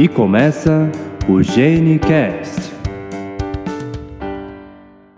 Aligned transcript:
E 0.00 0.08
começa 0.08 0.90
o 1.28 1.42
GeneCast. 1.42 2.72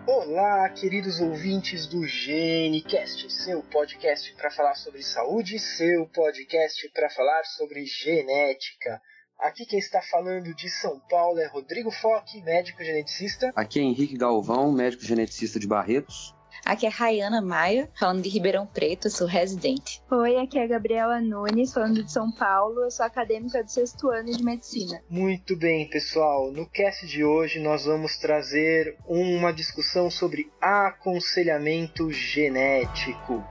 Olá, 0.05 0.69
queridos 0.71 1.21
ouvintes 1.21 1.87
do 1.87 2.05
GeneCast, 2.05 3.33
seu 3.33 3.62
podcast 3.62 4.34
para 4.34 4.51
falar 4.51 4.75
sobre 4.75 5.01
saúde, 5.05 5.61
seu 5.61 6.05
podcast 6.09 6.91
para 6.93 7.09
falar 7.11 7.45
sobre 7.45 7.87
genética. 7.87 9.01
Aqui 9.39 9.65
quem 9.66 9.79
está 9.79 10.03
falando 10.03 10.53
de 10.53 10.69
São 10.69 10.98
Paulo 11.09 11.39
é 11.39 11.47
Rodrigo 11.47 11.92
Foque, 11.92 12.42
médico 12.42 12.83
geneticista. 12.83 13.53
Aqui 13.55 13.78
é 13.78 13.84
Henrique 13.84 14.19
Galvão, 14.19 14.73
médico 14.73 15.05
geneticista 15.05 15.61
de 15.61 15.69
Barretos. 15.69 16.34
Aqui 16.65 16.87
é 16.87 16.89
Rayana 16.89 17.43
Maia, 17.43 17.91
falando 17.98 18.23
de 18.23 18.29
Ribeirão 18.29 18.65
Preto, 18.65 19.11
sou 19.11 19.27
residente. 19.27 20.01
Oi, 20.09 20.37
aqui 20.37 20.57
é 20.57 20.62
a 20.62 20.66
Gabriela 20.66 21.20
Nunes, 21.20 21.73
falando 21.73 22.05
de 22.05 22.12
São 22.12 22.30
Paulo, 22.30 22.83
eu 22.83 22.91
sou 22.91 23.05
acadêmica 23.05 23.65
do 23.65 23.70
sexto 23.70 24.09
ano 24.11 24.30
de 24.30 24.45
medicina. 24.45 25.03
Muito 25.11 25.56
bem, 25.56 25.91
pessoal. 25.91 26.53
No 26.53 26.65
cast 26.65 27.05
de 27.05 27.25
hoje 27.25 27.59
nós 27.59 27.84
vamos 27.84 28.17
trazer 28.17 28.97
uma 29.09 29.53
discussão 29.53 30.09
sobre 30.09 30.53
aconselhamento 30.61 32.12
genético. 32.12 33.45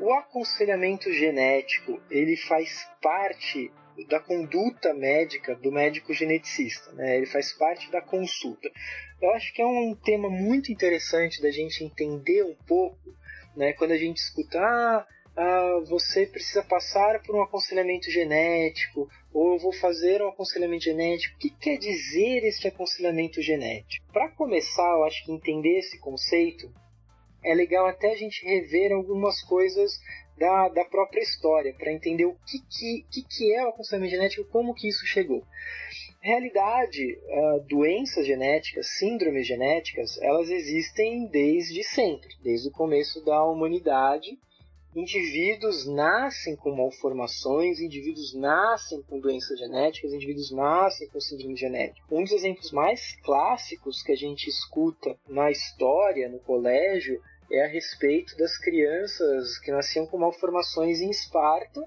O 0.00 0.14
aconselhamento 0.14 1.12
genético 1.12 2.00
ele 2.10 2.34
faz 2.34 2.88
parte 3.02 3.70
da 4.08 4.18
conduta 4.18 4.94
médica 4.94 5.54
do 5.54 5.70
médico 5.70 6.14
geneticista, 6.14 6.90
né? 6.92 7.18
ele 7.18 7.26
faz 7.26 7.52
parte 7.52 7.90
da 7.90 8.00
consulta. 8.00 8.70
Eu 9.20 9.30
acho 9.32 9.52
que 9.52 9.60
é 9.60 9.66
um 9.66 9.94
tema 9.94 10.30
muito 10.30 10.72
interessante 10.72 11.42
da 11.42 11.50
gente 11.50 11.84
entender 11.84 12.42
um 12.44 12.54
pouco, 12.66 13.14
né? 13.54 13.74
quando 13.74 13.90
a 13.90 13.98
gente 13.98 14.16
escuta, 14.16 14.58
ah, 14.58 15.06
ah, 15.36 15.84
você 15.86 16.24
precisa 16.24 16.62
passar 16.62 17.20
por 17.22 17.36
um 17.36 17.42
aconselhamento 17.42 18.10
genético, 18.10 19.06
ou 19.34 19.52
eu 19.52 19.58
vou 19.58 19.72
fazer 19.74 20.22
um 20.22 20.28
aconselhamento 20.28 20.84
genético. 20.84 21.36
O 21.36 21.38
que 21.38 21.50
quer 21.50 21.76
dizer 21.76 22.42
este 22.44 22.66
aconselhamento 22.68 23.42
genético? 23.42 24.10
Para 24.10 24.30
começar, 24.30 24.92
eu 24.96 25.04
acho 25.04 25.22
que 25.26 25.32
entender 25.32 25.78
esse 25.78 25.98
conceito 25.98 26.72
é 27.42 27.54
legal 27.54 27.86
até 27.86 28.12
a 28.12 28.16
gente 28.16 28.44
rever 28.44 28.92
algumas 28.92 29.42
coisas 29.42 29.98
da, 30.40 30.68
da 30.70 30.84
própria 30.86 31.20
história, 31.20 31.74
para 31.74 31.92
entender 31.92 32.24
o 32.24 32.34
que, 32.46 32.58
que, 32.60 33.06
que, 33.10 33.22
que 33.22 33.54
é 33.54 33.64
o 33.64 33.68
aconselhamento 33.68 34.14
genético 34.14 34.42
e 34.42 34.50
como 34.50 34.74
que 34.74 34.88
isso 34.88 35.06
chegou. 35.06 35.44
Realidade, 36.22 37.14
uh, 37.14 37.60
doenças 37.66 38.26
genéticas, 38.26 38.86
síndromes 38.98 39.46
genéticas, 39.46 40.20
elas 40.22 40.50
existem 40.50 41.26
desde 41.26 41.84
sempre, 41.84 42.28
desde 42.42 42.68
o 42.68 42.72
começo 42.72 43.22
da 43.24 43.44
humanidade. 43.44 44.38
Indivíduos 44.94 45.86
nascem 45.86 46.56
com 46.56 46.74
malformações, 46.74 47.78
indivíduos 47.78 48.34
nascem 48.34 49.00
com 49.02 49.20
doenças 49.20 49.56
genéticas, 49.56 50.12
indivíduos 50.12 50.50
nascem 50.50 51.08
com 51.08 51.20
síndrome 51.20 51.54
genética. 51.54 52.04
Um 52.10 52.24
dos 52.24 52.32
exemplos 52.32 52.72
mais 52.72 53.14
clássicos 53.22 54.02
que 54.02 54.10
a 54.10 54.16
gente 54.16 54.48
escuta 54.48 55.16
na 55.28 55.48
história, 55.48 56.28
no 56.28 56.40
colégio, 56.40 57.22
é 57.52 57.64
a 57.64 57.68
respeito 57.68 58.36
das 58.36 58.58
crianças 58.58 59.58
que 59.60 59.70
nasciam 59.70 60.06
com 60.06 60.18
malformações 60.18 61.00
em 61.00 61.10
Esparta, 61.10 61.86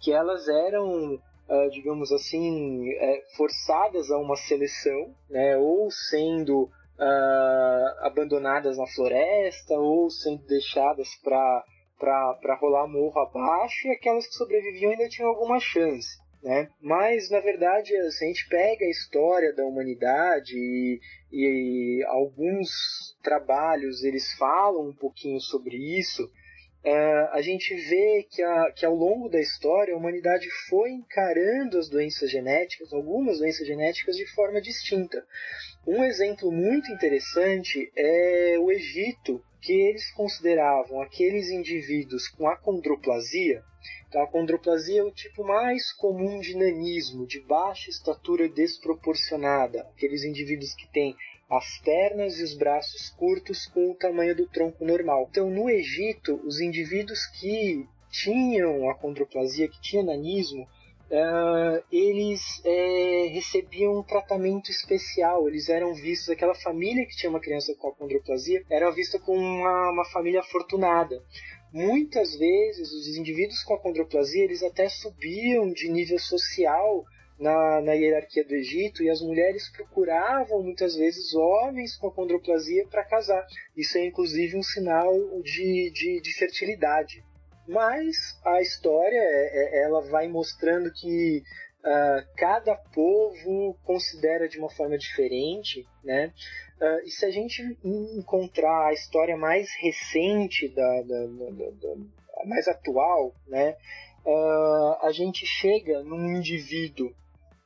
que 0.00 0.10
elas 0.10 0.48
eram, 0.48 1.16
uh, 1.16 1.70
digamos 1.70 2.10
assim, 2.12 2.90
é, 2.92 3.24
forçadas 3.36 4.10
a 4.10 4.16
uma 4.16 4.36
seleção, 4.36 5.14
né, 5.28 5.58
ou 5.58 5.90
sendo 5.90 6.62
uh, 6.62 8.06
abandonadas 8.06 8.78
na 8.78 8.86
floresta, 8.86 9.74
ou 9.74 10.08
sendo 10.08 10.46
deixadas 10.46 11.14
para 11.22 11.62
para 11.98 12.54
rolar 12.60 12.86
morro 12.86 13.20
abaixo, 13.20 13.88
e 13.88 13.90
aquelas 13.90 14.26
que 14.26 14.34
sobreviviam 14.34 14.92
ainda 14.92 15.08
tinham 15.08 15.30
alguma 15.30 15.58
chance. 15.60 16.18
Né? 16.42 16.68
Mas, 16.80 17.30
na 17.30 17.40
verdade, 17.40 17.90
se 18.12 18.24
a 18.24 18.28
gente 18.28 18.48
pega 18.48 18.84
a 18.84 18.90
história 18.90 19.52
da 19.52 19.64
humanidade 19.64 20.54
e, 20.56 21.00
e 21.32 22.04
alguns 22.06 22.70
trabalhos 23.22 24.04
eles 24.04 24.32
falam 24.34 24.88
um 24.88 24.94
pouquinho 24.94 25.40
sobre 25.40 25.76
isso, 25.98 26.30
é, 26.84 27.28
a 27.32 27.42
gente 27.42 27.74
vê 27.74 28.26
que, 28.30 28.40
a, 28.40 28.70
que 28.70 28.86
ao 28.86 28.94
longo 28.94 29.28
da 29.28 29.40
história 29.40 29.92
a 29.92 29.96
humanidade 29.96 30.48
foi 30.68 30.90
encarando 30.90 31.76
as 31.76 31.88
doenças 31.88 32.30
genéticas, 32.30 32.92
algumas 32.92 33.38
doenças 33.38 33.66
genéticas, 33.66 34.16
de 34.16 34.26
forma 34.26 34.60
distinta. 34.60 35.26
Um 35.86 36.04
exemplo 36.04 36.52
muito 36.52 36.90
interessante 36.92 37.90
é 37.96 38.56
o 38.60 38.70
Egito, 38.70 39.42
que 39.60 39.72
eles 39.72 40.10
consideravam 40.12 41.00
aqueles 41.02 41.50
indivíduos 41.50 42.28
com 42.28 42.48
acondroplasia, 42.48 43.62
então, 44.08 44.22
a 44.22 44.26
condroplasia 44.26 45.00
é 45.00 45.04
o 45.04 45.10
tipo 45.10 45.44
mais 45.44 45.92
comum 45.92 46.40
de 46.40 46.56
nanismo, 46.56 47.26
de 47.26 47.40
baixa 47.40 47.90
estatura 47.90 48.48
desproporcionada, 48.48 49.82
aqueles 49.82 50.24
indivíduos 50.24 50.74
que 50.74 50.88
têm 50.88 51.14
as 51.50 51.78
pernas 51.78 52.38
e 52.38 52.42
os 52.42 52.54
braços 52.54 53.10
curtos 53.10 53.66
com 53.66 53.90
o 53.90 53.94
tamanho 53.94 54.34
do 54.34 54.48
tronco 54.48 54.84
normal. 54.84 55.28
Então, 55.30 55.50
no 55.50 55.68
Egito, 55.68 56.40
os 56.44 56.58
indivíduos 56.58 57.26
que 57.38 57.86
tinham 58.10 58.88
a 58.88 58.94
condroplasia, 58.94 59.68
que 59.68 59.80
tinham 59.80 60.04
nanismo, 60.04 60.66
uh, 61.10 61.84
eles 61.90 62.40
uh, 62.58 63.32
recebiam 63.32 63.98
um 63.98 64.02
tratamento 64.02 64.70
especial. 64.70 65.48
Eles 65.48 65.68
eram 65.68 65.94
vistos, 65.94 66.30
aquela 66.30 66.54
família 66.54 67.06
que 67.06 67.16
tinha 67.16 67.30
uma 67.30 67.40
criança 67.40 67.74
com 67.74 67.88
a 67.88 67.94
condroplasia, 67.94 68.62
era 68.70 68.90
vista 68.90 69.18
como 69.18 69.40
uma, 69.40 69.90
uma 69.90 70.04
família 70.06 70.40
afortunada. 70.40 71.22
Muitas 71.72 72.34
vezes 72.36 72.92
os 72.92 73.16
indivíduos 73.16 73.62
com 73.62 73.74
a 73.74 73.78
condroplasia 73.78 74.44
eles 74.44 74.62
até 74.62 74.88
subiam 74.88 75.70
de 75.70 75.90
nível 75.90 76.18
social 76.18 77.04
na, 77.38 77.80
na, 77.82 77.92
hierarquia 77.92 78.42
do 78.42 78.54
Egito 78.54 79.02
e 79.02 79.10
as 79.10 79.20
mulheres 79.20 79.68
procuravam 79.68 80.62
muitas 80.62 80.96
vezes 80.96 81.34
homens 81.34 81.94
com 81.96 82.08
a 82.08 82.12
condroplasia 82.12 82.86
para 82.88 83.04
casar. 83.04 83.46
Isso 83.76 83.98
é 83.98 84.06
inclusive 84.06 84.56
um 84.56 84.62
sinal 84.62 85.12
de, 85.42 85.90
de, 85.90 86.20
de 86.20 86.34
fertilidade. 86.34 87.22
Mas 87.68 88.16
a 88.46 88.62
história 88.62 89.20
é, 89.20 89.80
é, 89.80 89.84
ela 89.84 90.00
vai 90.00 90.26
mostrando 90.26 90.90
que 90.90 91.42
uh, 91.84 92.34
cada 92.36 92.74
povo 92.74 93.78
considera 93.84 94.48
de 94.48 94.58
uma 94.58 94.70
forma 94.70 94.96
diferente, 94.96 95.86
né? 96.02 96.32
Uh, 96.80 97.06
e 97.06 97.10
se 97.10 97.26
a 97.26 97.30
gente 97.30 97.62
encontrar 97.84 98.86
a 98.86 98.92
história 98.94 99.36
mais 99.36 99.68
recente, 99.82 100.68
da, 100.68 101.02
da, 101.02 101.26
da, 101.26 101.70
da 101.72 102.46
mais 102.46 102.66
atual, 102.68 103.34
né, 103.46 103.76
uh, 104.24 105.06
a 105.06 105.10
gente 105.12 105.44
chega 105.44 106.02
num 106.04 106.36
indivíduo 106.36 107.12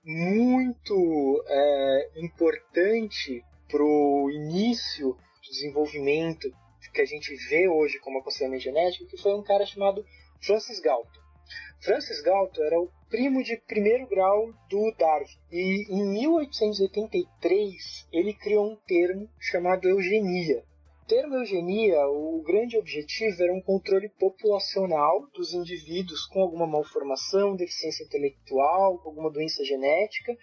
muito 0.04 1.44
é, 1.46 2.10
importante 2.16 3.44
para 3.70 3.84
o 3.84 4.30
início 4.32 5.10
do 5.10 5.50
desenvolvimento 5.50 6.50
que 6.92 7.00
a 7.00 7.06
gente 7.06 7.34
vê 7.48 7.68
hoje 7.68 7.98
como 8.00 8.18
aconselhamento 8.18 8.64
genético, 8.64 9.06
que 9.06 9.16
foi 9.16 9.34
um 9.34 9.42
cara 9.42 9.66
chamado 9.66 10.04
Francis 10.40 10.78
Galton. 10.80 11.22
Francis 11.80 12.20
Galton 12.22 12.62
era 12.62 12.80
o 12.80 12.88
primo 13.10 13.42
de 13.42 13.56
primeiro 13.66 14.06
grau 14.06 14.52
do 14.70 14.94
Darwin. 14.96 15.26
E 15.50 15.84
em 15.92 16.04
1883 16.12 18.06
ele 18.12 18.32
criou 18.34 18.70
um 18.70 18.76
termo 18.86 19.28
chamado 19.40 19.88
eugenia. 19.88 20.62
O 21.02 21.06
termo 21.06 21.34
eugenia, 21.34 22.06
o 22.06 22.40
grande 22.46 22.78
objetivo 22.78 23.42
era 23.42 23.52
um 23.52 23.60
controle 23.60 24.08
populacional 24.10 25.26
dos 25.34 25.52
indivíduos 25.52 26.24
com 26.26 26.40
alguma 26.40 26.66
malformação, 26.66 27.56
deficiência 27.56 28.04
intelectual, 28.04 29.02
alguma 29.04 29.28
doença 29.30 29.64
genética, 29.64 30.38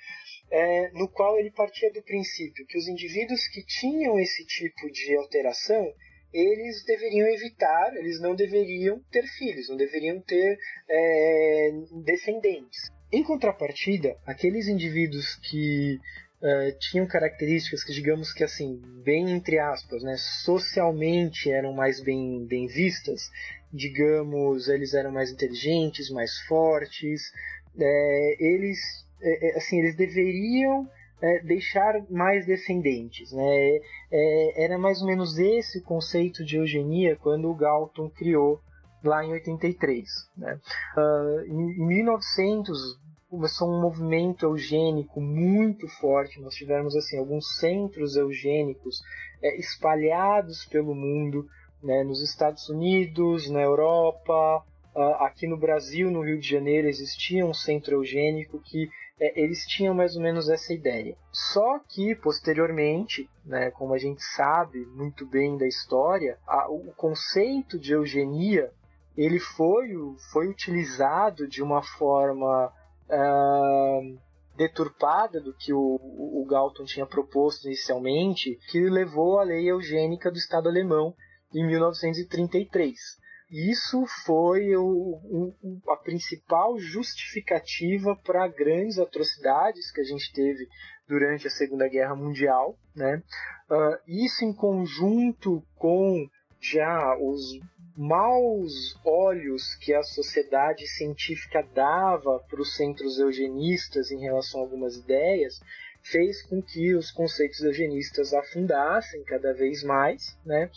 é, 0.51 0.91
no 0.91 1.07
qual 1.07 1.39
ele 1.39 1.51
partia 1.51 1.89
do 1.93 2.03
princípio 2.03 2.67
que 2.67 2.77
os 2.77 2.87
indivíduos 2.87 3.47
que 3.47 3.65
tinham 3.65 4.19
esse 4.19 4.45
tipo 4.45 4.91
de 4.91 5.15
alteração 5.15 5.93
eles 6.33 6.83
deveriam 6.85 7.27
evitar, 7.27 7.95
eles 7.95 8.19
não 8.19 8.35
deveriam 8.35 9.01
ter 9.11 9.23
filhos, 9.37 9.69
não 9.69 9.77
deveriam 9.77 10.19
ter 10.21 10.57
é, 10.89 11.71
descendentes. 12.03 12.91
Em 13.11 13.23
contrapartida, 13.23 14.15
aqueles 14.25 14.67
indivíduos 14.67 15.35
que 15.35 15.99
Uh, 16.41 16.71
tinham 16.79 17.05
características 17.05 17.83
que, 17.83 17.91
digamos 17.91 18.31
que 18.31 18.45
assim, 18.45 18.81
bem 19.03 19.29
entre 19.29 19.59
aspas, 19.59 20.01
né, 20.01 20.15
socialmente 20.15 21.51
eram 21.51 21.73
mais 21.73 21.99
bem, 21.99 22.45
bem 22.45 22.65
vistas, 22.65 23.29
digamos, 23.73 24.69
eles 24.69 24.93
eram 24.93 25.11
mais 25.11 25.31
inteligentes, 25.31 26.09
mais 26.09 26.39
fortes, 26.47 27.33
é, 27.77 28.35
eles, 28.39 28.79
é, 29.21 29.57
assim, 29.57 29.79
eles 29.79 29.95
deveriam 29.95 30.89
é, 31.21 31.39
deixar 31.39 32.01
mais 32.09 32.45
descendentes. 32.45 33.31
Né? 33.31 33.79
É, 34.11 34.65
era 34.65 34.77
mais 34.77 35.01
ou 35.01 35.07
menos 35.07 35.37
esse 35.37 35.79
o 35.79 35.83
conceito 35.83 36.43
de 36.43 36.57
eugenia 36.57 37.15
quando 37.15 37.49
o 37.49 37.55
Galton 37.55 38.09
criou 38.09 38.61
lá 39.03 39.23
em 39.23 39.31
83. 39.31 40.07
Né? 40.37 40.59
Uh, 40.97 41.45
em, 41.47 41.71
em 41.71 41.87
1900, 41.87 42.99
começou 43.29 43.69
um 43.69 43.81
movimento 43.81 44.45
eugênico 44.45 45.21
muito 45.21 45.87
forte. 45.87 46.41
Nós 46.41 46.55
tivemos 46.55 46.95
assim 46.95 47.17
alguns 47.17 47.57
centros 47.59 48.15
eugênicos 48.15 49.01
é, 49.41 49.57
espalhados 49.57 50.65
pelo 50.65 50.95
mundo, 50.95 51.47
né, 51.81 52.03
nos 52.03 52.21
Estados 52.21 52.67
Unidos, 52.67 53.49
na 53.49 53.61
Europa, 53.61 54.63
uh, 54.93 55.23
aqui 55.23 55.47
no 55.47 55.57
Brasil, 55.57 56.11
no 56.11 56.21
Rio 56.21 56.39
de 56.39 56.49
Janeiro, 56.49 56.89
existia 56.89 57.45
um 57.45 57.53
centro 57.53 57.95
eugênico 57.95 58.59
que 58.59 58.89
é, 59.19 59.41
eles 59.41 59.65
tinham 59.65 59.93
mais 59.93 60.15
ou 60.15 60.21
menos 60.21 60.49
essa 60.49 60.73
ideia. 60.73 61.17
Só 61.31 61.79
que, 61.79 62.15
posteriormente, 62.15 63.29
né, 63.45 63.69
como 63.71 63.93
a 63.93 63.97
gente 63.97 64.23
sabe 64.23 64.85
muito 64.85 65.25
bem 65.25 65.57
da 65.57 65.67
história, 65.67 66.37
a, 66.47 66.69
o 66.69 66.93
conceito 66.95 67.77
de 67.77 67.93
eugenia 67.93 68.71
ele 69.17 69.39
foi, 69.39 69.89
foi 70.31 70.47
utilizado 70.47 71.45
de 71.45 71.61
uma 71.61 71.81
forma 71.81 72.71
uh, 73.09 74.17
deturpada 74.55 75.41
do 75.41 75.53
que 75.53 75.73
o, 75.73 75.99
o 76.01 76.45
Galton 76.49 76.85
tinha 76.85 77.05
proposto 77.05 77.65
inicialmente, 77.65 78.57
que 78.69 78.89
levou 78.89 79.39
à 79.39 79.43
lei 79.43 79.69
eugênica 79.69 80.31
do 80.31 80.37
Estado 80.37 80.69
alemão 80.69 81.13
em 81.53 81.65
1933. 81.65 83.18
Isso 83.49 84.05
foi 84.25 84.75
o, 84.75 84.83
o, 84.83 85.81
a 85.89 85.95
principal 85.97 86.77
justificativa 86.77 88.15
para 88.15 88.47
grandes 88.47 88.99
atrocidades 88.99 89.91
que 89.91 90.01
a 90.01 90.03
gente 90.03 90.31
teve 90.31 90.67
durante 91.07 91.47
a 91.47 91.49
Segunda 91.49 91.87
Guerra 91.87 92.15
Mundial. 92.15 92.77
Né? 92.95 93.23
Uh, 93.69 93.97
isso 94.07 94.45
em 94.45 94.53
conjunto 94.53 95.63
com 95.75 96.29
já 96.61 97.17
os 97.17 97.59
maus 97.97 98.97
olhos 99.03 99.75
que 99.75 99.93
a 99.93 100.03
sociedade 100.03 100.85
científica 100.87 101.65
dava 101.73 102.39
para 102.47 102.61
os 102.61 102.75
centros 102.75 103.17
eugenistas 103.17 104.11
em 104.11 104.19
relação 104.19 104.59
a 104.59 104.63
algumas 104.63 104.95
ideias, 104.95 105.59
fez 106.01 106.41
com 106.43 106.61
que 106.61 106.93
os 106.95 107.11
conceitos 107.11 107.61
eugenistas 107.61 108.33
afundassem 108.33 109.23
cada 109.23 109.53
vez 109.53 109.83
mais, 109.83 110.37
né? 110.45 110.69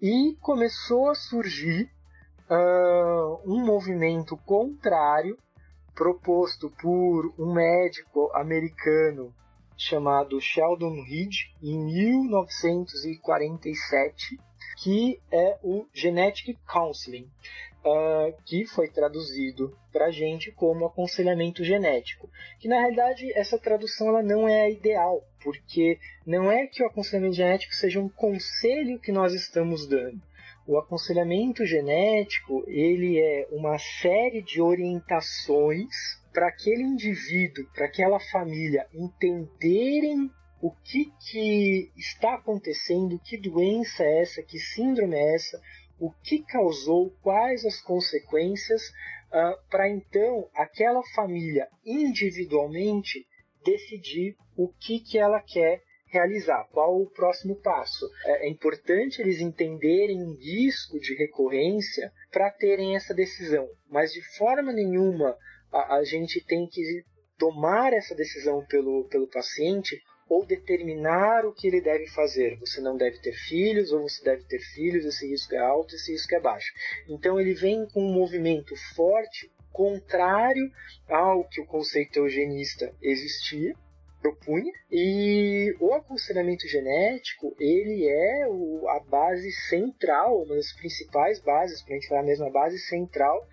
E 0.00 0.36
começou 0.40 1.08
a 1.08 1.14
surgir 1.14 1.90
uh, 2.50 3.40
um 3.44 3.64
movimento 3.64 4.36
contrário 4.38 5.38
proposto 5.94 6.68
por 6.80 7.32
um 7.38 7.54
médico 7.54 8.28
americano 8.34 9.32
chamado 9.76 10.40
Sheldon 10.40 11.02
Reed 11.02 11.34
em 11.62 11.78
1947, 11.84 14.40
que 14.78 15.20
é 15.30 15.58
o 15.62 15.86
Genetic 15.92 16.58
Counseling, 16.66 17.30
uh, 17.84 18.34
que 18.44 18.64
foi 18.66 18.88
traduzido 18.88 19.78
para 19.92 20.06
a 20.06 20.10
gente 20.10 20.50
como 20.52 20.86
aconselhamento 20.86 21.62
genético. 21.64 22.30
Que 22.58 22.68
na 22.68 22.80
realidade 22.80 23.30
essa 23.34 23.58
tradução 23.58 24.08
ela 24.08 24.22
não 24.22 24.48
é 24.48 24.62
a 24.62 24.70
ideal, 24.70 25.22
porque 25.42 25.98
não 26.26 26.50
é 26.50 26.66
que 26.66 26.82
o 26.82 26.86
aconselhamento 26.86 27.36
genético 27.36 27.74
seja 27.74 28.00
um 28.00 28.08
conselho 28.08 28.98
que 28.98 29.12
nós 29.12 29.34
estamos 29.34 29.86
dando. 29.86 30.22
O 30.66 30.78
aconselhamento 30.78 31.64
genético 31.64 32.64
ele 32.66 33.20
é 33.20 33.46
uma 33.52 33.78
série 33.78 34.42
de 34.42 34.60
orientações 34.60 35.94
para 36.32 36.48
aquele 36.48 36.82
indivíduo, 36.82 37.64
para 37.72 37.86
aquela 37.86 38.18
família 38.18 38.86
entenderem 38.92 40.28
o 40.60 40.72
que, 40.72 41.12
que 41.30 41.92
está 41.96 42.34
acontecendo, 42.34 43.20
que 43.24 43.38
doença 43.38 44.02
é 44.02 44.22
essa, 44.22 44.42
que 44.42 44.58
síndrome 44.58 45.14
é 45.14 45.34
essa, 45.36 45.60
o 46.00 46.10
que 46.10 46.42
causou, 46.42 47.10
quais 47.22 47.64
as 47.64 47.80
consequências, 47.80 48.82
uh, 49.30 49.70
para 49.70 49.88
então 49.88 50.48
aquela 50.54 51.02
família 51.14 51.68
individualmente 51.84 53.24
decidir 53.64 54.36
o 54.56 54.68
que, 54.68 54.98
que 54.98 55.16
ela 55.16 55.40
quer 55.40 55.82
realizar, 56.06 56.68
qual 56.72 57.00
o 57.00 57.10
próximo 57.10 57.56
passo. 57.56 58.08
É, 58.24 58.46
é 58.46 58.48
importante 58.48 59.20
eles 59.20 59.40
entenderem 59.40 60.22
o 60.22 60.34
risco 60.34 60.98
de 61.00 61.14
recorrência 61.14 62.12
para 62.30 62.50
terem 62.50 62.96
essa 62.96 63.14
decisão, 63.14 63.68
mas 63.90 64.12
de 64.12 64.22
forma 64.36 64.72
nenhuma 64.72 65.36
a, 65.72 65.96
a 65.96 66.04
gente 66.04 66.44
tem 66.44 66.66
que 66.66 67.04
tomar 67.38 67.92
essa 67.92 68.14
decisão 68.14 68.64
pelo, 68.66 69.04
pelo 69.08 69.28
paciente 69.28 70.00
ou 70.28 70.44
determinar 70.44 71.44
o 71.44 71.52
que 71.52 71.68
ele 71.68 71.80
deve 71.80 72.08
fazer. 72.08 72.58
Você 72.58 72.80
não 72.80 72.96
deve 72.96 73.18
ter 73.18 73.32
filhos, 73.32 73.92
ou 73.92 74.02
você 74.02 74.24
deve 74.24 74.44
ter 74.44 74.58
filhos, 74.74 75.04
esse 75.04 75.28
risco 75.28 75.54
é 75.54 75.58
alto, 75.58 75.94
esse 75.94 76.12
risco 76.12 76.34
é 76.34 76.40
baixo. 76.40 76.72
Então 77.08 77.38
ele 77.38 77.54
vem 77.54 77.86
com 77.90 78.02
um 78.02 78.12
movimento 78.12 78.74
forte, 78.94 79.50
contrário 79.72 80.70
ao 81.06 81.44
que 81.44 81.60
o 81.60 81.66
conceito 81.66 82.18
eugenista 82.18 82.92
existia, 83.00 83.74
propunha, 84.20 84.72
e 84.90 85.74
o 85.80 85.92
aconselhamento 85.92 86.66
genético, 86.68 87.54
ele 87.58 88.08
é 88.08 88.48
o, 88.48 88.88
a 88.88 89.00
base 89.00 89.50
central, 89.68 90.42
uma 90.42 90.56
das 90.56 90.72
principais 90.72 91.40
bases, 91.40 91.82
para 91.82 91.94
a 91.94 91.98
gente 91.98 92.08
falar 92.08 92.22
mesmo, 92.22 92.46
a 92.46 92.50
base 92.50 92.78
central 92.78 93.46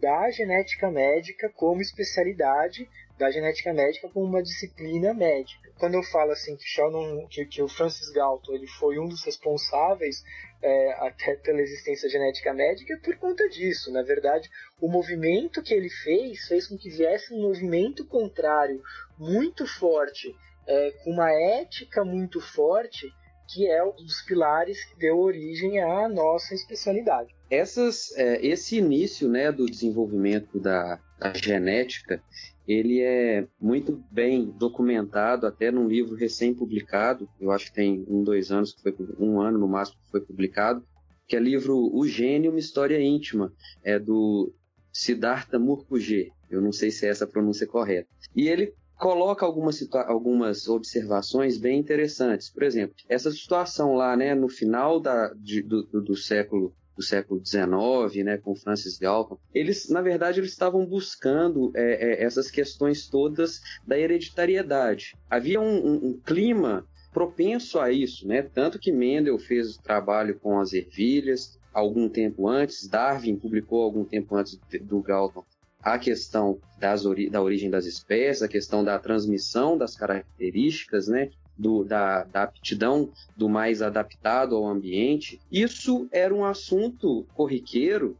da 0.00 0.30
genética 0.30 0.90
médica 0.90 1.50
como 1.56 1.80
especialidade, 1.80 2.88
da 3.18 3.30
genética 3.30 3.72
médica 3.72 4.08
como 4.08 4.26
uma 4.26 4.42
disciplina 4.42 5.12
médica. 5.12 5.72
Quando 5.78 5.94
eu 5.94 6.02
falo 6.04 6.30
assim 6.30 6.56
que, 6.56 6.64
Sheldon, 6.64 7.26
que, 7.28 7.44
que 7.46 7.62
o 7.62 7.68
Francis 7.68 8.10
Galton 8.10 8.54
ele 8.54 8.66
foi 8.66 8.98
um 8.98 9.08
dos 9.08 9.24
responsáveis 9.24 10.22
é, 10.62 10.92
até 11.06 11.36
pela 11.36 11.60
existência 11.60 12.08
genética 12.08 12.52
médica 12.52 12.98
por 13.02 13.16
conta 13.16 13.48
disso. 13.48 13.92
Na 13.92 14.02
verdade, 14.02 14.48
o 14.80 14.88
movimento 14.88 15.62
que 15.62 15.74
ele 15.74 15.90
fez 15.90 16.46
fez 16.46 16.66
com 16.66 16.76
que 16.76 16.90
viesse 16.90 17.32
um 17.32 17.40
movimento 17.40 18.04
contrário 18.06 18.82
muito 19.18 19.66
forte, 19.66 20.34
é, 20.66 20.90
com 21.02 21.10
uma 21.10 21.30
ética 21.32 22.04
muito 22.04 22.40
forte, 22.40 23.12
que 23.48 23.66
é 23.66 23.82
um 23.82 23.92
dos 23.92 24.20
pilares 24.22 24.84
que 24.84 24.98
deu 24.98 25.18
origem 25.18 25.80
à 25.80 26.08
nossa 26.08 26.54
especialidade. 26.54 27.34
Essas, 27.50 28.14
é, 28.16 28.44
esse 28.46 28.76
início 28.76 29.28
né, 29.28 29.50
do 29.50 29.64
desenvolvimento 29.64 30.60
da, 30.60 31.00
da 31.18 31.32
genética, 31.32 32.22
ele 32.68 33.00
é 33.00 33.48
muito 33.58 34.04
bem 34.10 34.44
documentado 34.44 35.46
até 35.46 35.70
num 35.70 35.88
livro 35.88 36.14
recém-publicado, 36.14 37.26
eu 37.40 37.50
acho 37.50 37.66
que 37.66 37.72
tem 37.72 38.04
um, 38.06 38.22
dois 38.22 38.52
anos, 38.52 38.74
que 38.74 38.82
foi, 38.82 38.94
um 39.18 39.40
ano 39.40 39.58
no 39.58 39.66
máximo 39.66 39.98
que 40.04 40.10
foi 40.10 40.20
publicado, 40.20 40.84
que 41.26 41.34
é 41.34 41.40
o 41.40 41.42
livro 41.42 41.90
O 41.94 42.06
Gênio, 42.06 42.50
uma 42.50 42.60
história 42.60 43.00
íntima, 43.00 43.50
é 43.82 43.98
do 43.98 44.52
Siddhartha 44.92 45.58
Mukherjee, 45.58 46.30
eu 46.50 46.60
não 46.60 46.72
sei 46.72 46.90
se 46.90 47.06
é 47.06 47.08
essa 47.08 47.24
a 47.24 47.28
pronúncia 47.28 47.66
correta. 47.66 48.08
E 48.36 48.48
ele 48.48 48.74
coloca 48.98 49.46
algumas, 49.46 49.86
algumas 50.06 50.68
observações 50.68 51.56
bem 51.56 51.78
interessantes. 51.78 52.50
Por 52.50 52.64
exemplo, 52.64 52.96
essa 53.08 53.30
situação 53.30 53.94
lá, 53.94 54.16
né, 54.16 54.34
no 54.34 54.48
final 54.48 55.00
da, 55.00 55.32
de, 55.34 55.62
do, 55.62 55.84
do, 55.84 56.16
século 56.16 56.74
do 56.98 57.02
século 57.04 57.40
XIX, 57.44 58.24
né, 58.24 58.36
com 58.36 58.56
Francis 58.56 58.98
Galton, 58.98 59.38
eles, 59.54 59.88
na 59.88 60.02
verdade, 60.02 60.40
eles 60.40 60.50
estavam 60.50 60.84
buscando 60.84 61.70
é, 61.76 61.82
é, 61.82 62.24
essas 62.24 62.50
questões 62.50 63.08
todas 63.08 63.60
da 63.86 63.96
hereditariedade. 63.96 65.16
Havia 65.30 65.60
um, 65.60 65.86
um, 65.86 65.94
um, 66.08 66.20
clima 66.20 66.84
propenso 67.12 67.78
a 67.78 67.92
isso, 67.92 68.26
né, 68.26 68.42
tanto 68.42 68.80
que 68.80 68.90
Mendel 68.90 69.38
fez 69.38 69.76
o 69.76 69.82
trabalho 69.82 70.38
com 70.40 70.58
as 70.58 70.72
ervilhas 70.72 71.56
algum 71.72 72.08
tempo 72.08 72.48
antes, 72.48 72.88
Darwin 72.88 73.36
publicou 73.36 73.84
algum 73.84 74.04
tempo 74.04 74.34
antes 74.34 74.58
do 74.82 75.00
Galton 75.00 75.44
a 75.80 75.96
questão 75.96 76.58
ori 77.06 77.30
da 77.30 77.40
origem 77.40 77.70
das 77.70 77.86
espécies, 77.86 78.42
a 78.42 78.48
questão 78.48 78.82
da 78.82 78.98
transmissão 78.98 79.78
das 79.78 79.94
características, 79.94 81.06
né? 81.06 81.30
Do, 81.58 81.82
da, 81.82 82.22
da, 82.22 82.44
aptidão 82.44 83.10
do 83.36 83.48
mais 83.48 83.82
adaptado 83.82 84.54
ao 84.54 84.64
ambiente, 84.64 85.40
isso 85.50 86.08
era 86.12 86.32
um 86.32 86.44
assunto 86.44 87.26
corriqueiro. 87.34 88.16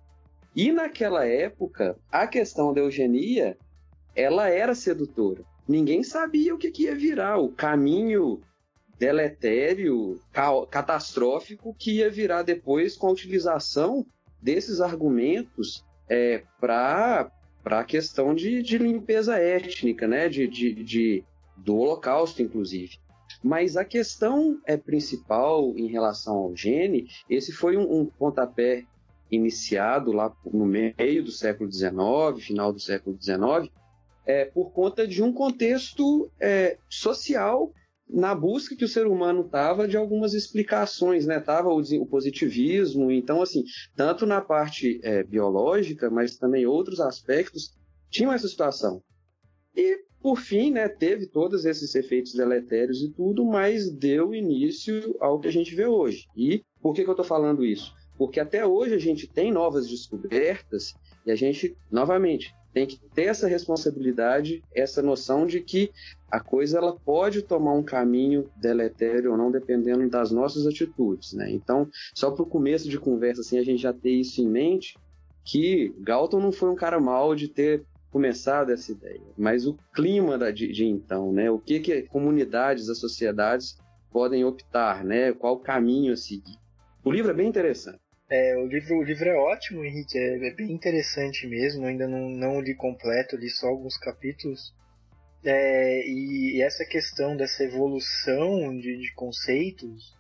E 0.57 0.73
naquela 0.73 1.25
época, 1.25 1.97
a 2.11 2.26
questão 2.26 2.75
da 2.75 2.80
eugenia, 2.80 3.57
ela 4.16 4.49
era 4.49 4.75
sedutora. 4.75 5.45
Ninguém 5.68 6.02
sabia 6.02 6.52
o 6.52 6.59
que, 6.59 6.73
que 6.73 6.85
ia 6.85 6.97
virar, 6.97 7.38
o 7.38 7.50
caminho 7.50 8.40
deletério, 8.99 10.21
catastrófico 10.71 11.75
que 11.78 11.99
ia 11.99 12.11
virar 12.11 12.42
depois 12.42 12.97
com 12.97 13.07
a 13.07 13.12
utilização 13.12 14.04
desses 14.42 14.80
argumentos 14.80 15.85
é, 16.09 16.42
para 16.61 17.30
a 17.64 17.85
questão 17.85 18.35
de, 18.35 18.62
de, 18.62 18.78
limpeza 18.78 19.37
étnica, 19.37 20.09
né? 20.09 20.28
De, 20.28 20.49
de, 20.49 20.75
de, 20.83 21.25
do 21.57 21.76
Holocausto, 21.76 22.42
inclusive. 22.42 22.99
Mas 23.42 23.76
a 23.76 23.85
questão 23.85 24.61
é 24.66 24.76
principal 24.76 25.76
em 25.76 25.87
relação 25.87 26.37
ao 26.37 26.57
gene, 26.57 27.07
esse 27.30 27.52
foi 27.52 27.76
um, 27.76 28.00
um 28.00 28.07
pontapé 28.07 28.85
iniciado 29.30 30.11
lá 30.12 30.35
no 30.45 30.66
meio 30.66 31.25
do 31.25 31.30
século 31.30 31.71
XIX, 31.71 31.92
final 32.38 32.73
do 32.73 32.80
século 32.80 33.16
XIX, 33.21 33.71
é, 34.26 34.45
por 34.45 34.73
conta 34.73 35.07
de 35.07 35.23
um 35.23 35.33
contexto 35.33 36.30
é, 36.40 36.78
social 36.88 37.73
na 38.09 38.35
busca 38.35 38.75
que 38.75 38.85
o 38.85 38.88
ser 38.88 39.07
humano 39.07 39.42
estava 39.42 39.87
de 39.87 39.97
algumas 39.97 40.33
explicações, 40.33 41.26
né? 41.26 41.38
Tava 41.40 41.68
o, 41.68 41.80
o, 41.80 42.07
positivismo, 42.07 43.11
então 43.11 43.42
assim, 43.42 43.64
tanto 43.95 44.25
na 44.25 44.40
parte 44.40 44.99
é, 45.02 45.23
biológica, 45.23 46.11
mas 46.11 46.37
também 46.37 46.66
outros 46.66 47.00
aspectos 47.00 47.76
tinham 48.11 48.33
essa 48.33 48.49
situação. 48.49 49.02
E, 49.76 49.99
por 50.22 50.38
fim, 50.38 50.72
né, 50.72 50.88
teve 50.88 51.26
todos 51.26 51.64
esses 51.64 51.94
efeitos 51.94 52.34
deletérios 52.34 53.02
e 53.02 53.08
tudo, 53.10 53.44
mas 53.44 53.90
deu 53.90 54.34
início 54.34 55.16
ao 55.20 55.38
que 55.38 55.48
a 55.48 55.52
gente 55.52 55.75
vê 55.75 55.87
hoje. 55.87 56.26
E 56.37 56.64
por 56.80 56.94
que, 56.94 57.04
que 57.04 57.08
eu 57.08 57.12
estou 57.12 57.25
falando 57.25 57.64
isso? 57.64 57.94
Porque 58.16 58.40
até 58.40 58.66
hoje 58.66 58.94
a 58.94 58.98
gente 58.98 59.28
tem 59.28 59.52
novas 59.52 59.88
descobertas 59.88 60.94
e 61.25 61.30
a 61.30 61.37
gente, 61.37 61.76
novamente, 61.90 62.52
tem 62.72 62.87
que 62.87 62.98
ter 63.14 63.25
essa 63.25 63.46
responsabilidade, 63.46 64.62
essa 64.75 65.00
noção 65.02 65.46
de 65.46 65.60
que 65.60 65.90
a 66.30 66.40
coisa 66.40 66.78
ela 66.78 66.92
pode 66.92 67.42
tomar 67.42 67.72
um 67.75 67.82
caminho 67.82 68.50
deletério 68.56 69.32
ou 69.32 69.37
não, 69.37 69.50
dependendo 69.50 70.08
das 70.08 70.30
nossas 70.30 70.66
atitudes. 70.66 71.32
Né? 71.32 71.50
Então, 71.50 71.88
só 72.14 72.30
para 72.30 72.42
o 72.42 72.46
começo 72.46 72.88
de 72.88 72.98
conversa, 72.98 73.40
assim, 73.40 73.58
a 73.58 73.64
gente 73.64 73.82
já 73.82 73.92
ter 73.92 74.10
isso 74.10 74.42
em 74.42 74.48
mente, 74.48 74.98
que 75.44 75.94
Galton 76.00 76.40
não 76.40 76.52
foi 76.52 76.68
um 76.70 76.75
cara 76.75 77.00
mal 77.00 77.34
de 77.34 77.48
ter 77.48 77.84
começado 78.10 78.72
essa 78.72 78.90
ideia, 78.90 79.20
mas 79.36 79.66
o 79.66 79.78
clima 79.94 80.38
da, 80.38 80.50
de, 80.50 80.72
de 80.72 80.84
então, 80.84 81.32
né? 81.32 81.50
o 81.50 81.58
que, 81.58 81.80
que 81.80 82.02
comunidades, 82.02 82.88
as 82.88 82.98
sociedades 82.98 83.78
podem 84.10 84.44
optar, 84.44 85.04
né? 85.04 85.32
qual 85.32 85.58
caminho 85.58 86.12
a 86.12 86.16
seguir. 86.16 86.58
O 87.04 87.10
livro 87.10 87.30
é 87.30 87.34
bem 87.34 87.48
interessante. 87.48 88.00
É, 88.30 88.56
o 88.58 88.66
livro, 88.66 88.98
o 88.98 89.02
livro 89.02 89.28
é 89.28 89.34
ótimo, 89.34 89.84
Henrique, 89.84 90.18
é, 90.18 90.48
é 90.48 90.54
bem 90.54 90.70
interessante 90.72 91.46
mesmo. 91.46 91.86
Ainda 91.86 92.06
não, 92.06 92.28
não 92.28 92.60
li 92.60 92.74
completo, 92.74 93.36
li 93.36 93.48
só 93.48 93.68
alguns 93.68 93.96
capítulos. 93.96 94.74
É, 95.42 96.06
e, 96.06 96.56
e, 96.56 96.62
essa 96.62 96.84
questão 96.84 97.36
dessa 97.36 97.64
evolução 97.64 98.76
de, 98.76 98.98
de 98.98 99.14
conceitos 99.14 100.14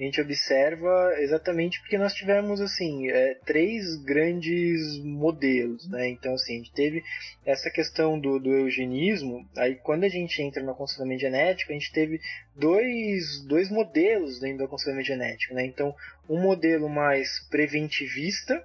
a 0.00 0.02
gente 0.06 0.20
observa 0.20 1.14
exatamente 1.18 1.78
porque 1.80 1.98
nós 1.98 2.14
tivemos 2.14 2.58
assim 2.60 3.10
é, 3.10 3.34
três 3.44 3.96
grandes 4.02 4.98
modelos, 4.98 5.86
né? 5.90 6.08
Então 6.08 6.32
assim 6.32 6.54
a 6.54 6.56
gente 6.56 6.72
teve 6.72 7.02
essa 7.44 7.70
questão 7.70 8.18
do, 8.18 8.38
do 8.38 8.50
eugenismo. 8.50 9.46
Aí 9.58 9.74
quando 9.74 10.04
a 10.04 10.08
gente 10.08 10.40
entra 10.40 10.62
no 10.62 10.70
aconselhamento 10.70 11.20
genético, 11.20 11.70
a 11.70 11.74
gente 11.74 11.92
teve 11.92 12.18
dois, 12.56 13.44
dois 13.46 13.70
modelos 13.70 14.40
dentro 14.40 14.58
do 14.58 14.64
aconselhamento 14.64 15.08
genético, 15.08 15.54
né? 15.54 15.66
Então 15.66 15.94
um 16.28 16.40
modelo 16.40 16.88
mais 16.88 17.46
preventivista 17.50 18.64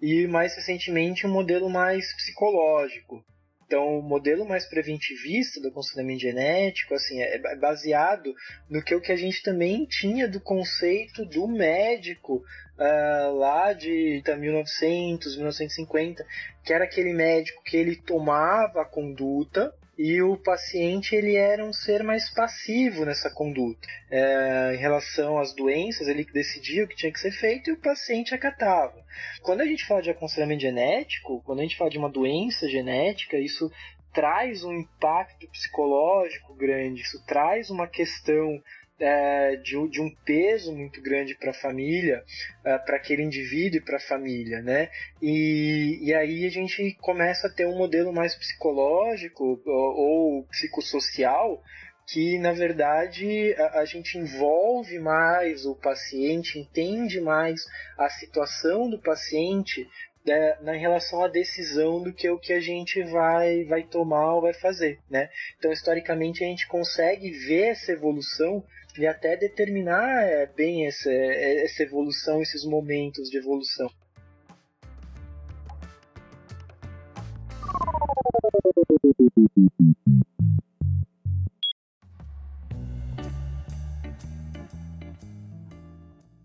e 0.00 0.28
mais 0.28 0.54
recentemente 0.54 1.26
um 1.26 1.32
modelo 1.32 1.68
mais 1.68 2.14
psicológico. 2.14 3.24
Então, 3.70 4.00
o 4.00 4.02
modelo 4.02 4.44
mais 4.44 4.66
preventivista 4.66 5.60
do 5.60 5.68
aconselhamento 5.68 6.22
genético 6.22 6.92
assim, 6.92 7.22
é 7.22 7.54
baseado 7.54 8.34
no 8.68 8.82
que, 8.82 8.92
o 8.96 9.00
que 9.00 9.12
a 9.12 9.16
gente 9.16 9.44
também 9.44 9.86
tinha 9.86 10.26
do 10.26 10.40
conceito 10.40 11.24
do 11.24 11.46
médico 11.46 12.42
uh, 12.76 13.32
lá 13.32 13.72
de 13.72 14.24
1900, 14.26 15.36
1950, 15.36 16.26
que 16.64 16.72
era 16.72 16.82
aquele 16.82 17.12
médico 17.12 17.62
que 17.62 17.76
ele 17.76 17.94
tomava 17.94 18.82
a 18.82 18.84
conduta 18.84 19.72
e 20.02 20.22
o 20.22 20.34
paciente 20.34 21.14
ele 21.14 21.36
era 21.36 21.62
um 21.62 21.74
ser 21.74 22.02
mais 22.02 22.30
passivo 22.30 23.04
nessa 23.04 23.28
conduta. 23.28 23.86
É, 24.10 24.72
em 24.74 24.78
relação 24.78 25.38
às 25.38 25.54
doenças, 25.54 26.08
ele 26.08 26.24
decidia 26.24 26.84
o 26.84 26.88
que 26.88 26.96
tinha 26.96 27.12
que 27.12 27.20
ser 27.20 27.32
feito 27.32 27.68
e 27.68 27.74
o 27.74 27.80
paciente 27.80 28.34
acatava. 28.34 29.04
Quando 29.42 29.60
a 29.60 29.66
gente 29.66 29.84
fala 29.84 30.00
de 30.00 30.08
aconselhamento 30.08 30.62
genético, 30.62 31.42
quando 31.44 31.58
a 31.58 31.62
gente 31.64 31.76
fala 31.76 31.90
de 31.90 31.98
uma 31.98 32.08
doença 32.08 32.66
genética, 32.66 33.36
isso 33.36 33.70
traz 34.10 34.64
um 34.64 34.72
impacto 34.72 35.46
psicológico 35.48 36.54
grande, 36.54 37.02
isso 37.02 37.22
traz 37.26 37.68
uma 37.68 37.86
questão 37.86 38.58
é, 39.00 39.56
de, 39.56 39.88
de, 39.88 40.00
um 40.00 40.14
peso 40.24 40.76
muito 40.76 41.00
grande 41.00 41.34
para 41.34 41.50
a 41.50 41.54
família, 41.54 42.22
é, 42.64 42.76
para 42.78 42.96
aquele 42.96 43.22
indivíduo 43.22 43.78
e 43.78 43.84
para 43.84 43.96
a 43.96 44.00
família, 44.00 44.60
né? 44.60 44.90
E, 45.22 45.98
e 46.02 46.14
aí 46.14 46.44
a 46.44 46.50
gente 46.50 46.96
começa 47.00 47.46
a 47.46 47.50
ter 47.50 47.66
um 47.66 47.78
modelo 47.78 48.12
mais 48.12 48.34
psicológico 48.34 49.60
ou, 49.64 49.96
ou 49.96 50.44
psicossocial 50.44 51.62
que 52.06 52.38
na 52.38 52.52
verdade 52.52 53.54
a, 53.54 53.80
a, 53.80 53.84
gente 53.84 54.18
envolve 54.18 54.98
mais 54.98 55.64
o 55.64 55.76
paciente, 55.76 56.58
entende 56.58 57.20
mais 57.20 57.64
a 57.96 58.08
situação 58.10 58.90
do 58.90 58.98
paciente 58.98 59.88
né, 60.26 60.58
na 60.60 60.72
relação 60.72 61.22
à 61.22 61.28
decisão 61.28 62.02
do 62.02 62.12
que 62.12 62.28
o 62.28 62.38
que 62.38 62.52
a 62.52 62.60
gente 62.60 63.02
vai 63.04 63.64
vai 63.64 63.84
tomar 63.84 64.34
ou 64.34 64.42
vai 64.42 64.52
fazer, 64.52 64.98
né? 65.08 65.30
Então 65.56 65.72
historicamente 65.72 66.44
a 66.44 66.46
gente 66.46 66.66
consegue 66.66 67.30
ver 67.30 67.68
essa 67.68 67.92
evolução 67.92 68.62
e 69.00 69.06
até 69.06 69.34
determinar 69.34 70.24
é, 70.24 70.46
bem 70.46 70.86
essa, 70.86 71.10
é, 71.10 71.64
essa 71.64 71.82
evolução, 71.82 72.42
esses 72.42 72.64
momentos 72.64 73.30
de 73.30 73.38
evolução. 73.38 73.88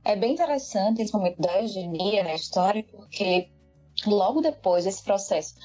É 0.05 0.15
bem 0.15 0.31
interessante 0.33 1.01
esse 1.01 1.11
momento 1.11 1.41
da 1.41 1.61
eugenia 1.61 2.23
na 2.23 2.35
história, 2.35 2.85
porque 2.89 3.49
logo 4.07 4.39
depois 4.39 4.85
desse 4.85 5.03
processo, 5.03 5.55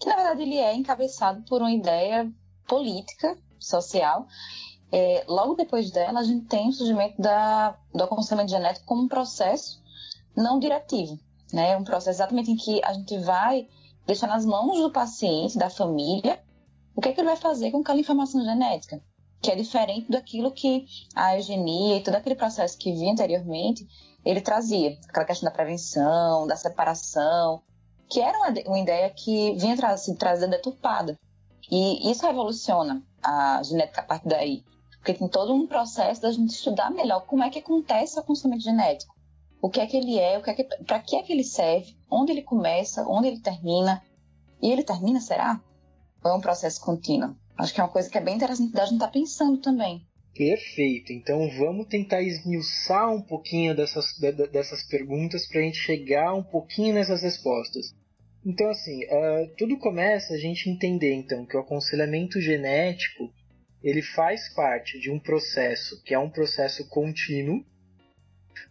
que 0.00 0.08
na 0.08 0.16
verdade 0.16 0.42
ele 0.42 0.56
é 0.56 0.74
encabeçado 0.74 1.44
por 1.44 1.60
uma 1.60 1.72
ideia 1.72 2.32
política, 2.66 3.36
social, 3.58 4.26
é, 4.90 5.24
logo 5.28 5.54
depois 5.54 5.90
dela, 5.90 6.20
a 6.20 6.24
gente 6.24 6.46
tem 6.46 6.68
o 6.68 6.72
surgimento 6.72 7.20
da, 7.20 7.76
do 7.94 8.04
aconselhamento 8.04 8.50
genético 8.50 8.86
como 8.86 9.02
um 9.02 9.08
processo 9.08 9.82
não 10.36 10.58
diretivo, 10.58 11.18
né? 11.52 11.76
Um 11.76 11.84
processo 11.84 12.10
exatamente 12.10 12.50
em 12.50 12.56
que 12.56 12.82
a 12.82 12.92
gente 12.92 13.18
vai 13.18 13.68
deixar 14.06 14.26
nas 14.26 14.46
mãos 14.46 14.78
do 14.78 14.90
paciente, 14.90 15.58
da 15.58 15.68
família, 15.68 16.42
o 16.96 17.00
que, 17.00 17.10
é 17.10 17.12
que 17.12 17.20
ele 17.20 17.28
vai 17.28 17.36
fazer 17.36 17.70
com 17.70 17.78
aquela 17.78 18.00
informação 18.00 18.42
genética, 18.42 19.02
que 19.42 19.50
é 19.50 19.54
diferente 19.54 20.10
daquilo 20.10 20.50
que 20.50 20.86
a 21.14 21.36
eugenia 21.36 21.98
e 21.98 22.02
todo 22.02 22.14
aquele 22.14 22.34
processo 22.34 22.78
que 22.78 22.92
vinha 22.92 23.12
anteriormente, 23.12 23.86
ele 24.24 24.40
trazia, 24.40 24.98
aquela 25.08 25.26
questão 25.26 25.48
da 25.48 25.54
prevenção, 25.54 26.46
da 26.46 26.56
separação, 26.56 27.62
que 28.08 28.20
era 28.20 28.36
uma, 28.38 28.54
uma 28.66 28.78
ideia 28.78 29.10
que 29.10 29.54
vinha 29.56 29.76
tra 29.76 29.96
se 29.96 30.14
trazendo 30.16 30.52
deturpada. 30.52 31.18
E 31.70 32.10
isso 32.10 32.26
revoluciona 32.26 33.02
a 33.22 33.62
genética 33.62 34.00
a 34.00 34.04
partir 34.04 34.28
daí. 34.28 34.64
Porque 34.98 35.14
tem 35.14 35.28
todo 35.28 35.54
um 35.54 35.66
processo 35.66 36.22
da 36.22 36.30
gente 36.30 36.50
estudar 36.50 36.90
melhor 36.90 37.24
como 37.26 37.42
é 37.42 37.50
que 37.50 37.58
acontece 37.58 38.16
o 38.16 38.20
aconselhamento 38.20 38.64
genético. 38.64 39.14
O 39.60 39.68
que 39.68 39.80
é 39.80 39.86
que 39.86 39.96
ele 39.96 40.18
é, 40.18 40.38
o 40.38 40.42
que 40.42 40.50
é 40.50 40.54
que, 40.54 40.64
para 40.64 41.00
que 41.00 41.16
é 41.16 41.22
que 41.22 41.32
ele 41.32 41.44
serve, 41.44 41.96
onde 42.10 42.32
ele 42.32 42.42
começa, 42.42 43.06
onde 43.08 43.28
ele 43.28 43.40
termina. 43.40 44.02
E 44.62 44.70
ele 44.70 44.82
termina, 44.82 45.20
será? 45.20 45.60
Ou 46.22 46.30
é 46.30 46.34
um 46.34 46.40
processo 46.40 46.80
contínuo? 46.80 47.36
Acho 47.56 47.74
que 47.74 47.80
é 47.80 47.84
uma 47.84 47.90
coisa 47.90 48.08
que 48.08 48.18
é 48.18 48.20
bem 48.20 48.36
interessante 48.36 48.72
da 48.72 48.84
gente 48.84 48.94
estar 48.94 49.06
tá 49.06 49.12
pensando 49.12 49.58
também. 49.58 50.06
Perfeito. 50.34 51.12
Então 51.12 51.48
vamos 51.58 51.88
tentar 51.88 52.22
esmiuçar 52.22 53.12
um 53.12 53.20
pouquinho 53.20 53.74
dessas, 53.74 54.06
dessas 54.52 54.84
perguntas 54.84 55.46
para 55.48 55.60
a 55.60 55.64
gente 55.64 55.78
chegar 55.78 56.32
um 56.32 56.44
pouquinho 56.44 56.94
nessas 56.94 57.22
respostas. 57.22 57.92
Então, 58.46 58.70
assim, 58.70 59.04
uh, 59.04 59.50
tudo 59.56 59.76
começa 59.78 60.34
a 60.34 60.38
gente 60.38 60.70
entender 60.70 61.12
então 61.12 61.44
que 61.44 61.56
o 61.56 61.60
aconselhamento 61.60 62.40
genético 62.40 63.32
ele 63.82 64.02
faz 64.02 64.48
parte 64.54 64.98
de 64.98 65.10
um 65.10 65.18
processo 65.18 66.02
que 66.02 66.14
é 66.14 66.18
um 66.18 66.30
processo 66.30 66.88
contínuo. 66.88 67.64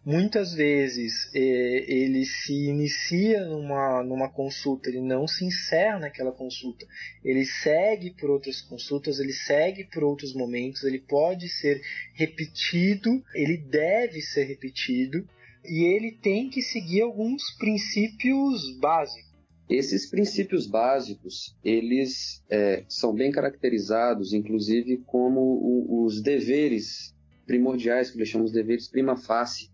Muitas 0.04 0.52
vezes 0.54 1.30
ele 1.34 2.24
se 2.24 2.52
inicia 2.68 3.44
numa, 3.46 4.02
numa 4.02 4.28
consulta, 4.28 4.88
ele 4.88 5.00
não 5.00 5.26
se 5.26 5.44
encerra 5.44 5.98
naquela 5.98 6.32
consulta, 6.32 6.86
ele 7.24 7.44
segue 7.44 8.10
por 8.10 8.30
outras 8.30 8.60
consultas, 8.60 9.18
ele 9.18 9.32
segue 9.32 9.84
por 9.84 10.04
outros 10.04 10.34
momentos, 10.34 10.84
ele 10.84 10.98
pode 10.98 11.48
ser 11.48 11.80
repetido, 12.12 13.22
ele 13.34 13.56
deve 13.56 14.20
ser 14.20 14.44
repetido 14.44 15.26
e 15.64 15.84
ele 15.84 16.12
tem 16.12 16.48
que 16.50 16.62
seguir 16.62 17.02
alguns 17.02 17.42
princípios 17.58 18.78
básicos. 18.78 19.27
Esses 19.68 20.08
princípios 20.08 20.66
básicos, 20.66 21.54
eles 21.62 22.42
é, 22.48 22.84
são 22.88 23.12
bem 23.12 23.30
caracterizados, 23.30 24.32
inclusive, 24.32 25.02
como 25.06 25.40
o, 25.40 26.04
os 26.04 26.22
deveres 26.22 27.14
primordiais, 27.46 28.10
que 28.10 28.18
nós 28.18 28.28
chamamos 28.28 28.52
de 28.52 28.58
deveres 28.58 28.88
prima 28.88 29.16
facie, 29.16 29.68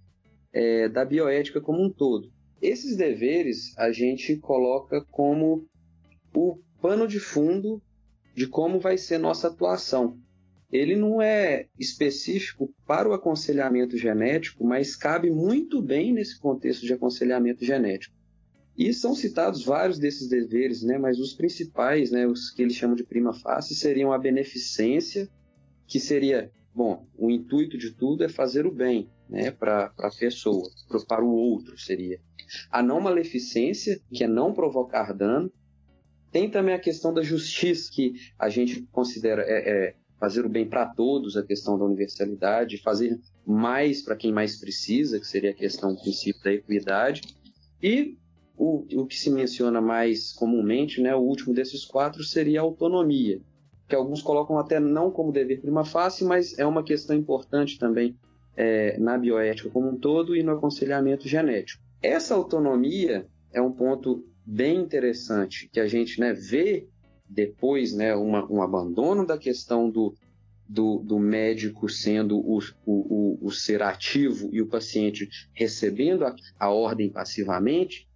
é, 0.52 0.88
da 0.88 1.04
bioética 1.04 1.60
como 1.60 1.80
um 1.80 1.90
todo. 1.90 2.32
Esses 2.60 2.96
deveres 2.96 3.76
a 3.78 3.92
gente 3.92 4.36
coloca 4.36 5.04
como 5.10 5.64
o 6.34 6.58
pano 6.80 7.06
de 7.06 7.20
fundo 7.20 7.80
de 8.34 8.48
como 8.48 8.80
vai 8.80 8.98
ser 8.98 9.18
nossa 9.18 9.48
atuação. 9.48 10.18
Ele 10.72 10.96
não 10.96 11.22
é 11.22 11.66
específico 11.78 12.74
para 12.84 13.08
o 13.08 13.12
aconselhamento 13.12 13.96
genético, 13.96 14.64
mas 14.64 14.96
cabe 14.96 15.30
muito 15.30 15.80
bem 15.80 16.12
nesse 16.12 16.38
contexto 16.40 16.84
de 16.84 16.92
aconselhamento 16.92 17.64
genético. 17.64 18.16
E 18.76 18.93
são 18.93 19.14
citados 19.14 19.64
vários 19.64 19.99
desses 19.99 20.28
deveres, 20.28 20.83
né, 20.83 20.99
mas 20.99 21.21
os 21.21 21.33
principais, 21.33 22.11
né, 22.11 22.26
os 22.26 22.50
que 22.50 22.62
eles 22.62 22.75
chamam 22.75 22.97
de 22.97 23.04
prima 23.04 23.33
facie, 23.33 23.76
seriam 23.76 24.12
a 24.12 24.19
beneficência, 24.19 25.28
que 25.87 26.00
seria, 26.00 26.50
bom, 26.75 27.07
o 27.16 27.31
intuito 27.31 27.78
de 27.78 27.93
tudo 27.93 28.25
é 28.25 28.28
fazer 28.28 28.66
o 28.66 28.73
bem 28.73 29.09
né, 29.28 29.50
para 29.50 29.93
a 29.99 30.11
pessoa, 30.11 30.69
para 31.07 31.25
o 31.25 31.33
outro 31.33 31.78
seria. 31.78 32.21
A 32.71 32.83
não 32.83 33.00
maleficência, 33.00 34.00
que 34.12 34.25
é 34.25 34.28
não 34.28 34.52
provocar 34.52 35.12
dano, 35.12 35.50
Tem 36.33 36.50
também 36.50 36.75
a 36.75 36.81
questão 36.81 37.14
da 37.14 37.23
justiça, 37.23 37.88
que 37.93 38.14
a 38.37 38.49
gente 38.49 38.83
considera 38.90 39.43
é, 39.43 39.87
é 39.88 39.95
fazer 40.19 40.45
o 40.45 40.49
bem 40.49 40.69
para 40.69 40.85
todos, 40.87 41.37
a 41.37 41.45
questão 41.45 41.78
da 41.78 41.85
universalidade, 41.85 42.83
fazer 42.83 43.21
mais 43.47 44.02
para 44.02 44.16
quem 44.16 44.33
mais 44.33 44.59
precisa, 44.59 45.21
que 45.21 45.26
seria 45.26 45.50
a 45.50 45.54
questão 45.54 45.95
do 45.95 46.00
princípio 46.00 46.43
da 46.43 46.52
equidade. 46.52 47.21
E 47.81 48.16
o, 48.56 48.87
o 48.94 49.06
que 49.06 49.18
se 49.18 49.30
menciona 49.30 49.80
mais 49.80 50.32
comumente, 50.32 51.00
né, 51.00 51.14
o 51.14 51.20
último 51.20 51.54
desses 51.54 51.84
quatro, 51.84 52.23
seria 52.23 52.61
a 52.61 52.62
autonomia, 52.62 53.40
que 53.88 53.94
alguns 53.94 54.23
colocam 54.23 54.58
até 54.58 54.78
não 54.78 55.11
como 55.11 55.32
dever 55.32 55.61
prima 55.61 55.84
facie, 55.84 56.26
mas 56.26 56.58
é 56.58 56.64
uma 56.64 56.84
questão 56.84 57.16
importante 57.16 57.78
também 57.78 58.16
é, 58.56 58.99
na 58.99 59.18
bioética 59.18 59.68
como 59.70 59.88
um 59.88 59.99
todo 59.99 60.37
e 60.37 60.42
no 60.42 60.52
aconselhamento 60.52 61.28
genético. 61.28 61.82
Essa 62.02 62.34
autonomia 62.34 63.26
é 63.52 63.61
um 63.61 63.73
ponto 63.73 64.25
bem 64.44 64.80
interessante 64.80 65.68
que 65.73 65.80
a 65.80 65.87
gente 65.87 66.20
né, 66.20 66.32
vê 66.32 66.87
depois 67.28 67.94
né, 67.94 68.14
uma, 68.14 68.44
um 68.50 68.62
abandono 68.62 69.26
da 69.26 69.38
questão 69.38 69.90
do, 69.90 70.14
do, 70.68 70.99
do 70.99 71.18
médico 71.18 71.88
sendo 71.88 72.38
o, 72.38 72.58
o, 72.87 73.38
o, 73.46 73.50
ser 73.50 73.82
ativo 73.82 74.50
e 74.52 74.61
o 74.61 74.66
paciente 74.66 75.28
recebendo 75.52 76.25
a, 76.25 76.34
a 76.58 76.70
ordem 76.70 77.08
passivamente, 77.11 78.06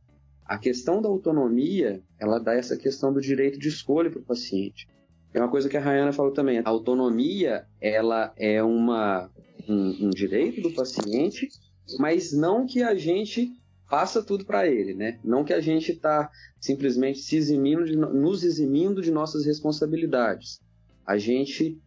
a 0.49 0.57
questão 0.57 1.03
da 1.03 1.09
autonomia 1.11 2.03
ela 2.19 2.39
dá 2.39 2.55
essa 2.55 2.75
questão 2.75 3.13
do 3.13 3.21
direito 3.21 3.59
de 3.59 3.69
escolha 3.69 4.11
para 4.11 4.21
o 4.21 4.25
paciente. 4.25 4.89
É 5.35 5.39
uma 5.39 5.51
coisa 5.51 5.69
que 5.69 5.77
a 5.77 5.81
Rayana 5.81 6.13
falou 6.13 6.33
também. 6.33 6.59
A 6.59 6.69
autonomia 6.71 7.67
ela 7.79 8.33
é 8.35 8.63
uma, 8.63 9.31
um, 9.69 10.07
um 10.07 10.11
direito 10.11 10.63
do 10.63 10.73
paciente, 10.73 11.51
mas 11.99 12.33
não 12.33 12.67
que 12.67 12.83
a 12.83 12.95
gente 12.95 13.53
faça 13.87 14.23
tudo 14.23 14.47
para 14.47 14.67
ele, 14.67 14.95
né? 14.95 15.19
Não 15.23 15.45
que 15.45 15.53
a 15.53 15.61
gente 15.61 15.93
está 15.93 16.31
simplesmente 16.59 17.19
se 17.21 17.37
eximindo 17.37 17.85
de, 17.85 17.97
nos 17.97 18.43
eximindo 18.43 19.03
de 19.03 19.11
nossas 19.11 19.45
responsabilidades. 19.45 20.61
A 21.07 21.19
gente 21.19 21.79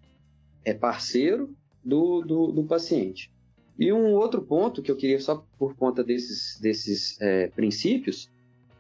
é 0.64 0.74
parceiro 0.74 1.54
do, 1.84 2.22
do, 2.22 2.52
do, 2.52 2.64
paciente. 2.64 3.32
E 3.78 3.92
um 3.92 4.14
outro 4.14 4.42
ponto 4.42 4.82
que 4.82 4.92
eu 4.92 4.96
queria, 4.96 5.20
só 5.20 5.46
por 5.58 5.76
conta 5.76 6.04
desses, 6.04 6.60
desses 6.60 7.20
é, 7.20 7.48
princípios, 7.48 8.31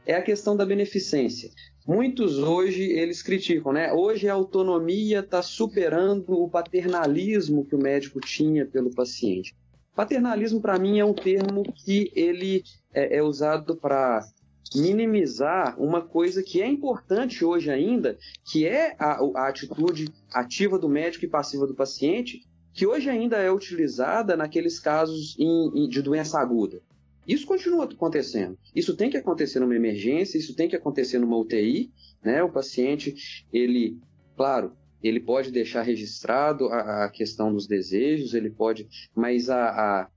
é 0.06 0.14
a 0.14 0.22
questão 0.22 0.56
da 0.56 0.66
beneficência. 0.66 1.50
Muitos 1.88 2.38
hoje 2.38 2.84
eles 2.84 3.24
criticam, 3.24 3.74
né? 3.74 3.92
Hoje 3.92 4.30
a 4.30 4.34
autonomia 4.34 5.20
está 5.20 5.42
superando 5.42 6.32
o 6.32 6.50
paternalismo 6.50 7.66
que 7.66 7.76
o 7.76 7.82
médico 7.82 8.20
tinha 8.20 8.66
pelo 8.66 8.94
paciente. 8.94 9.56
Paternalismo, 9.96 10.62
para 10.62 10.80
mim, 10.80 11.00
é 11.00 11.06
um 11.06 11.14
termo 11.14 11.64
que 11.74 12.12
ele 12.16 12.64
é, 12.94 13.18
é 13.18 13.24
usado 13.24 13.76
para 13.76 14.24
minimizar 14.76 15.76
uma 15.82 16.02
coisa 16.02 16.42
que 16.42 16.62
é 16.62 16.68
importante 16.68 17.44
hoje 17.44 17.70
ainda, 17.70 18.18
que 18.46 18.66
é 18.66 18.96
a, 18.98 19.20
a, 19.36 19.50
atitude 19.50 20.10
ativa 20.34 20.80
do 20.80 20.88
médico 20.88 21.26
e 21.26 21.30
passiva 21.30 21.68
do 21.68 21.76
paciente, 21.76 22.42
que 22.74 22.88
hoje 22.88 23.10
ainda 23.10 23.38
é 23.38 23.52
utilizada 23.52 24.38
naqueles 24.38 24.80
casos 24.80 25.36
em, 25.38 25.84
em, 25.84 25.90
de 25.90 26.02
doença 26.02 26.40
aguda. 26.40 26.82
Isso 27.28 27.46
continua 27.46 27.86
acontecendo. 27.86 28.58
Isso 28.76 28.96
tem 28.96 29.10
que 29.10 29.18
acontecer 29.18 29.60
numa 29.60 29.76
emergência, 29.76 30.38
isso 30.38 30.56
tem 30.56 30.68
que 30.68 30.76
acontecer 30.76 31.20
numa 31.20 31.38
UTI, 31.38 31.92
né? 32.24 32.44
O 32.44 32.52
paciente, 32.52 33.46
ele, 33.54 33.98
claro, 34.36 34.74
ele 35.04 35.20
pode 35.20 35.52
deixar 35.52 35.82
registrado 35.82 36.68
a, 36.68 37.06
a 37.06 37.10
questão 37.10 37.54
dos 37.54 37.68
desejos, 37.68 38.34
ele 38.34 38.50
pode, 38.50 38.88
mas 39.16 39.50
a, 39.50 39.70
a 39.70 40.10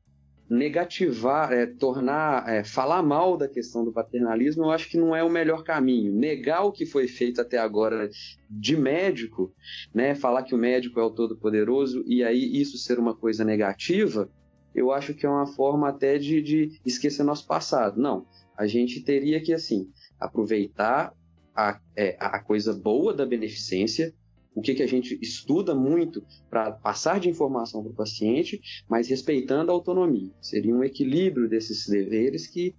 negativar, 0.49 1.53
é, 1.53 1.67
tornar, 1.67 2.49
é, 2.49 2.63
falar 2.63 3.03
mal 3.03 3.37
da 3.37 3.49
questão 3.49 3.85
do 3.85 3.93
paternalismo, 3.93 4.65
eu 4.65 4.71
acho 4.71 4.91
que 4.91 4.99
não 4.99 5.17
é 5.17 5.23
o 5.23 5.31
melhor 5.31 5.65
caminho. 5.65 6.13
Negar 6.13 6.65
o 6.65 6.73
que 6.73 6.85
foi 6.85 7.09
feito 7.09 7.41
até 7.41 7.59
agora 7.59 8.11
de 8.51 8.77
médico, 8.77 9.53
né, 9.95 10.15
falar 10.15 10.43
que 10.43 10.55
o 10.55 10.59
médico 10.59 11.01
é 11.01 11.03
o 11.03 11.11
todo-poderoso 11.11 12.05
e 12.07 12.23
aí 12.23 12.61
isso 12.61 12.77
ser 12.77 12.99
uma 12.99 13.17
coisa 13.17 13.45
negativa, 13.45 14.31
eu 14.75 14.91
acho 14.93 15.15
que 15.15 15.25
é 15.25 15.29
uma 15.29 15.47
forma 15.47 15.89
até 15.89 16.19
de, 16.19 16.43
de 16.43 16.81
esquecer 16.85 17.23
nosso 17.23 17.47
passado. 17.47 18.01
Não, 18.01 18.27
a 18.57 18.67
gente 18.67 19.01
teria 19.01 19.41
que, 19.41 19.53
assim, 19.53 19.91
aproveitar 20.19 21.15
a, 21.55 21.79
é, 21.97 22.17
a 22.19 22.39
coisa 22.41 22.73
boa 22.73 23.15
da 23.15 23.25
beneficência, 23.25 24.13
o 24.55 24.61
que, 24.61 24.75
que 24.75 24.83
a 24.83 24.89
gente 24.89 25.19
estuda 25.21 25.75
muito 25.75 26.25
para 26.49 26.73
passar 26.73 27.19
de 27.19 27.29
informação 27.29 27.83
para 27.83 27.93
o 27.93 27.95
paciente, 27.95 28.61
mas 28.89 29.09
respeitando 29.09 29.71
a 29.71 29.75
autonomia. 29.75 30.31
Seria 30.41 30.75
um 30.75 30.85
equilíbrio 30.85 31.49
desses 31.49 31.87
deveres 31.89 32.47
que, 32.47 32.75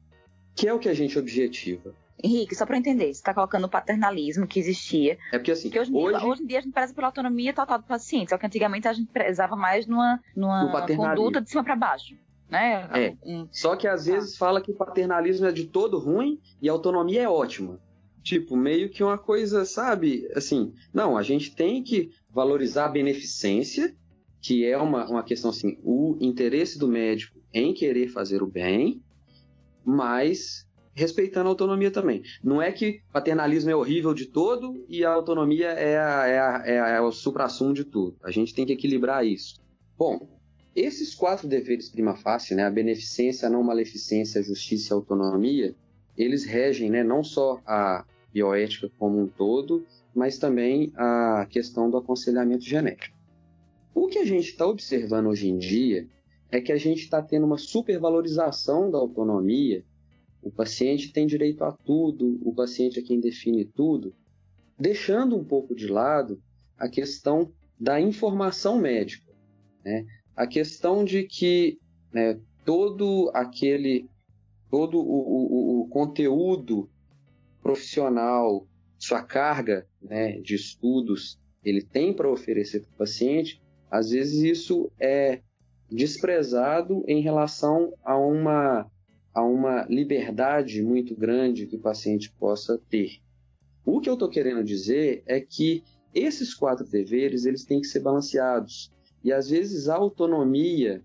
que 0.55 0.67
é 0.67 0.73
o 0.73 0.79
que 0.79 0.89
a 0.89 0.93
gente 0.93 1.19
objetiva. 1.19 1.93
Henrique, 2.25 2.55
só 2.55 2.65
para 2.65 2.77
entender, 2.77 3.05
você 3.05 3.11
está 3.11 3.33
colocando 3.33 3.65
o 3.65 3.69
paternalismo 3.69 4.47
que 4.47 4.59
existia. 4.59 5.17
É 5.31 5.37
porque 5.37 5.51
assim, 5.51 5.69
porque 5.69 5.79
hoje, 5.79 5.91
hoje... 5.93 6.17
Dia, 6.17 6.27
hoje 6.27 6.43
em 6.43 6.45
dia 6.47 6.59
a 6.59 6.61
gente 6.61 6.73
preza 6.73 6.93
pela 6.93 7.07
autonomia 7.07 7.53
total 7.53 7.79
do 7.79 7.85
paciente, 7.85 8.29
só 8.29 8.37
que 8.37 8.45
antigamente 8.45 8.87
a 8.87 8.93
gente 8.93 9.11
prezava 9.11 9.55
mais 9.55 9.87
numa, 9.87 10.19
numa 10.35 10.85
conduta 10.87 11.41
de 11.41 11.49
cima 11.49 11.63
para 11.63 11.75
baixo. 11.75 12.15
Né? 12.49 12.87
É. 12.93 13.15
Um... 13.25 13.47
Só 13.51 13.75
que 13.75 13.87
às 13.87 14.05
vezes 14.05 14.37
fala 14.37 14.61
que 14.61 14.71
o 14.71 14.75
paternalismo 14.75 15.47
é 15.47 15.51
de 15.51 15.65
todo 15.65 15.97
ruim 15.97 16.39
e 16.61 16.69
autonomia 16.69 17.23
é 17.23 17.29
ótima. 17.29 17.79
Tipo, 18.21 18.55
meio 18.55 18.89
que 18.89 19.03
uma 19.03 19.17
coisa, 19.17 19.65
sabe? 19.65 20.27
Assim, 20.35 20.73
não, 20.93 21.15
a 21.15 21.21
gente 21.21 21.55
tem 21.55 21.83
que 21.83 22.09
valorizar 22.29 22.85
a 22.85 22.89
beneficência, 22.89 23.95
que 24.41 24.65
é 24.65 24.77
uma, 24.77 25.07
uma 25.07 25.23
questão 25.23 25.51
assim, 25.51 25.77
o 25.83 26.17
interesse 26.19 26.79
do 26.79 26.87
médico 26.87 27.39
em 27.53 27.73
querer 27.73 28.07
fazer 28.07 28.41
o 28.41 28.47
bem, 28.47 29.01
mas 29.83 30.64
respeitando 30.95 31.47
a 31.47 31.51
autonomia 31.51 31.91
também. 31.91 32.23
Não 32.43 32.61
é 32.61 32.71
que 32.71 33.01
paternalismo 33.11 33.69
é 33.69 33.75
horrível 33.75 34.13
de 34.13 34.25
todo 34.25 34.85
e 34.87 35.03
a 35.03 35.11
autonomia 35.11 35.67
é, 35.67 35.97
a, 35.97 36.27
é, 36.27 36.39
a, 36.39 36.63
é, 36.65 36.79
a, 36.79 36.87
é 36.89 37.01
o 37.01 37.11
supra-sumo 37.11 37.73
de 37.73 37.83
tudo. 37.83 38.15
A 38.23 38.31
gente 38.31 38.53
tem 38.53 38.65
que 38.65 38.73
equilibrar 38.73 39.25
isso. 39.25 39.61
Bom, 39.97 40.27
esses 40.75 41.13
quatro 41.13 41.47
deveres 41.47 41.89
prima 41.89 42.15
facie, 42.15 42.55
né, 42.55 42.63
a 42.63 42.71
beneficência, 42.71 43.47
a 43.47 43.51
não 43.51 43.61
maleficência, 43.61 44.41
a 44.41 44.43
justiça 44.43 44.91
e 44.91 44.93
a 44.93 44.97
autonomia, 44.97 45.75
eles 46.17 46.45
regem 46.45 46.89
né, 46.89 47.03
não 47.03 47.23
só 47.23 47.61
a, 47.65 48.05
bioética 48.35 48.91
como 48.99 49.17
um 49.17 49.27
todo, 49.27 49.85
mas 50.13 50.37
também 50.37 50.91
a 50.97 51.47
questão 51.49 51.89
do 51.89 51.95
aconselhamento 51.95 52.65
genético. 52.65 53.15
O 53.93 54.07
que 54.07 54.19
a 54.19 54.25
gente 54.25 54.49
está 54.49 54.67
observando 54.67 55.27
hoje 55.27 55.47
em 55.47 55.57
dia 55.57 56.05
é 56.51 56.59
que 56.59 56.73
a 56.73 56.77
gente 56.77 57.03
está 57.03 57.21
tendo 57.21 57.45
uma 57.45 57.57
supervalorização 57.57 58.91
da 58.91 58.97
autonomia. 58.97 59.85
O 60.45 60.51
paciente 60.51 61.11
tem 61.11 61.25
direito 61.25 61.63
a 61.63 61.71
tudo, 61.71 62.39
o 62.47 62.53
paciente 62.53 62.99
é 62.99 63.01
quem 63.01 63.19
define 63.19 63.65
tudo, 63.65 64.13
deixando 64.79 65.35
um 65.35 65.43
pouco 65.43 65.73
de 65.73 65.87
lado 65.87 66.39
a 66.77 66.87
questão 66.87 67.51
da 67.79 67.99
informação 67.99 68.77
médica. 68.77 69.33
Né? 69.83 70.05
A 70.35 70.45
questão 70.45 71.03
de 71.03 71.23
que 71.23 71.79
né, 72.13 72.39
todo 72.63 73.31
aquele, 73.33 74.07
todo 74.69 74.99
o, 74.99 75.81
o, 75.81 75.81
o 75.81 75.87
conteúdo 75.87 76.87
profissional, 77.59 78.67
sua 78.99 79.23
carga 79.23 79.87
né, 79.99 80.39
de 80.41 80.53
estudos 80.53 81.39
ele 81.63 81.81
tem 81.81 82.13
para 82.13 82.29
oferecer 82.29 82.81
para 82.81 82.93
o 82.93 82.97
paciente, 82.97 83.59
às 83.89 84.11
vezes 84.11 84.43
isso 84.43 84.91
é 84.99 85.41
desprezado 85.89 87.03
em 87.07 87.19
relação 87.21 87.93
a 88.03 88.15
uma, 88.15 88.87
a 89.35 89.43
uma 89.43 89.85
liberdade 89.89 90.81
muito 90.81 91.13
grande 91.13 91.67
que 91.67 91.75
o 91.75 91.81
paciente 91.81 92.31
possa 92.39 92.81
ter. 92.89 93.19
O 93.85 93.99
que 93.99 94.09
eu 94.09 94.13
estou 94.13 94.29
querendo 94.29 94.63
dizer 94.63 95.21
é 95.27 95.41
que 95.41 95.83
esses 96.13 96.53
quatro 96.53 96.87
deveres 96.87 97.45
eles 97.45 97.65
têm 97.65 97.81
que 97.81 97.87
ser 97.87 97.99
balanceados 97.99 98.89
e 99.21 99.33
às 99.33 99.49
vezes 99.49 99.89
a 99.89 99.95
autonomia 99.95 101.03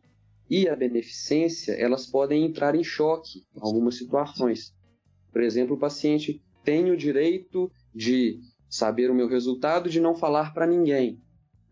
e 0.49 0.69
a 0.69 0.77
beneficência 0.77 1.73
elas 1.73 2.07
podem 2.07 2.45
entrar 2.45 2.77
em 2.77 2.85
choque 2.85 3.41
em 3.57 3.61
algumas 3.61 3.97
situações. 3.97 4.73
Por 5.33 5.43
exemplo, 5.43 5.75
o 5.75 5.79
paciente 5.79 6.41
tenho 6.63 6.95
o 6.95 6.97
direito 6.97 7.71
de 7.93 8.39
saber 8.69 9.11
o 9.11 9.15
meu 9.15 9.29
resultado, 9.29 9.91
de 9.91 9.99
não 10.01 10.15
falar 10.15 10.55
para 10.55 10.69
ninguém. 10.69 11.21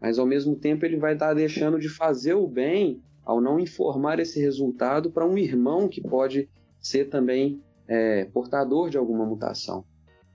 Mas 0.00 0.18
ao 0.18 0.26
mesmo 0.26 0.56
tempo 0.56 0.84
ele 0.84 0.96
vai 0.96 1.12
estar 1.12 1.34
deixando 1.34 1.78
de 1.78 1.88
fazer 1.88 2.34
o 2.34 2.48
bem 2.48 3.00
ao 3.28 3.42
não 3.42 3.60
informar 3.60 4.18
esse 4.18 4.40
resultado 4.40 5.10
para 5.10 5.26
um 5.26 5.36
irmão 5.36 5.86
que 5.86 6.00
pode 6.00 6.48
ser 6.80 7.10
também 7.10 7.62
é, 7.86 8.24
portador 8.24 8.88
de 8.88 8.96
alguma 8.96 9.26
mutação. 9.26 9.84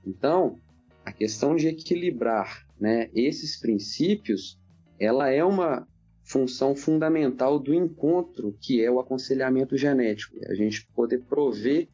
Então, 0.05 0.59
a 1.03 1.11
questão 1.11 1.55
de 1.55 1.67
equilibrar 1.67 2.67
né, 2.79 3.09
esses 3.15 3.59
princípios, 3.59 4.59
ela 4.99 5.27
é 5.27 5.43
uma 5.43 5.87
função 6.23 6.75
fundamental 6.75 7.57
do 7.57 7.73
encontro 7.73 8.55
que 8.61 8.85
é 8.85 8.91
o 8.91 8.99
aconselhamento 8.99 9.75
genético. 9.75 10.37
A 10.47 10.53
gente 10.53 10.87
poder 10.93 11.23
prover 11.23 11.89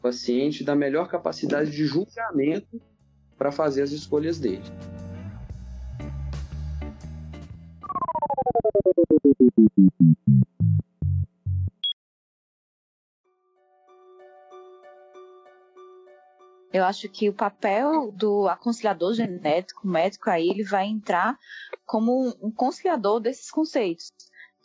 paciente 0.00 0.62
da 0.62 0.76
melhor 0.76 1.08
capacidade 1.08 1.72
de 1.72 1.84
julgamento 1.84 2.80
para 3.36 3.50
fazer 3.50 3.82
as 3.82 3.90
escolhas 3.90 4.38
dele. 4.38 4.62
Eu 16.74 16.84
acho 16.84 17.08
que 17.08 17.28
o 17.28 17.32
papel 17.32 18.10
do 18.10 18.48
aconselhador 18.48 19.14
genético, 19.14 19.86
médico 19.86 20.28
aí, 20.28 20.50
ele 20.50 20.64
vai 20.64 20.86
entrar 20.86 21.38
como 21.86 22.34
um 22.42 22.50
conciliador 22.50 23.20
desses 23.20 23.48
conceitos. 23.48 24.10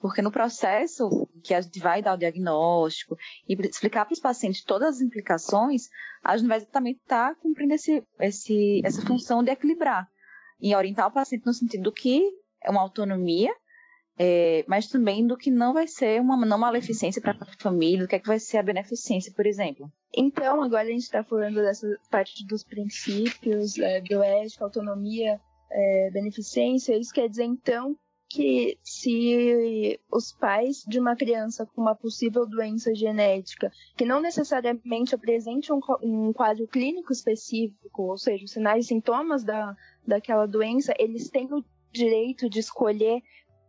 Porque 0.01 0.19
no 0.19 0.31
processo 0.31 1.07
que 1.43 1.53
a 1.53 1.61
gente 1.61 1.79
vai 1.79 2.01
dar 2.01 2.15
o 2.15 2.17
diagnóstico 2.17 3.15
e 3.47 3.53
explicar 3.53 4.05
para 4.05 4.13
os 4.13 4.19
pacientes 4.19 4.63
todas 4.63 4.95
as 4.95 5.01
implicações, 5.01 5.83
a 6.23 6.35
gente 6.35 6.47
vai 6.47 6.57
exatamente 6.57 6.99
estar 6.99 7.29
tá 7.29 7.39
cumprindo 7.39 7.75
esse, 7.75 8.03
esse, 8.19 8.81
essa 8.83 9.03
função 9.03 9.43
de 9.43 9.51
equilibrar 9.51 10.09
e 10.59 10.75
orientar 10.75 11.05
o 11.05 11.11
paciente 11.11 11.45
no 11.45 11.53
sentido 11.53 11.83
do 11.83 11.91
que 11.91 12.27
é 12.63 12.71
uma 12.71 12.81
autonomia, 12.81 13.53
é, 14.21 14.65
mas 14.67 14.89
também 14.89 15.25
do 15.25 15.37
que 15.37 15.49
não 15.49 15.73
vai 15.73 15.87
ser 15.87 16.19
uma 16.19 16.45
não 16.45 16.57
maleficência 16.57 17.21
para 17.21 17.31
a 17.31 17.47
família, 17.57 17.99
do 17.99 18.07
que 18.07 18.15
é 18.15 18.19
que 18.19 18.27
vai 18.27 18.37
ser 18.37 18.57
a 18.57 18.63
beneficência, 18.63 19.31
por 19.33 19.45
exemplo. 19.45 19.89
Então, 20.13 20.61
agora 20.61 20.83
a 20.83 20.91
gente 20.91 21.03
está 21.03 21.23
falando 21.23 21.55
dessa 21.55 21.87
parte 22.11 22.45
dos 22.45 22.61
princípios, 22.61 23.77
é, 23.77 24.01
bioética, 24.01 24.65
autonomia, 24.65 25.39
é, 25.71 26.09
beneficência. 26.11 26.97
Isso 26.97 27.13
quer 27.13 27.29
dizer, 27.29 27.45
então, 27.45 27.95
que 28.27 28.77
se 28.83 29.97
os 30.11 30.33
pais 30.33 30.83
de 30.85 30.99
uma 30.99 31.15
criança 31.15 31.65
com 31.65 31.81
uma 31.81 31.95
possível 31.95 32.45
doença 32.45 32.93
genética, 32.93 33.71
que 33.95 34.03
não 34.03 34.21
necessariamente 34.21 35.15
apresente 35.15 35.71
um, 35.71 35.79
um 36.03 36.33
quadro 36.33 36.67
clínico 36.67 37.13
específico, 37.13 38.03
ou 38.03 38.17
seja, 38.17 38.45
sinais 38.47 38.83
e 38.83 38.87
sintomas 38.89 39.45
da, 39.45 39.73
daquela 40.05 40.45
doença, 40.45 40.93
eles 40.99 41.29
têm 41.29 41.47
o 41.53 41.63
direito 41.91 42.49
de 42.49 42.59
escolher 42.59 43.21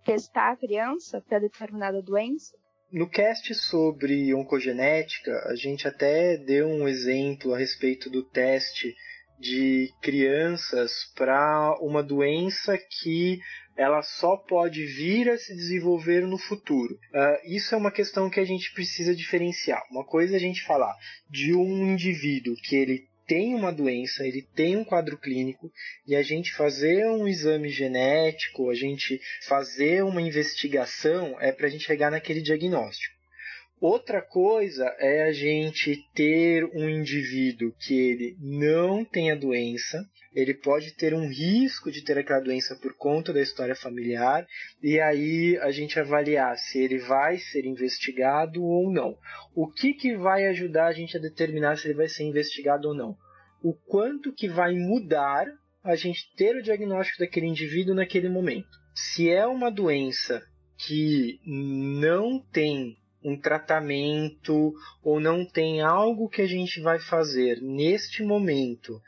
testar 0.04 0.52
a 0.52 0.56
criança 0.56 1.20
para 1.20 1.38
determinada 1.38 2.02
doença? 2.02 2.56
No 2.92 3.08
cast 3.08 3.54
sobre 3.54 4.34
oncogenética, 4.34 5.32
a 5.46 5.54
gente 5.54 5.86
até 5.86 6.36
deu 6.36 6.66
um 6.66 6.88
exemplo 6.88 7.54
a 7.54 7.58
respeito 7.58 8.10
do 8.10 8.22
teste 8.22 8.94
de 9.38 9.88
crianças 10.02 10.92
para 11.16 11.78
uma 11.80 12.02
doença 12.02 12.76
que 12.76 13.38
ela 13.76 14.02
só 14.02 14.36
pode 14.36 14.84
vir 14.84 15.30
a 15.30 15.38
se 15.38 15.54
desenvolver 15.54 16.26
no 16.26 16.36
futuro. 16.36 16.94
Uh, 16.94 17.56
isso 17.56 17.74
é 17.74 17.78
uma 17.78 17.90
questão 17.90 18.28
que 18.28 18.38
a 18.38 18.44
gente 18.44 18.72
precisa 18.74 19.14
diferenciar. 19.14 19.82
Uma 19.90 20.04
coisa 20.04 20.34
é 20.34 20.36
a 20.36 20.40
gente 20.40 20.62
falar 20.64 20.94
de 21.30 21.54
um 21.54 21.92
indivíduo 21.92 22.54
que 22.56 22.76
ele 22.76 23.10
tem 23.31 23.55
uma 23.55 23.73
doença, 23.73 24.27
ele 24.27 24.43
tem 24.43 24.77
um 24.77 24.83
quadro 24.83 25.16
clínico, 25.16 25.71
e 26.05 26.16
a 26.16 26.23
gente 26.23 26.53
fazer 26.53 27.07
um 27.07 27.29
exame 27.29 27.69
genético, 27.69 28.69
a 28.69 28.75
gente 28.75 29.21
fazer 29.47 30.03
uma 30.03 30.21
investigação, 30.21 31.40
é 31.40 31.53
para 31.53 31.69
a 31.69 31.71
gente 31.71 31.85
chegar 31.85 32.11
naquele 32.11 32.43
diagnóstico. 32.43 33.19
Outra 33.81 34.21
coisa 34.21 34.85
é 34.99 35.23
a 35.23 35.33
gente 35.33 36.05
ter 36.14 36.66
um 36.75 36.87
indivíduo 36.87 37.73
que 37.79 37.95
ele 37.95 38.37
não 38.38 39.03
tem 39.05 39.31
a 39.31 39.35
doença, 39.35 40.05
ele 40.35 40.53
pode 40.53 40.95
ter 40.97 41.14
um 41.14 41.27
risco 41.27 41.90
de 41.90 42.05
ter 42.05 42.19
aquela 42.19 42.40
doença 42.40 42.77
por 42.77 42.95
conta 42.95 43.33
da 43.33 43.40
história 43.40 43.75
familiar, 43.75 44.47
e 44.83 45.01
aí 45.01 45.57
a 45.62 45.71
gente 45.71 45.99
avaliar 45.99 46.59
se 46.59 46.79
ele 46.79 46.99
vai 46.99 47.38
ser 47.38 47.64
investigado 47.64 48.62
ou 48.62 48.93
não. 48.93 49.16
O 49.55 49.66
que, 49.66 49.95
que 49.95 50.14
vai 50.14 50.47
ajudar 50.49 50.88
a 50.88 50.93
gente 50.93 51.16
a 51.16 51.21
determinar 51.21 51.77
se 51.77 51.87
ele 51.87 51.95
vai 51.95 52.09
ser 52.09 52.25
investigado 52.25 52.88
ou 52.88 52.95
não? 52.95 53.16
O 53.62 53.73
quanto 53.73 54.31
que 54.35 54.47
vai 54.47 54.75
mudar 54.75 55.47
a 55.83 55.97
gente 55.97 56.31
ter 56.37 56.57
o 56.57 56.62
diagnóstico 56.62 57.21
daquele 57.21 57.47
indivíduo 57.47 57.95
naquele 57.95 58.29
momento. 58.29 58.69
Se 58.95 59.31
é 59.31 59.47
uma 59.47 59.71
doença 59.71 60.43
que 60.87 61.40
não 61.47 62.38
tem 62.53 62.99
um 63.22 63.38
tratamento 63.38 64.72
ou 65.02 65.20
não 65.20 65.44
tem 65.44 65.80
algo 65.80 66.28
que 66.28 66.42
a 66.42 66.46
gente 66.46 66.80
vai 66.80 66.98
fazer 66.98 67.61
neste 67.61 68.22
momento 68.22 69.00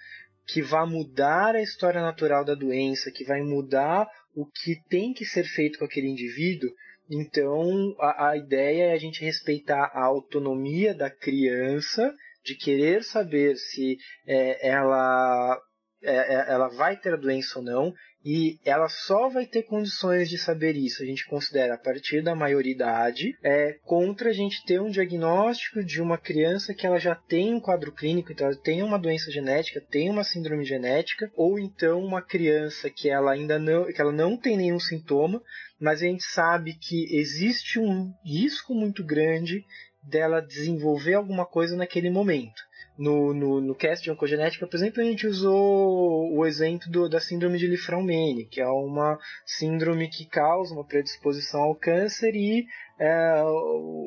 que 0.46 0.60
vai 0.60 0.86
mudar 0.86 1.54
a 1.54 1.62
história 1.62 2.02
natural 2.02 2.44
da 2.44 2.54
doença, 2.54 3.10
que 3.10 3.24
vai 3.24 3.42
mudar 3.42 4.06
o 4.34 4.44
que 4.46 4.76
tem 4.88 5.12
que 5.12 5.24
ser 5.24 5.44
feito 5.44 5.78
com 5.78 5.84
aquele 5.84 6.08
indivíduo, 6.08 6.70
então 7.10 7.94
a, 7.98 8.30
a 8.30 8.36
ideia 8.36 8.84
é 8.84 8.92
a 8.92 8.98
gente 8.98 9.24
respeitar 9.24 9.90
a 9.92 10.04
autonomia 10.04 10.94
da 10.94 11.10
criança 11.10 12.14
de 12.44 12.54
querer 12.54 13.04
saber 13.04 13.56
se 13.56 13.96
é, 14.26 14.68
ela 14.68 15.58
é, 16.02 16.34
é 16.34 16.52
ela 16.52 16.68
vai 16.68 16.96
ter 16.96 17.14
a 17.14 17.16
doença 17.16 17.58
ou 17.58 17.64
não 17.64 17.92
e 18.24 18.58
ela 18.64 18.88
só 18.88 19.28
vai 19.28 19.46
ter 19.46 19.64
condições 19.64 20.28
de 20.28 20.38
saber 20.38 20.76
isso, 20.76 21.02
a 21.02 21.06
gente 21.06 21.26
considera 21.26 21.74
a 21.74 21.78
partir 21.78 22.22
da 22.22 22.34
maioridade, 22.34 23.36
é, 23.42 23.78
contra 23.84 24.30
a 24.30 24.32
gente 24.32 24.64
ter 24.64 24.80
um 24.80 24.90
diagnóstico 24.90 25.84
de 25.84 26.00
uma 26.00 26.16
criança 26.16 26.74
que 26.74 26.86
ela 26.86 26.98
já 26.98 27.14
tem 27.14 27.54
um 27.54 27.60
quadro 27.60 27.92
clínico, 27.92 28.32
então 28.32 28.46
ela 28.46 28.56
tem 28.56 28.82
uma 28.82 28.98
doença 28.98 29.30
genética, 29.30 29.80
tem 29.80 30.08
uma 30.08 30.24
síndrome 30.24 30.64
genética, 30.64 31.30
ou 31.36 31.58
então 31.58 32.02
uma 32.02 32.22
criança 32.22 32.88
que 32.88 33.08
ela 33.08 33.32
ainda 33.32 33.58
não, 33.58 33.86
que 33.86 34.00
ela 34.00 34.12
não 34.12 34.36
tem 34.36 34.56
nenhum 34.56 34.78
sintoma, 34.78 35.42
mas 35.80 36.00
a 36.00 36.06
gente 36.06 36.24
sabe 36.24 36.74
que 36.74 37.16
existe 37.16 37.78
um 37.78 38.12
risco 38.24 38.74
muito 38.74 39.04
grande 39.04 39.64
dela 40.02 40.40
desenvolver 40.40 41.14
alguma 41.14 41.46
coisa 41.46 41.76
naquele 41.76 42.10
momento 42.10 42.62
no, 42.98 43.32
no, 43.32 43.60
no 43.60 43.74
cast 43.74 44.04
de 44.04 44.10
oncogenética, 44.10 44.66
por 44.66 44.76
exemplo, 44.76 45.00
a 45.00 45.04
gente 45.04 45.26
usou 45.26 46.32
o 46.32 46.46
exemplo 46.46 46.90
do, 46.90 47.08
da 47.08 47.20
síndrome 47.20 47.58
de 47.58 47.66
Lifraumene, 47.66 48.46
que 48.46 48.60
é 48.60 48.68
uma 48.68 49.18
síndrome 49.46 50.08
que 50.08 50.26
causa 50.26 50.74
uma 50.74 50.84
predisposição 50.84 51.62
ao 51.62 51.74
câncer 51.74 52.34
e 52.34 52.66
é, 52.98 53.42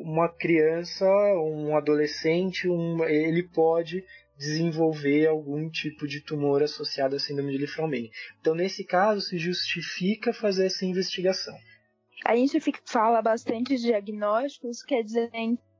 uma 0.04 0.28
criança, 0.28 1.04
um 1.04 1.76
adolescente, 1.76 2.68
um, 2.68 3.04
ele 3.04 3.42
pode 3.42 4.04
desenvolver 4.38 5.26
algum 5.26 5.68
tipo 5.70 6.06
de 6.06 6.20
tumor 6.20 6.62
associado 6.62 7.16
à 7.16 7.18
síndrome 7.18 7.52
de 7.52 7.58
Lifraumene. 7.58 8.10
Então, 8.40 8.54
nesse 8.54 8.84
caso, 8.84 9.20
se 9.20 9.38
justifica 9.38 10.32
fazer 10.32 10.66
essa 10.66 10.84
investigação. 10.84 11.56
A 12.24 12.34
gente 12.34 12.58
fala 12.84 13.22
bastante 13.22 13.76
de 13.76 13.82
diagnósticos, 13.82 14.82
quer 14.82 15.02
dizer, 15.02 15.30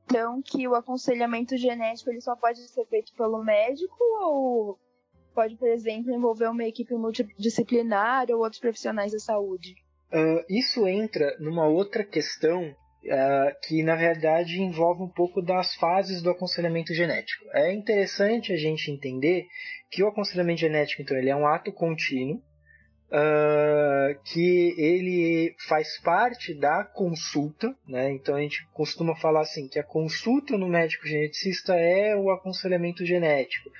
então 0.07 0.41
que 0.41 0.67
o 0.69 0.75
aconselhamento 0.75 1.57
genético 1.57 2.11
ele 2.11 2.21
só 2.21 2.37
pode 2.37 2.61
ser 2.69 2.87
feito 2.87 3.13
pelo 3.15 3.43
médico 3.43 3.97
ou 4.23 4.79
pode, 5.35 5.57
por 5.57 5.69
exemplo, 5.69 6.11
envolver 6.11 6.49
uma 6.49 6.65
equipe 6.65 6.95
multidisciplinar 6.95 8.27
ou 8.31 8.39
outros 8.39 8.59
profissionais 8.59 9.13
da 9.13 9.19
saúde? 9.19 9.75
Uh, 10.11 10.43
isso 10.49 10.87
entra 10.87 11.37
numa 11.39 11.67
outra 11.67 12.03
questão 12.03 12.71
uh, 12.71 13.61
que, 13.67 13.83
na 13.83 13.97
verdade, 13.97 14.63
envolve 14.63 15.03
um 15.03 15.09
pouco 15.09 15.43
das 15.43 15.75
fases 15.75 16.23
do 16.23 16.31
aconselhamento 16.31 16.95
genético. 16.95 17.45
É 17.53 17.75
interessante 17.75 18.53
a 18.53 18.57
gente 18.57 18.91
entender 18.91 19.47
que 19.91 20.03
o 20.03 20.09
aconselhamento 20.09 20.61
genético, 20.61 21.03
então, 21.03 21.17
ele 21.17 21.29
é 21.29 21.37
um 21.37 21.47
ato 21.47 21.71
contínuo 21.71 22.41
uh, 23.11 24.19
que 24.25 24.75
ele 24.77 25.55
faz 25.69 26.01
parte 26.01 26.55
da 26.55 26.85
consulta, 26.85 27.75
né? 27.87 28.11
Então 28.13 28.35
a 28.35 28.41
gente 28.41 28.67
costuma 28.73 29.15
falar 29.17 29.43
assim 29.43 29.69
que 29.69 29.79
a 29.79 29.85
consulta 29.85 30.57
no 30.57 30.69
médico 30.69 31.07
geneticista 31.07 31.75
é 31.75 32.17
o 32.17 32.31
aconselhamento 32.31 33.05
genético, 33.05 33.71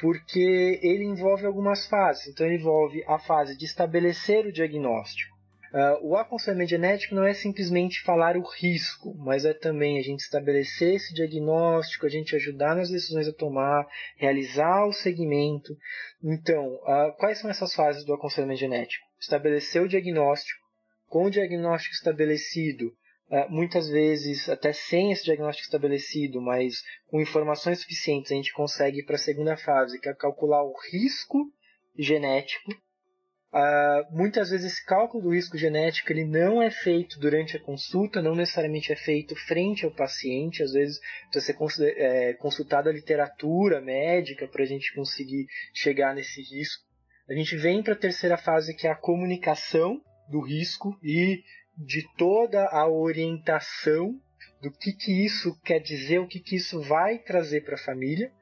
porque 0.00 0.80
ele 0.82 1.04
envolve 1.04 1.46
algumas 1.46 1.86
fases. 1.86 2.28
Então 2.28 2.46
ele 2.46 2.56
envolve 2.56 3.04
a 3.06 3.18
fase 3.18 3.56
de 3.56 3.64
estabelecer 3.64 4.46
o 4.46 4.52
diagnóstico 4.52 5.32
Uh, 5.72 6.06
o 6.06 6.16
aconselhamento 6.18 6.68
genético 6.68 7.14
não 7.14 7.24
é 7.24 7.32
simplesmente 7.32 8.02
falar 8.02 8.36
o 8.36 8.42
risco, 8.42 9.14
mas 9.16 9.46
é 9.46 9.54
também 9.54 9.98
a 9.98 10.02
gente 10.02 10.20
estabelecer 10.20 10.96
esse 10.96 11.14
diagnóstico, 11.14 12.04
a 12.04 12.10
gente 12.10 12.36
ajudar 12.36 12.76
nas 12.76 12.90
decisões 12.90 13.26
a 13.26 13.32
tomar, 13.32 13.86
realizar 14.16 14.84
o 14.86 14.92
segmento. 14.92 15.74
Então, 16.22 16.74
uh, 16.74 17.16
quais 17.16 17.38
são 17.38 17.48
essas 17.48 17.74
fases 17.74 18.04
do 18.04 18.12
aconselhamento 18.12 18.60
genético? 18.60 19.02
Estabelecer 19.18 19.80
o 19.80 19.88
diagnóstico. 19.88 20.60
Com 21.06 21.24
o 21.24 21.30
diagnóstico 21.30 21.94
estabelecido, 21.94 22.88
uh, 23.30 23.50
muitas 23.50 23.88
vezes 23.88 24.50
até 24.50 24.74
sem 24.74 25.10
esse 25.10 25.24
diagnóstico 25.24 25.64
estabelecido, 25.64 26.38
mas 26.42 26.82
com 27.06 27.18
informações 27.18 27.80
suficientes, 27.80 28.30
a 28.30 28.34
gente 28.34 28.52
consegue 28.52 28.98
ir 28.98 29.06
para 29.06 29.16
a 29.16 29.18
segunda 29.18 29.56
fase, 29.56 29.98
que 29.98 30.08
é 30.10 30.14
calcular 30.14 30.62
o 30.62 30.74
risco 30.92 31.50
genético 31.96 32.74
Uh, 33.52 34.16
muitas 34.16 34.48
vezes 34.48 34.72
esse 34.72 34.86
cálculo 34.86 35.24
do 35.24 35.34
risco 35.34 35.58
genético 35.58 36.10
ele 36.10 36.24
não 36.24 36.62
é 36.62 36.70
feito 36.70 37.20
durante 37.20 37.54
a 37.54 37.60
consulta, 37.60 38.22
não 38.22 38.34
necessariamente 38.34 38.90
é 38.90 38.96
feito 38.96 39.36
frente 39.36 39.84
ao 39.84 39.90
paciente, 39.90 40.62
às 40.62 40.72
vezes 40.72 40.98
precisa 41.30 41.54
ser 41.70 41.94
é, 41.98 42.32
consultada 42.32 42.88
a 42.88 42.92
literatura 42.92 43.78
médica 43.78 44.48
para 44.48 44.62
a 44.62 44.66
gente 44.66 44.94
conseguir 44.94 45.46
chegar 45.74 46.14
nesse 46.14 46.40
risco. 46.40 46.82
A 47.28 47.34
gente 47.34 47.54
vem 47.54 47.82
para 47.82 47.92
a 47.92 47.98
terceira 47.98 48.38
fase 48.38 48.74
que 48.74 48.86
é 48.86 48.90
a 48.90 48.96
comunicação 48.96 50.00
do 50.30 50.40
risco 50.40 50.98
e 51.02 51.42
de 51.76 52.06
toda 52.16 52.66
a 52.68 52.88
orientação 52.88 54.18
do 54.62 54.70
que, 54.70 54.92
que 54.92 55.24
isso 55.26 55.54
quer 55.62 55.80
dizer, 55.80 56.20
o 56.20 56.26
que, 56.26 56.40
que 56.40 56.56
isso 56.56 56.80
vai 56.80 57.18
trazer 57.18 57.64
para 57.64 57.74
a 57.74 57.84
família. 57.84 58.32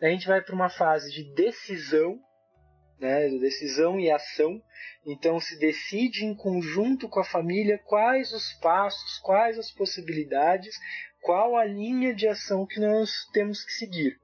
A 0.00 0.08
gente 0.08 0.26
vai 0.26 0.40
para 0.40 0.54
uma 0.54 0.70
fase 0.70 1.12
de 1.12 1.34
decisão 1.34 2.18
né, 2.98 3.28
decisão 3.38 3.98
e 3.98 4.10
ação. 4.10 4.62
Então 5.06 5.38
se 5.40 5.58
decide 5.58 6.24
em 6.24 6.34
conjunto 6.34 7.08
com 7.08 7.20
a 7.20 7.24
família 7.24 7.78
quais 7.78 8.32
os 8.32 8.52
passos, 8.54 9.18
quais 9.18 9.58
as 9.58 9.70
possibilidades, 9.70 10.74
qual 11.20 11.56
a 11.56 11.64
linha 11.64 12.14
de 12.14 12.28
ação 12.28 12.66
que 12.66 12.80
nós 12.80 13.26
temos 13.32 13.64
que 13.64 13.72
seguir. 13.72 14.18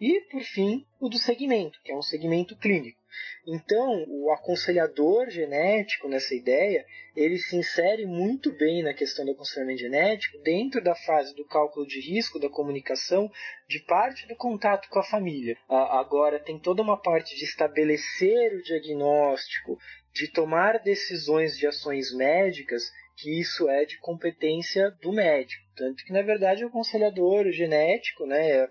E, 0.00 0.20
por 0.30 0.42
fim, 0.42 0.86
o 1.00 1.08
do 1.08 1.18
segmento, 1.18 1.80
que 1.82 1.90
é 1.90 1.96
um 1.96 2.02
segmento 2.02 2.56
clínico. 2.56 3.00
Então, 3.46 4.04
o 4.08 4.30
aconselhador 4.32 5.28
genético 5.30 6.08
nessa 6.08 6.34
ideia, 6.34 6.84
ele 7.14 7.38
se 7.38 7.56
insere 7.56 8.06
muito 8.06 8.50
bem 8.52 8.82
na 8.82 8.94
questão 8.94 9.24
do 9.24 9.32
aconselhamento 9.32 9.80
genético 9.80 10.38
dentro 10.38 10.82
da 10.82 10.94
fase 10.94 11.34
do 11.34 11.44
cálculo 11.46 11.86
de 11.86 12.00
risco, 12.00 12.40
da 12.40 12.48
comunicação, 12.48 13.30
de 13.68 13.80
parte 13.80 14.26
do 14.26 14.36
contato 14.36 14.88
com 14.88 14.98
a 14.98 15.04
família. 15.04 15.56
Agora, 15.68 16.38
tem 16.38 16.58
toda 16.58 16.82
uma 16.82 17.00
parte 17.00 17.36
de 17.36 17.44
estabelecer 17.44 18.54
o 18.54 18.62
diagnóstico, 18.62 19.78
de 20.12 20.28
tomar 20.28 20.78
decisões 20.78 21.56
de 21.56 21.66
ações 21.66 22.14
médicas 22.14 22.90
que 23.16 23.40
isso 23.40 23.68
é 23.68 23.84
de 23.84 23.98
competência 23.98 24.90
do 25.02 25.12
médico. 25.12 25.64
Tanto 25.76 26.04
que, 26.04 26.12
na 26.12 26.22
verdade, 26.22 26.64
o 26.64 26.68
aconselhador 26.68 27.50
genético, 27.50 28.26
né, 28.26 28.68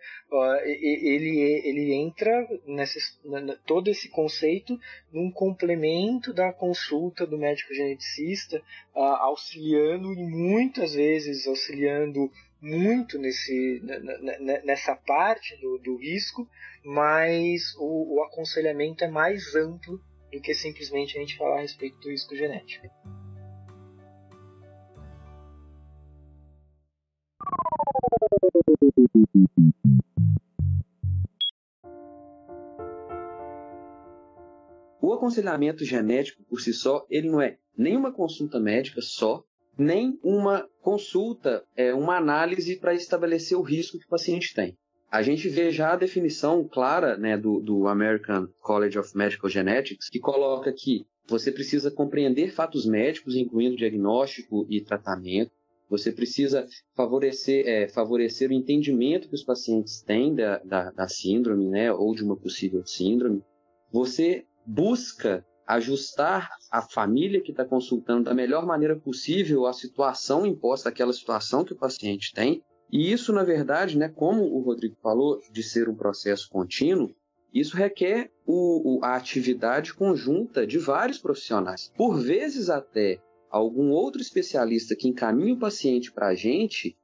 ele, 0.63 1.61
ele 1.65 1.93
entra 1.93 2.47
nesse, 2.65 2.99
todo 3.65 3.89
esse 3.89 4.09
conceito 4.09 4.77
num 5.11 5.29
complemento 5.31 6.33
da 6.33 6.53
consulta 6.53 7.25
do 7.25 7.37
médico 7.37 7.73
geneticista, 7.73 8.61
auxiliando 8.93 10.13
e 10.13 10.23
muitas 10.23 10.93
vezes 10.93 11.45
auxiliando 11.47 12.31
muito 12.61 13.17
nesse, 13.17 13.81
nessa 14.63 14.95
parte 14.95 15.57
do, 15.57 15.77
do 15.79 15.97
risco, 15.97 16.47
mas 16.85 17.75
o, 17.77 18.15
o 18.15 18.23
aconselhamento 18.23 19.03
é 19.03 19.09
mais 19.09 19.53
amplo 19.55 19.99
do 20.31 20.41
que 20.41 20.53
simplesmente 20.53 21.17
a 21.17 21.21
gente 21.21 21.37
falar 21.37 21.57
a 21.57 21.61
respeito 21.61 21.99
do 21.99 22.09
risco 22.09 22.35
genético. 22.35 22.87
O 35.01 35.13
aconselhamento 35.13 35.85
genético 35.85 36.43
por 36.45 36.59
si 36.59 36.73
só, 36.73 37.05
ele 37.09 37.29
não 37.29 37.41
é 37.41 37.57
nem 37.77 37.95
uma 37.95 38.11
consulta 38.11 38.59
médica 38.59 39.01
só, 39.01 39.43
nem 39.77 40.17
uma 40.23 40.67
consulta, 40.81 41.63
é 41.75 41.93
uma 41.93 42.17
análise 42.17 42.77
para 42.77 42.93
estabelecer 42.93 43.57
o 43.57 43.61
risco 43.61 43.99
que 43.99 44.05
o 44.05 44.09
paciente 44.09 44.53
tem. 44.53 44.77
A 45.11 45.21
gente 45.21 45.47
vê 45.47 45.71
já 45.71 45.93
a 45.93 45.97
definição 45.97 46.67
clara 46.67 47.17
né, 47.17 47.37
do, 47.37 47.59
do 47.59 47.87
American 47.87 48.47
College 48.59 48.97
of 48.97 49.15
Medical 49.15 49.49
Genetics, 49.49 50.09
que 50.09 50.19
coloca 50.19 50.73
que 50.73 51.05
você 51.27 51.51
precisa 51.51 51.91
compreender 51.91 52.51
fatos 52.51 52.85
médicos, 52.85 53.35
incluindo 53.35 53.75
diagnóstico 53.75 54.65
e 54.69 54.81
tratamento, 54.81 55.51
você 55.93 56.11
precisa 56.11 56.67
favorecer, 56.95 57.67
é, 57.67 57.87
favorecer 57.87 58.49
o 58.49 58.53
entendimento 58.53 59.29
que 59.29 59.35
os 59.35 59.43
pacientes 59.43 60.01
têm 60.01 60.33
da, 60.33 60.57
da, 60.57 60.89
da 60.89 61.07
síndrome, 61.07 61.69
né, 61.69 61.93
ou 61.93 62.15
de 62.15 62.23
uma 62.23 62.35
possível 62.35 62.83
síndrome. 62.83 63.43
Você 63.91 64.43
busca 64.65 65.45
ajustar 65.67 66.49
a 66.71 66.81
família 66.81 67.41
que 67.41 67.51
está 67.51 67.63
consultando 67.63 68.23
da 68.23 68.33
melhor 68.33 68.65
maneira 68.65 68.99
possível 68.99 69.67
a 69.67 69.73
situação 69.73 70.47
imposta, 70.47 70.89
aquela 70.89 71.13
situação 71.13 71.63
que 71.63 71.73
o 71.73 71.77
paciente 71.77 72.33
tem. 72.33 72.63
E 72.91 73.11
isso, 73.11 73.31
na 73.31 73.43
verdade, 73.43 73.95
né, 73.95 74.09
como 74.09 74.43
o 74.43 74.61
Rodrigo 74.61 74.95
falou, 75.01 75.39
de 75.51 75.61
ser 75.61 75.87
um 75.87 75.95
processo 75.95 76.49
contínuo, 76.49 77.13
isso 77.53 77.77
requer 77.77 78.31
o, 78.47 78.97
o, 78.97 79.05
a 79.05 79.15
atividade 79.15 79.93
conjunta 79.93 80.65
de 80.65 80.79
vários 80.79 81.19
profissionais. 81.19 81.91
Por 81.95 82.19
vezes 82.19 82.67
até 82.67 83.21
algum 83.53 83.91
outro 83.91 84.19
especialista 84.19 84.95
que 84.95 85.07
encaminhe 85.07 85.51
o 85.51 85.59
paciente 85.59 86.11
para 86.11 86.29
a 86.29 86.33
gente, 86.33 86.97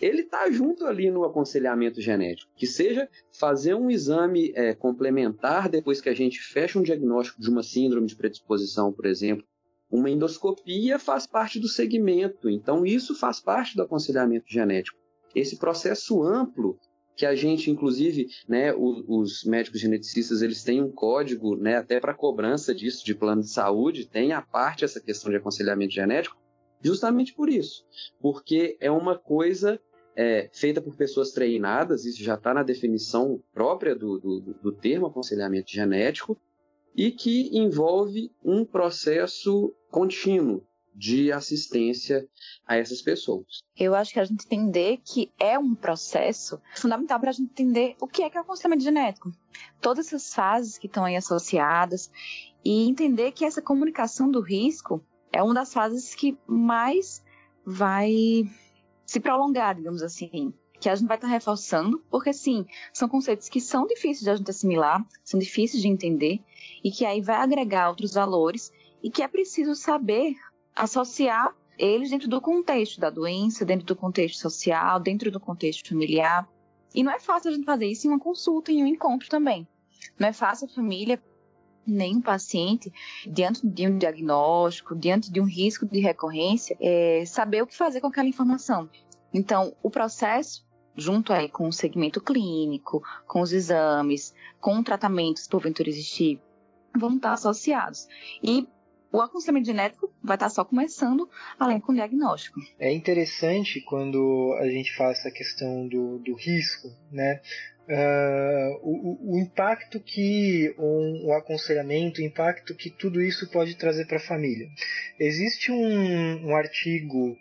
ele 0.00 0.22
está 0.22 0.50
junto 0.50 0.84
ali 0.84 1.12
no 1.12 1.22
aconselhamento 1.22 2.00
genético. 2.00 2.50
Que 2.56 2.66
seja 2.66 3.08
fazer 3.38 3.74
um 3.74 3.88
exame 3.88 4.52
é, 4.56 4.74
complementar 4.74 5.68
depois 5.68 6.00
que 6.00 6.08
a 6.08 6.14
gente 6.14 6.40
fecha 6.40 6.76
um 6.76 6.82
diagnóstico 6.82 7.40
de 7.40 7.48
uma 7.48 7.62
síndrome 7.62 8.08
de 8.08 8.16
predisposição, 8.16 8.92
por 8.92 9.06
exemplo. 9.06 9.46
Uma 9.88 10.10
endoscopia 10.10 10.98
faz 10.98 11.24
parte 11.24 11.60
do 11.60 11.68
segmento, 11.68 12.50
então 12.50 12.84
isso 12.84 13.14
faz 13.14 13.38
parte 13.38 13.76
do 13.76 13.82
aconselhamento 13.82 14.46
genético. 14.48 14.98
Esse 15.36 15.56
processo 15.56 16.20
amplo 16.24 16.80
que 17.16 17.26
a 17.26 17.34
gente, 17.34 17.70
inclusive, 17.70 18.28
né, 18.48 18.74
os, 18.74 19.04
os, 19.06 19.44
médicos 19.44 19.80
geneticistas, 19.80 20.42
eles 20.42 20.62
têm 20.62 20.82
um 20.82 20.90
código, 20.90 21.56
né, 21.56 21.76
até 21.76 22.00
para 22.00 22.14
cobrança 22.14 22.74
disso 22.74 23.04
de 23.04 23.14
plano 23.14 23.42
de 23.42 23.50
saúde, 23.50 24.08
tem 24.08 24.32
a 24.32 24.40
parte 24.40 24.84
essa 24.84 25.00
questão 25.00 25.30
de 25.30 25.36
aconselhamento 25.36 25.92
genético, 25.92 26.36
justamente 26.80 27.34
por 27.34 27.48
isso, 27.48 27.84
porque 28.20 28.76
é 28.80 28.90
uma 28.90 29.16
coisa 29.16 29.80
é, 30.16 30.50
feita 30.52 30.80
por 30.80 30.96
pessoas 30.96 31.32
treinadas, 31.32 32.04
isso 32.04 32.22
já 32.22 32.34
está 32.34 32.52
na 32.52 32.62
definição 32.62 33.42
própria 33.52 33.94
do, 33.94 34.18
do, 34.18 34.40
do 34.62 34.72
termo 34.72 35.06
aconselhamento 35.06 35.70
genético, 35.70 36.38
e 36.94 37.10
que 37.10 37.56
envolve 37.56 38.30
um 38.44 38.64
processo 38.64 39.74
contínuo, 39.90 40.62
de 40.94 41.32
assistência 41.32 42.28
a 42.66 42.76
essas 42.76 43.00
pessoas. 43.00 43.62
Eu 43.76 43.94
acho 43.94 44.12
que 44.12 44.20
a 44.20 44.24
gente 44.24 44.44
entender 44.44 45.00
que 45.04 45.32
é 45.38 45.58
um 45.58 45.74
processo 45.74 46.60
fundamental 46.76 47.18
para 47.18 47.30
a 47.30 47.32
gente 47.32 47.50
entender 47.50 47.96
o 48.00 48.06
que 48.06 48.22
é 48.22 48.30
que 48.30 48.36
é 48.36 48.40
o 48.40 48.42
aconselhamento 48.42 48.84
genético. 48.84 49.32
Todas 49.80 50.06
essas 50.06 50.34
fases 50.34 50.78
que 50.78 50.86
estão 50.86 51.04
aí 51.04 51.16
associadas 51.16 52.10
e 52.64 52.88
entender 52.88 53.32
que 53.32 53.44
essa 53.44 53.62
comunicação 53.62 54.30
do 54.30 54.40
risco 54.40 55.04
é 55.32 55.42
uma 55.42 55.54
das 55.54 55.72
fases 55.72 56.14
que 56.14 56.36
mais 56.46 57.22
vai 57.64 58.44
se 59.06 59.18
prolongar, 59.18 59.74
digamos 59.74 60.02
assim, 60.02 60.52
que 60.78 60.88
a 60.88 60.94
gente 60.94 61.06
vai 61.06 61.16
estar 61.16 61.28
reforçando, 61.28 62.02
porque 62.10 62.32
sim, 62.32 62.66
são 62.92 63.08
conceitos 63.08 63.48
que 63.48 63.60
são 63.60 63.86
difíceis 63.86 64.20
de 64.20 64.30
a 64.30 64.36
gente 64.36 64.50
assimilar, 64.50 65.06
são 65.24 65.38
difíceis 65.38 65.82
de 65.82 65.88
entender 65.88 66.42
e 66.82 66.90
que 66.90 67.04
aí 67.04 67.20
vai 67.20 67.36
agregar 67.36 67.88
outros 67.88 68.14
valores 68.14 68.72
e 69.02 69.10
que 69.10 69.22
é 69.22 69.28
preciso 69.28 69.74
saber 69.74 70.34
associar 70.74 71.54
eles 71.78 72.10
dentro 72.10 72.28
do 72.28 72.40
contexto 72.40 73.00
da 73.00 73.10
doença, 73.10 73.64
dentro 73.64 73.86
do 73.86 73.96
contexto 73.96 74.38
social, 74.38 75.00
dentro 75.00 75.30
do 75.30 75.40
contexto 75.40 75.88
familiar. 75.88 76.48
E 76.94 77.02
não 77.02 77.12
é 77.12 77.18
fácil 77.18 77.50
a 77.50 77.54
gente 77.54 77.64
fazer 77.64 77.86
isso 77.86 78.06
em 78.06 78.10
uma 78.10 78.18
consulta, 78.18 78.70
em 78.70 78.82
um 78.82 78.86
encontro 78.86 79.28
também. 79.28 79.66
Não 80.18 80.28
é 80.28 80.32
fácil 80.32 80.66
a 80.66 80.74
família 80.74 81.20
nem 81.86 82.18
o 82.18 82.22
paciente, 82.22 82.92
diante 83.26 83.66
de 83.66 83.88
um 83.88 83.98
diagnóstico, 83.98 84.94
diante 84.94 85.32
de 85.32 85.40
um 85.40 85.44
risco 85.44 85.84
de 85.84 85.98
recorrência, 86.00 86.76
é, 86.80 87.24
saber 87.26 87.62
o 87.62 87.66
que 87.66 87.76
fazer 87.76 88.00
com 88.00 88.06
aquela 88.06 88.28
informação. 88.28 88.88
Então, 89.34 89.74
o 89.82 89.90
processo, 89.90 90.64
junto 90.94 91.32
aí 91.32 91.48
com 91.48 91.66
o 91.66 91.72
segmento 91.72 92.20
clínico, 92.20 93.02
com 93.26 93.40
os 93.40 93.52
exames, 93.52 94.34
com 94.60 94.82
tratamentos, 94.82 95.48
porventura 95.48 95.88
existir, 95.88 96.40
vão 96.96 97.16
estar 97.16 97.32
associados. 97.32 98.06
E 98.42 98.68
o 99.12 99.20
aconselhamento 99.20 99.66
genético 99.66 100.10
vai 100.22 100.36
estar 100.36 100.48
só 100.48 100.64
começando, 100.64 101.28
além 101.58 101.78
com 101.78 101.92
o 101.92 101.94
diagnóstico. 101.94 102.58
É 102.78 102.90
interessante 102.90 103.80
quando 103.82 104.56
a 104.58 104.68
gente 104.68 104.96
faz 104.96 105.18
essa 105.18 105.30
questão 105.30 105.86
do, 105.86 106.18
do 106.18 106.34
risco, 106.34 106.88
né? 107.10 107.40
Uh, 107.82 108.78
o, 108.80 109.34
o, 109.34 109.38
impacto 109.38 109.98
que 109.98 110.72
um, 110.78 111.26
o 111.26 111.32
aconselhamento, 111.32 112.20
o 112.20 112.24
impacto 112.24 112.76
que 112.76 112.88
tudo 112.88 113.20
isso 113.20 113.50
pode 113.50 113.76
trazer 113.76 114.06
para 114.06 114.18
a 114.18 114.20
família. 114.20 114.68
Existe 115.18 115.72
um, 115.72 116.46
um, 116.46 116.56
artigo 116.56 117.36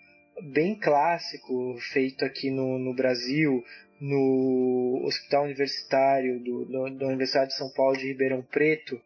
bem 0.52 0.78
clássico 0.78 1.78
feito 1.94 2.26
aqui 2.26 2.50
no, 2.50 2.80
no 2.80 2.94
Brasil, 2.96 3.64
no 4.00 5.04
Hospital 5.06 5.44
Universitário 5.44 6.44
do, 6.44 6.66
do, 6.66 6.90
da 6.98 7.08
Universidade 7.08 7.52
de 7.52 7.58
São 7.58 7.72
Paulo 7.72 7.96
de 7.96 8.08
Ribeirão 8.08 8.42
Preto, 8.42 9.00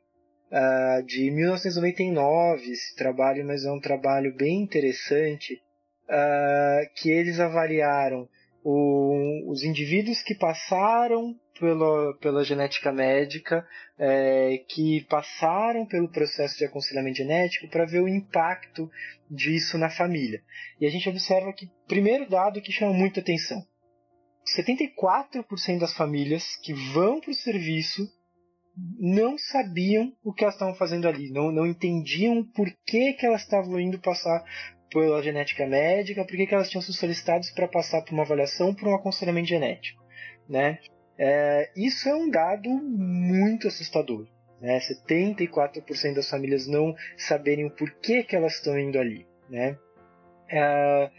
uh, 0.56 1.04
de 1.06 1.30
1999, 1.32 2.72
esse 2.72 2.96
trabalho, 2.96 3.46
mas 3.46 3.65
é 3.65 3.72
um 3.72 3.80
trabalho 3.80 4.34
bem 4.36 4.62
interessante, 4.62 5.62
uh, 6.06 6.94
que 6.96 7.10
eles 7.10 7.39
avaliaram 7.39 8.28
o, 8.63 9.52
os 9.52 9.63
indivíduos 9.63 10.22
que 10.22 10.34
passaram 10.34 11.36
pela, 11.60 12.18
pela 12.18 12.44
genética 12.44 12.91
médica, 12.91 13.65
é, 13.98 14.58
que 14.68 15.06
passaram 15.06 15.86
pelo 15.86 16.12
processo 16.12 16.58
de 16.58 16.65
aconselhamento 16.65 17.18
genético 17.18 17.70
para 17.70 17.86
ver 17.86 18.02
o 18.02 18.10
impacto 18.10 18.89
disso 19.30 19.78
na 19.78 19.89
família. 19.89 20.41
E 20.82 20.86
a 20.86 20.89
gente 20.89 21.08
observa 21.08 21.54
que, 21.54 21.70
primeiro 21.88 22.30
dado 22.30 22.62
que 22.62 22.72
chama 22.72 22.91
muita 22.91 23.22
atenção: 23.22 23.63
74% 24.58 25.80
das 25.80 25.94
famílias 25.94 26.58
que 26.58 26.74
vão 26.91 27.22
para 27.22 27.32
o 27.32 27.36
serviço 27.36 28.06
não 29.00 29.38
sabiam 29.38 30.12
o 30.24 30.34
que 30.34 30.44
elas 30.44 30.56
estavam 30.56 30.76
fazendo 30.76 31.08
ali, 31.08 31.32
não, 31.32 31.52
não 31.52 31.66
entendiam 31.66 32.44
por 32.44 32.70
que, 32.86 33.14
que 33.14 33.26
elas 33.26 33.42
estavam 33.42 33.80
indo 33.80 34.00
passar 34.00 34.44
pela 34.90 35.22
genética 35.22 35.66
médica, 35.66 36.24
por 36.24 36.36
que, 36.36 36.46
que 36.46 36.54
elas 36.54 36.70
tinham 36.70 36.82
sido 36.82 36.96
solicitadas 36.96 37.52
para 37.52 37.68
passar 37.68 38.02
por 38.02 38.14
uma 38.14 38.24
avaliação, 38.24 38.74
por 38.74 38.88
um 38.88 38.96
aconselhamento 38.96 39.48
genético. 39.48 40.04
Né? 40.48 40.80
É, 41.18 41.72
isso 41.76 42.08
é 42.08 42.16
um 42.16 42.30
dado 42.30 42.70
muito 42.70 43.68
assustador. 43.68 44.28
Né? 44.62 44.80
74% 44.80 46.16
das 46.16 46.30
famílias 46.30 46.68
não 46.68 46.96
saberem 47.18 47.66
o 47.66 47.72
porquê 47.72 48.24
que 48.24 48.36
elas 48.36 48.56
estão 48.56 48.78
indo 48.78 49.00
ali. 49.00 49.26
Né? 49.50 49.78
É, 50.50 51.10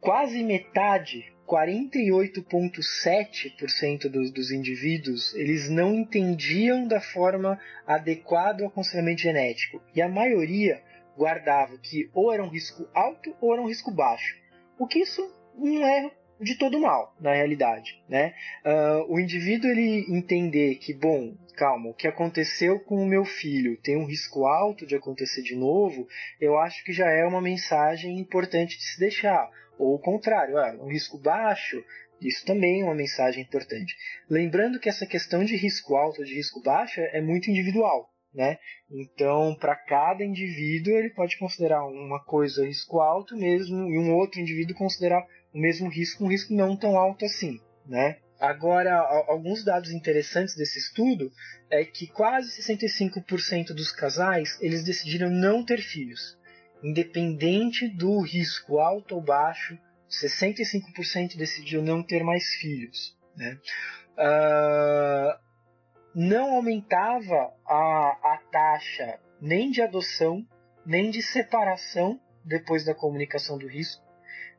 quase 0.00 0.42
metade 0.42 1.32
48,7% 1.48 4.10
dos, 4.10 4.30
dos 4.30 4.50
indivíduos 4.50 5.34
eles 5.34 5.70
não 5.70 5.94
entendiam 5.94 6.86
da 6.86 7.00
forma 7.00 7.58
adequada 7.86 8.62
o 8.62 8.66
aconselhamento 8.66 9.22
genético. 9.22 9.80
E 9.94 10.02
a 10.02 10.08
maioria 10.08 10.82
guardava 11.16 11.78
que 11.78 12.10
ou 12.12 12.30
era 12.32 12.44
um 12.44 12.48
risco 12.48 12.86
alto 12.94 13.34
ou 13.40 13.54
era 13.54 13.62
um 13.62 13.66
risco 13.66 13.90
baixo. 13.90 14.36
O 14.78 14.86
que 14.86 15.00
isso 15.00 15.26
não 15.56 15.84
é 15.84 16.12
de 16.40 16.56
todo 16.56 16.80
mal, 16.80 17.14
na 17.20 17.34
realidade. 17.34 18.00
Né? 18.08 18.32
Uh, 18.64 19.12
o 19.12 19.18
indivíduo 19.18 19.70
ele 19.70 20.06
entender 20.08 20.76
que, 20.76 20.94
bom, 20.94 21.34
calma, 21.56 21.90
o 21.90 21.94
que 21.94 22.06
aconteceu 22.06 22.78
com 22.78 23.02
o 23.02 23.06
meu 23.06 23.24
filho 23.24 23.76
tem 23.82 23.96
um 23.96 24.06
risco 24.06 24.46
alto 24.46 24.86
de 24.86 24.94
acontecer 24.94 25.42
de 25.42 25.56
novo, 25.56 26.06
eu 26.40 26.56
acho 26.56 26.84
que 26.84 26.92
já 26.92 27.10
é 27.10 27.24
uma 27.24 27.40
mensagem 27.40 28.18
importante 28.18 28.78
de 28.78 28.84
se 28.84 29.00
deixar. 29.00 29.50
Ou 29.78 29.94
o 29.94 29.98
contrário, 29.98 30.58
ah, 30.58 30.76
um 30.80 30.88
risco 30.88 31.18
baixo, 31.18 31.82
isso 32.20 32.44
também 32.44 32.80
é 32.82 32.84
uma 32.84 32.94
mensagem 32.94 33.42
importante. 33.42 33.94
Lembrando 34.28 34.80
que 34.80 34.88
essa 34.88 35.06
questão 35.06 35.44
de 35.44 35.56
risco 35.56 35.96
alto 35.96 36.20
ou 36.20 36.26
de 36.26 36.34
risco 36.34 36.60
baixo 36.62 37.00
é 37.00 37.20
muito 37.20 37.50
individual. 37.50 38.10
Né? 38.34 38.58
Então, 38.90 39.56
para 39.58 39.74
cada 39.74 40.22
indivíduo, 40.22 40.94
ele 40.94 41.10
pode 41.10 41.38
considerar 41.38 41.86
uma 41.86 42.22
coisa 42.22 42.66
risco 42.66 43.00
alto 43.00 43.36
mesmo 43.36 43.88
e 43.88 43.98
um 43.98 44.14
outro 44.14 44.40
indivíduo 44.40 44.76
considerar 44.76 45.24
o 45.52 45.58
mesmo 45.58 45.88
risco, 45.88 46.24
um 46.24 46.28
risco 46.28 46.52
não 46.52 46.76
tão 46.76 46.96
alto 46.96 47.24
assim. 47.24 47.58
Né? 47.86 48.18
Agora, 48.38 48.94
alguns 49.26 49.64
dados 49.64 49.90
interessantes 49.90 50.54
desse 50.54 50.78
estudo 50.78 51.32
é 51.70 51.84
que 51.84 52.06
quase 52.06 52.62
65% 52.62 53.74
dos 53.74 53.90
casais 53.90 54.56
eles 54.60 54.84
decidiram 54.84 55.28
não 55.28 55.64
ter 55.64 55.78
filhos, 55.78 56.37
independente 56.82 57.88
do 57.88 58.20
risco 58.20 58.78
alto 58.78 59.14
ou 59.16 59.20
baixo. 59.20 59.78
65% 60.08 61.36
decidiram 61.36 61.82
não 61.82 62.02
ter 62.02 62.24
mais 62.24 62.44
filhos. 62.54 63.16
Né? 63.36 63.58
Uh, 64.16 65.38
não 66.14 66.54
aumentava 66.54 67.52
a, 67.66 68.18
a 68.22 68.42
taxa 68.50 69.20
nem 69.40 69.70
de 69.70 69.82
adoção, 69.82 70.44
nem 70.84 71.10
de 71.10 71.22
separação 71.22 72.20
depois 72.44 72.84
da 72.84 72.94
comunicação 72.94 73.58
do 73.58 73.68
risco. 73.68 74.02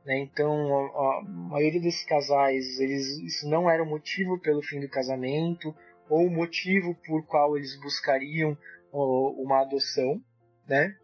Né? 0.05 0.19
Então, 0.19 0.95
a, 0.95 1.19
a, 1.19 1.21
maioria 1.23 1.81
desses 1.81 2.05
casais, 2.05 2.79
eles, 2.79 3.17
isso 3.19 3.49
não 3.49 3.69
era 3.69 3.83
o 3.83 3.85
motivo 3.85 4.39
pelo 4.39 4.61
fim 4.61 4.79
do 4.79 4.89
casamento 4.89 5.75
ou 6.09 6.25
o 6.25 6.31
motivo 6.31 6.95
por 7.05 7.25
qual 7.25 7.57
eles 7.57 7.79
buscariam 7.79 8.57
uma 8.91 9.61
adoção. 9.61 10.21
Né? 10.69 10.95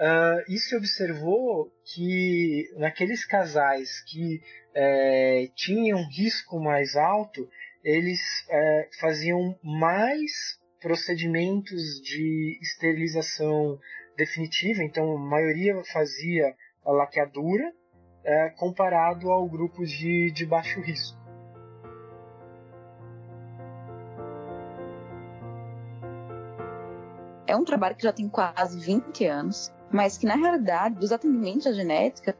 Uh, 0.00 0.52
e 0.52 0.58
se 0.58 0.76
observou 0.76 1.72
que 1.94 2.68
naqueles 2.76 3.24
casais 3.24 4.00
que 4.00 4.42
é, 4.74 5.48
tinham 5.54 6.04
risco 6.08 6.58
mais 6.58 6.96
alto, 6.96 7.48
eles 7.84 8.20
é, 8.50 8.88
faziam 9.00 9.56
mais 9.62 10.58
procedimentos 10.80 12.00
de 12.02 12.58
esterilização 12.60 13.78
definitiva, 14.16 14.82
então 14.82 15.16
a 15.16 15.18
maioria 15.18 15.80
fazia 15.84 16.52
a 16.84 16.90
laqueadura, 16.90 17.72
é, 18.24 18.50
comparado 18.50 19.30
ao 19.30 19.48
grupo 19.48 19.84
de, 19.84 20.32
de 20.32 20.44
baixo 20.44 20.80
risco. 20.80 21.21
É 27.52 27.56
um 27.56 27.64
trabalho 27.64 27.94
que 27.94 28.02
já 28.02 28.14
tem 28.14 28.30
quase 28.30 28.80
20 28.80 29.26
anos, 29.26 29.70
mas 29.90 30.16
que 30.16 30.24
na 30.24 30.36
realidade, 30.36 30.94
dos 30.94 31.12
atendimentos 31.12 31.66
à 31.66 31.72
genética, 31.74 32.34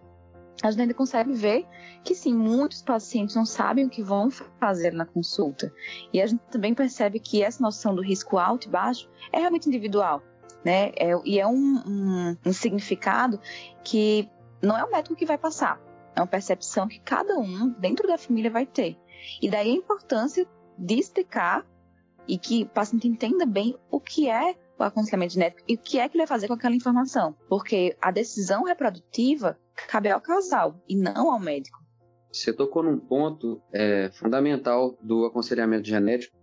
a 0.63 0.71
gente 0.71 0.81
ainda 0.81 0.95
consegue 0.95 1.35
ver 1.35 1.67
que 2.03 2.15
sim, 2.15 2.33
muitos 2.35 2.81
pacientes 2.81 3.37
não 3.37 3.45
sabem 3.45 3.85
o 3.85 3.91
que 3.91 4.03
vão 4.03 4.31
fazer 4.31 4.91
na 4.95 5.05
consulta. 5.05 5.71
E 6.15 6.23
a 6.23 6.27
gente 6.27 6.41
também 6.51 6.73
percebe 6.73 7.21
que 7.21 7.43
essa 7.43 7.63
noção 7.63 7.95
do 7.95 8.01
risco 8.01 8.39
alto 8.39 8.69
e 8.69 8.71
baixo 8.71 9.07
é 9.31 9.39
realmente 9.39 9.69
individual. 9.69 10.23
Né? 10.65 10.93
É, 10.97 11.11
e 11.27 11.39
é 11.39 11.47
um, 11.47 11.83
um, 11.87 12.37
um 12.47 12.53
significado 12.55 13.39
que 13.85 14.31
não 14.63 14.79
é 14.79 14.83
o 14.83 14.91
médico 14.91 15.15
que 15.15 15.27
vai 15.27 15.37
passar, 15.37 15.79
é 16.17 16.23
uma 16.23 16.27
percepção 16.27 16.89
que 16.89 17.01
cada 17.01 17.39
um 17.39 17.69
dentro 17.69 18.09
da 18.09 18.17
família 18.17 18.51
vai 18.51 18.65
ter. 18.65 18.97
E 19.43 19.51
daí 19.51 19.73
a 19.73 19.75
importância 19.75 20.49
de 20.79 20.95
explicar 20.95 21.67
e 22.27 22.39
que 22.39 22.63
o 22.63 22.69
paciente 22.69 23.07
entenda 23.07 23.45
bem 23.45 23.77
o 23.91 24.01
que 24.01 24.31
é 24.31 24.57
o 24.85 24.89
aconselhamento 24.89 25.35
genético 25.35 25.63
e 25.69 25.75
o 25.75 25.79
que 25.79 25.99
é 25.99 26.09
que 26.09 26.17
ele 26.17 26.23
vai 26.23 26.29
fazer 26.29 26.49
com 26.49 26.55
aquela 26.55 26.75
informação. 26.75 27.35
Porque 27.49 27.97
a 28.01 28.11
decisão 28.11 28.65
reprodutiva 28.65 29.59
cabe 29.89 30.11
ao 30.11 30.21
casal 30.21 30.81
e 30.89 30.97
não 30.97 31.31
ao 31.31 31.41
médico. 31.41 31.79
Você 32.33 32.53
tocou 32.53 32.83
num 32.83 32.99
ponto 32.99 33.61
é, 33.73 34.11
fundamental 34.13 34.97
do 35.03 35.27
aconselhamento 35.27 35.87
genético, 35.87 36.37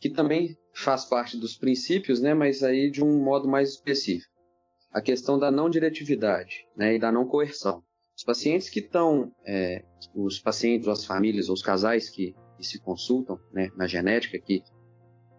que 0.00 0.10
também 0.10 0.56
faz 0.74 1.04
parte 1.04 1.36
dos 1.36 1.56
princípios, 1.56 2.20
né, 2.20 2.34
mas 2.34 2.62
aí 2.62 2.90
de 2.90 3.02
um 3.02 3.22
modo 3.22 3.48
mais 3.48 3.70
específico 3.70 4.36
a 4.96 5.02
questão 5.02 5.38
da 5.38 5.50
não 5.50 5.68
diretividade 5.68 6.66
né, 6.74 6.94
e 6.94 6.98
da 6.98 7.12
não 7.12 7.26
coerção. 7.26 7.82
Os 8.16 8.24
pacientes 8.24 8.70
que 8.70 8.80
estão, 8.80 9.30
é, 9.46 9.84
os 10.14 10.38
pacientes, 10.38 10.88
as 10.88 11.04
famílias, 11.04 11.50
os 11.50 11.60
casais 11.60 12.08
que, 12.08 12.34
que 12.56 12.64
se 12.64 12.80
consultam 12.80 13.38
né, 13.52 13.68
na 13.76 13.86
genética, 13.86 14.38
que, 14.38 14.62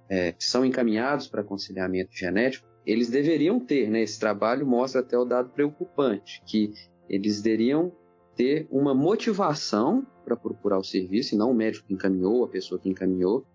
é, 0.10 0.32
que 0.32 0.44
são 0.44 0.66
encaminhados 0.66 1.28
para 1.28 1.42
aconselhamento 1.42 2.12
genético, 2.14 2.68
eles 2.86 3.10
deveriam 3.10 3.60
ter, 3.60 3.90
né, 3.90 4.02
esse 4.02 4.20
trabalho 4.20 4.66
mostra 4.66 5.02
até 5.02 5.18
o 5.18 5.26
dado 5.26 5.50
preocupante, 5.50 6.42
que 6.46 6.74
eles 7.10 7.42
deveriam 7.42 7.92
ter 8.36 8.68
uma 8.72 8.94
motivação 8.94 10.06
para 10.24 10.36
procurar 10.36 10.78
o 10.78 10.84
serviço, 10.84 11.36
e 11.36 11.38
não 11.38 11.52
o 11.52 11.56
médico 11.56 11.88
que 11.88 11.94
encaminhou, 11.94 12.44
a 12.44 12.48
pessoa 12.48 12.80
que 12.80 12.90
encaminhou, 12.90 13.46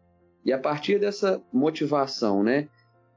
e 0.44 0.52
a 0.52 0.58
partir 0.58 0.98
dessa 0.98 1.42
motivação, 1.52 2.42
né, 2.42 2.68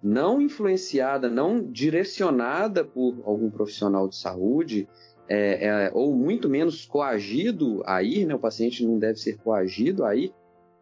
não 0.02 0.40
influenciada, 0.40 1.30
não 1.30 1.70
direcionada 1.72 2.86
por 2.86 3.22
algum 3.26 3.50
profissional 3.50 4.08
de 4.08 4.16
saúde, 4.16 4.88
é, 5.28 5.68
é, 5.68 5.92
ou 5.94 6.16
muito 6.16 6.48
menos 6.48 6.86
coagido 6.86 7.82
a 7.86 8.04
ir, 8.04 8.26
né? 8.26 8.36
o 8.36 8.40
paciente 8.40 8.86
não 8.86 9.00
deve 9.00 9.18
ser 9.18 9.38
coagido 9.38 10.06
a 10.06 10.16
ir, 10.16 10.32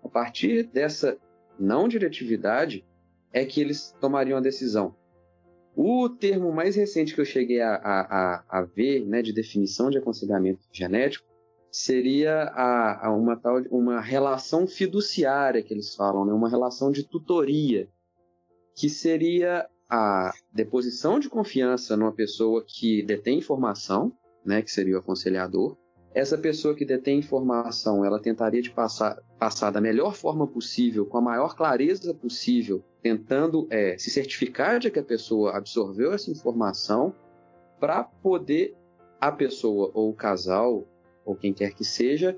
a 0.03 0.09
partir 0.09 0.63
dessa 0.63 1.17
não 1.59 1.87
diretividade 1.87 2.85
é 3.31 3.45
que 3.45 3.61
eles 3.61 3.95
tomariam 3.99 4.37
a 4.37 4.41
decisão. 4.41 4.95
O 5.75 6.07
termo 6.07 6.51
mais 6.51 6.75
recente 6.75 7.15
que 7.15 7.21
eu 7.21 7.25
cheguei 7.25 7.59
a, 7.59 7.75
a, 7.75 8.43
a 8.47 8.61
ver, 8.61 9.05
né, 9.05 9.21
de 9.21 9.33
definição 9.33 9.89
de 9.89 9.97
aconselhamento 9.97 10.61
genético, 10.71 11.25
seria 11.71 12.43
a, 12.43 13.07
a 13.07 13.15
uma 13.15 13.35
tal 13.35 13.59
uma 13.71 13.99
relação 13.99 14.67
fiduciária 14.67 15.63
que 15.63 15.73
eles 15.73 15.95
falam, 15.95 16.23
né, 16.23 16.31
uma 16.31 16.47
relação 16.47 16.91
de 16.91 17.03
tutoria 17.03 17.89
que 18.75 18.87
seria 18.89 19.67
a 19.89 20.31
deposição 20.51 21.19
de 21.19 21.29
confiança 21.29 21.97
numa 21.97 22.11
pessoa 22.11 22.63
que 22.65 23.03
detém 23.03 23.39
informação, 23.39 24.15
né, 24.45 24.61
que 24.61 24.71
seria 24.71 24.95
o 24.95 24.99
aconselhador. 24.99 25.77
Essa 26.13 26.37
pessoa 26.37 26.75
que 26.75 26.85
detém 26.85 27.19
informação, 27.19 28.05
ela 28.05 28.21
tentaria 28.21 28.61
de 28.61 28.69
passar, 28.69 29.19
passar 29.39 29.71
da 29.71 29.81
melhor 29.81 30.13
forma 30.13 30.45
possível, 30.45 31.05
com 31.05 31.17
a 31.17 31.21
maior 31.21 31.55
clareza 31.55 32.13
possível, 32.13 32.83
tentando 33.01 33.67
é, 33.71 33.97
se 33.97 34.11
certificar 34.11 34.79
de 34.79 34.91
que 34.91 34.99
a 34.99 35.03
pessoa 35.03 35.57
absorveu 35.57 36.13
essa 36.13 36.29
informação, 36.29 37.15
para 37.79 38.03
poder 38.03 38.75
a 39.19 39.31
pessoa 39.31 39.91
ou 39.93 40.11
o 40.11 40.13
casal 40.13 40.87
ou 41.25 41.35
quem 41.35 41.53
quer 41.53 41.73
que 41.73 41.83
seja 41.83 42.37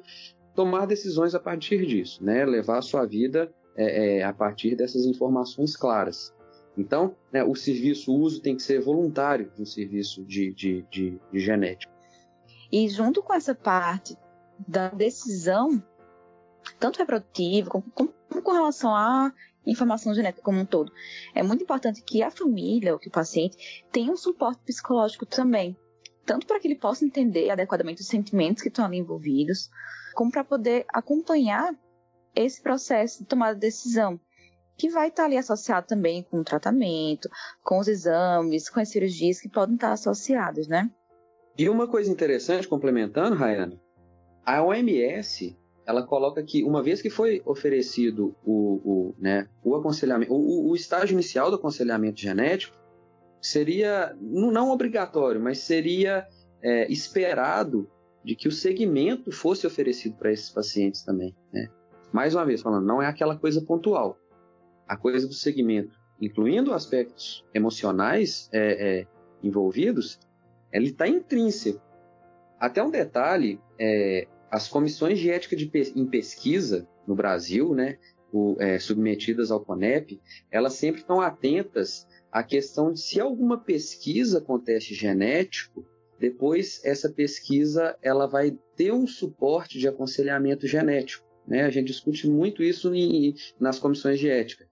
tomar 0.55 0.87
decisões 0.87 1.35
a 1.35 1.39
partir 1.39 1.85
disso, 1.85 2.23
né? 2.23 2.45
Levar 2.45 2.79
a 2.79 2.81
sua 2.81 3.05
vida 3.05 3.53
é, 3.75 4.19
é, 4.19 4.23
a 4.23 4.33
partir 4.33 4.75
dessas 4.75 5.05
informações 5.05 5.75
claras. 5.75 6.33
Então, 6.77 7.15
né, 7.31 7.43
o 7.43 7.55
serviço, 7.55 8.11
o 8.11 8.19
uso 8.19 8.41
tem 8.41 8.55
que 8.55 8.63
ser 8.63 8.79
voluntário 8.81 9.51
de 9.55 9.61
um 9.61 9.65
serviço 9.65 10.23
de, 10.25 10.53
de, 10.53 10.85
de, 10.89 11.19
de 11.31 11.39
genética. 11.39 11.94
E 12.71 12.87
junto 12.89 13.21
com 13.21 13.33
essa 13.33 13.53
parte 13.53 14.17
da 14.67 14.89
decisão, 14.89 15.83
tanto 16.79 16.97
reprodutiva 16.97 17.69
como, 17.69 17.83
como, 17.91 18.13
com 18.41 18.51
relação 18.51 18.95
à 18.95 19.33
informação 19.65 20.13
genética 20.13 20.43
como 20.43 20.59
um 20.59 20.65
todo, 20.65 20.91
é 21.33 21.41
muito 21.41 21.63
importante 21.63 22.03
que 22.03 22.21
a 22.21 22.31
família, 22.31 22.93
ou 22.93 22.99
que 22.99 23.07
o 23.07 23.11
paciente, 23.11 23.85
tenha 23.91 24.11
um 24.11 24.17
suporte 24.17 24.61
psicológico 24.65 25.25
também. 25.25 25.75
Tanto 26.25 26.47
para 26.47 26.59
que 26.59 26.67
ele 26.67 26.79
possa 26.79 27.05
entender 27.05 27.49
adequadamente 27.49 28.01
os 28.01 28.07
sentimentos 28.07 28.63
que 28.63 28.69
estão 28.69 28.85
ali 28.85 28.97
envolvidos, 28.97 29.69
como 30.15 30.31
para 30.31 30.43
poder 30.43 30.85
acompanhar 30.89 31.75
esse 32.35 32.61
processo 32.61 33.19
de 33.19 33.25
tomada 33.25 33.53
de 33.53 33.61
decisão, 33.61 34.19
que 34.77 34.89
vai 34.89 35.07
estar 35.07 35.25
ali 35.25 35.37
associado 35.37 35.87
também 35.87 36.23
com 36.23 36.39
o 36.39 36.43
tratamento, 36.43 37.29
com 37.63 37.79
os 37.79 37.87
exames, 37.87 38.69
com 38.69 38.79
as 38.79 38.89
cirurgias 38.89 39.39
que 39.39 39.49
podem 39.49 39.75
estar 39.75 39.91
associadas, 39.91 40.67
né? 40.67 40.91
E 41.57 41.69
uma 41.69 41.87
coisa 41.87 42.11
interessante, 42.11 42.67
complementando, 42.67 43.35
Rayane, 43.35 43.79
a 44.45 44.63
OMS 44.63 45.57
ela 45.85 46.03
coloca 46.03 46.41
que 46.41 46.63
uma 46.63 46.81
vez 46.81 47.01
que 47.01 47.09
foi 47.09 47.41
oferecido 47.45 48.35
o, 48.43 48.81
o, 48.83 49.15
né, 49.19 49.47
o 49.63 49.75
aconselhamento, 49.75 50.33
o, 50.33 50.71
o 50.71 50.75
estágio 50.75 51.13
inicial 51.13 51.49
do 51.49 51.57
aconselhamento 51.57 52.19
genético, 52.19 52.75
seria 53.39 54.15
não 54.19 54.71
obrigatório, 54.71 55.39
mas 55.39 55.59
seria 55.59 56.27
é, 56.61 56.91
esperado 56.91 57.87
de 58.23 58.35
que 58.35 58.47
o 58.47 58.51
segmento 58.51 59.31
fosse 59.31 59.67
oferecido 59.67 60.15
para 60.17 60.31
esses 60.31 60.49
pacientes 60.49 61.03
também. 61.03 61.35
Né? 61.53 61.69
Mais 62.11 62.33
uma 62.33 62.43
vez, 62.43 62.61
falando, 62.61 62.85
não 62.85 63.01
é 63.01 63.05
aquela 63.05 63.37
coisa 63.37 63.61
pontual. 63.61 64.17
A 64.87 64.97
coisa 64.97 65.27
do 65.27 65.33
segmento, 65.33 65.95
incluindo 66.19 66.73
aspectos 66.73 67.45
emocionais 67.53 68.49
é, 68.51 69.01
é, 69.01 69.07
envolvidos, 69.43 70.19
ele 70.75 70.89
está 70.89 71.07
intrínseco. 71.07 71.81
Até 72.59 72.83
um 72.83 72.89
detalhe, 72.89 73.59
é, 73.79 74.27
as 74.51 74.67
comissões 74.67 75.19
de 75.19 75.29
ética 75.29 75.55
de, 75.55 75.69
em 75.95 76.05
pesquisa 76.05 76.87
no 77.07 77.15
Brasil, 77.15 77.73
né, 77.73 77.97
o, 78.31 78.55
é, 78.59 78.79
submetidas 78.79 79.51
ao 79.51 79.63
CONEP, 79.63 80.21
elas 80.51 80.73
sempre 80.73 81.01
estão 81.01 81.21
atentas 81.21 82.07
à 82.31 82.43
questão 82.43 82.91
de 82.91 82.99
se 82.99 83.19
alguma 83.19 83.57
pesquisa 83.57 84.41
com 84.41 84.59
teste 84.59 84.93
genético, 84.93 85.85
depois 86.19 86.81
essa 86.83 87.09
pesquisa 87.09 87.97
ela 88.01 88.25
vai 88.25 88.57
ter 88.75 88.91
um 88.91 89.07
suporte 89.07 89.77
de 89.77 89.87
aconselhamento 89.87 90.67
genético. 90.67 91.25
Né? 91.47 91.63
A 91.63 91.69
gente 91.69 91.87
discute 91.87 92.27
muito 92.27 92.63
isso 92.63 92.93
em, 92.93 93.35
nas 93.59 93.79
comissões 93.79 94.19
de 94.19 94.29
ética, 94.29 94.67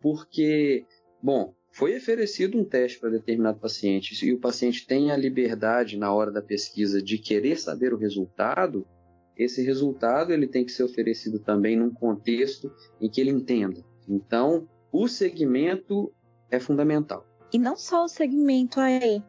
porque, 0.00 0.86
bom, 1.22 1.54
foi 1.72 1.96
oferecido 1.96 2.58
um 2.58 2.64
teste 2.64 3.00
para 3.00 3.08
determinado 3.08 3.58
paciente 3.58 4.26
e 4.26 4.32
o 4.32 4.38
paciente 4.38 4.86
tem 4.86 5.10
a 5.10 5.16
liberdade 5.16 5.96
na 5.96 6.12
hora 6.12 6.30
da 6.30 6.42
pesquisa 6.42 7.02
de 7.02 7.16
querer 7.16 7.58
saber 7.58 7.94
o 7.94 7.96
resultado, 7.96 8.86
esse 9.34 9.62
resultado 9.62 10.32
ele 10.32 10.46
tem 10.46 10.66
que 10.66 10.70
ser 10.70 10.84
oferecido 10.84 11.38
também 11.38 11.74
num 11.74 11.90
contexto 11.90 12.70
em 13.00 13.08
que 13.08 13.20
ele 13.20 13.30
entenda. 13.30 13.82
Então, 14.06 14.68
o 14.92 15.08
segmento 15.08 16.12
é 16.50 16.60
fundamental. 16.60 17.26
E 17.50 17.58
não 17.58 17.74
só 17.74 18.04
o 18.04 18.08
segmento 18.08 18.78
aí. 18.78 19.22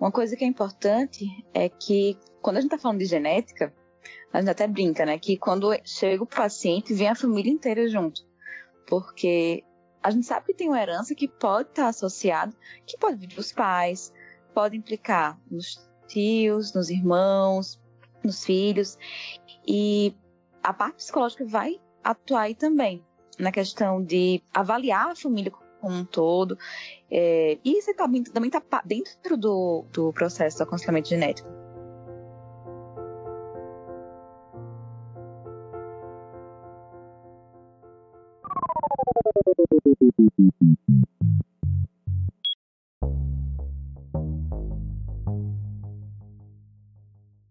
Uma 0.00 0.12
coisa 0.12 0.36
que 0.36 0.44
é 0.44 0.46
importante 0.46 1.26
é 1.52 1.68
que 1.68 2.16
quando 2.40 2.58
a 2.58 2.60
gente 2.60 2.72
está 2.72 2.80
falando 2.80 2.98
de 2.98 3.06
genética, 3.06 3.74
a 4.32 4.38
gente 4.38 4.50
até 4.50 4.68
brinca, 4.68 5.04
né? 5.04 5.18
Que 5.18 5.36
quando 5.36 5.70
chega 5.84 6.22
o 6.22 6.26
paciente, 6.26 6.94
vem 6.94 7.08
a 7.08 7.14
família 7.14 7.50
inteira 7.50 7.88
junto. 7.88 8.22
Porque 8.86 9.64
a 10.02 10.10
gente 10.10 10.26
sabe 10.26 10.46
que 10.46 10.54
tem 10.54 10.68
uma 10.68 10.80
herança 10.80 11.14
que 11.14 11.26
pode 11.26 11.70
estar 11.70 11.88
associada, 11.88 12.52
que 12.86 12.96
pode 12.98 13.16
vir 13.16 13.28
dos 13.28 13.52
pais, 13.52 14.12
pode 14.54 14.76
implicar 14.76 15.38
nos 15.50 15.86
tios, 16.06 16.72
nos 16.72 16.90
irmãos, 16.90 17.80
nos 18.22 18.44
filhos. 18.44 18.98
E 19.66 20.14
a 20.62 20.72
parte 20.72 20.96
psicológica 20.96 21.44
vai 21.44 21.80
atuar 22.02 22.42
aí 22.42 22.54
também, 22.54 23.04
na 23.38 23.50
questão 23.50 24.02
de 24.02 24.42
avaliar 24.54 25.10
a 25.10 25.16
família 25.16 25.52
como 25.80 25.94
um 25.94 26.04
todo. 26.04 26.58
É, 27.10 27.58
e 27.64 27.78
isso 27.78 27.94
também 27.94 28.22
está 28.22 28.82
dentro 28.84 29.36
do, 29.36 29.84
do 29.92 30.12
processo 30.12 30.58
do 30.58 30.62
aconselhamento 30.62 31.08
genético. 31.08 31.65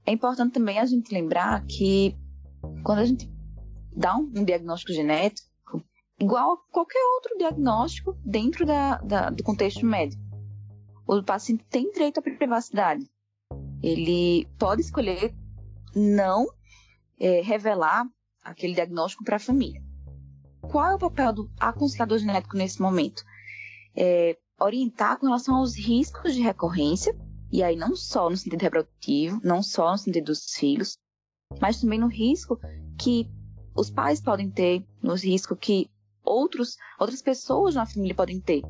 É 0.08 0.12
importante 0.12 0.54
também 0.54 0.78
a 0.78 0.86
gente 0.86 1.12
lembrar 1.12 1.66
que 1.66 2.16
quando 2.84 3.00
a 3.00 3.06
gente 3.06 3.28
dá 3.92 4.16
um, 4.16 4.32
um 4.36 4.46
diagnóstico 4.46 4.94
genético, 4.94 5.84
igual 6.20 6.54
a 6.54 6.58
qualquer 6.72 7.04
outro 7.16 7.36
diagnóstico 7.40 8.16
dentro 8.24 8.66
da, 8.68 8.98
da, 8.98 9.30
do 9.32 9.44
contexto 9.44 9.84
médico, 9.84 10.22
o 11.08 11.24
paciente 11.24 11.66
tem 11.70 11.92
direito 11.92 12.20
à 12.20 12.22
privacidade. 12.22 13.10
Ele 13.82 14.48
pode 14.60 14.82
escolher 14.82 15.34
não 15.96 16.46
é, 17.20 17.42
revelar 17.42 18.08
aquele 18.44 18.76
diagnóstico 18.76 19.24
para 19.24 19.38
a 19.38 19.40
família. 19.40 19.85
Qual 20.76 20.92
é 20.92 20.94
o 20.94 21.00
papel 21.00 21.32
do 21.32 21.50
aconselhador 21.58 22.18
genético 22.18 22.58
nesse 22.58 22.82
momento? 22.82 23.24
É, 23.96 24.38
orientar 24.60 25.18
com 25.18 25.26
relação 25.26 25.56
aos 25.56 25.74
riscos 25.74 26.36
de 26.36 26.42
recorrência 26.42 27.18
e 27.50 27.64
aí 27.64 27.78
não 27.78 27.96
só 27.96 28.30
no 28.30 28.36
sentido 28.36 28.62
reprodutivo, 28.62 29.40
não 29.42 29.64
só 29.64 29.92
no 29.92 29.98
sentido 29.98 30.26
dos 30.26 30.54
filhos, 30.54 30.98
mas 31.62 31.80
também 31.80 31.98
no 31.98 32.08
risco 32.08 32.60
que 33.00 33.26
os 33.74 33.90
pais 33.90 34.20
podem 34.20 34.52
ter, 34.52 34.86
no 35.02 35.14
risco 35.14 35.56
que 35.56 35.90
outros, 36.26 36.76
outras 37.00 37.22
pessoas 37.22 37.76
na 37.76 37.86
família 37.86 38.14
podem 38.14 38.42
ter. 38.42 38.62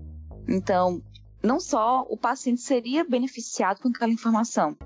Então, 0.48 1.02
não 1.42 1.60
só 1.60 2.06
o 2.08 2.16
paciente 2.16 2.62
seria 2.62 3.04
beneficiado 3.04 3.82
com 3.82 3.90
aquela 3.90 4.14
informação, 4.14 4.78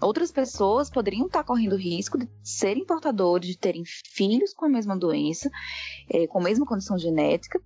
outras 0.00 0.30
pessoas 0.30 0.90
poderiam 0.90 1.26
estar 1.26 1.44
correndo 1.44 1.76
risco 1.76 2.18
de 2.18 2.28
serem 2.42 2.84
portadores, 2.84 3.48
de 3.48 3.58
terem 3.58 3.82
filhos 3.84 4.52
com 4.52 4.64
a 4.64 4.68
mesma 4.68 4.96
doença, 4.96 5.50
é, 6.08 6.26
com 6.26 6.38
a 6.38 6.42
mesma 6.42 6.66
condição 6.66 6.98
genética. 6.98 7.60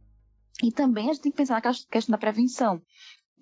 E 0.62 0.70
também 0.70 1.08
a 1.08 1.12
gente 1.12 1.22
tem 1.22 1.32
que 1.32 1.38
pensar 1.38 1.54
na 1.54 1.60
questão 1.60 2.12
da 2.12 2.18
prevenção 2.18 2.82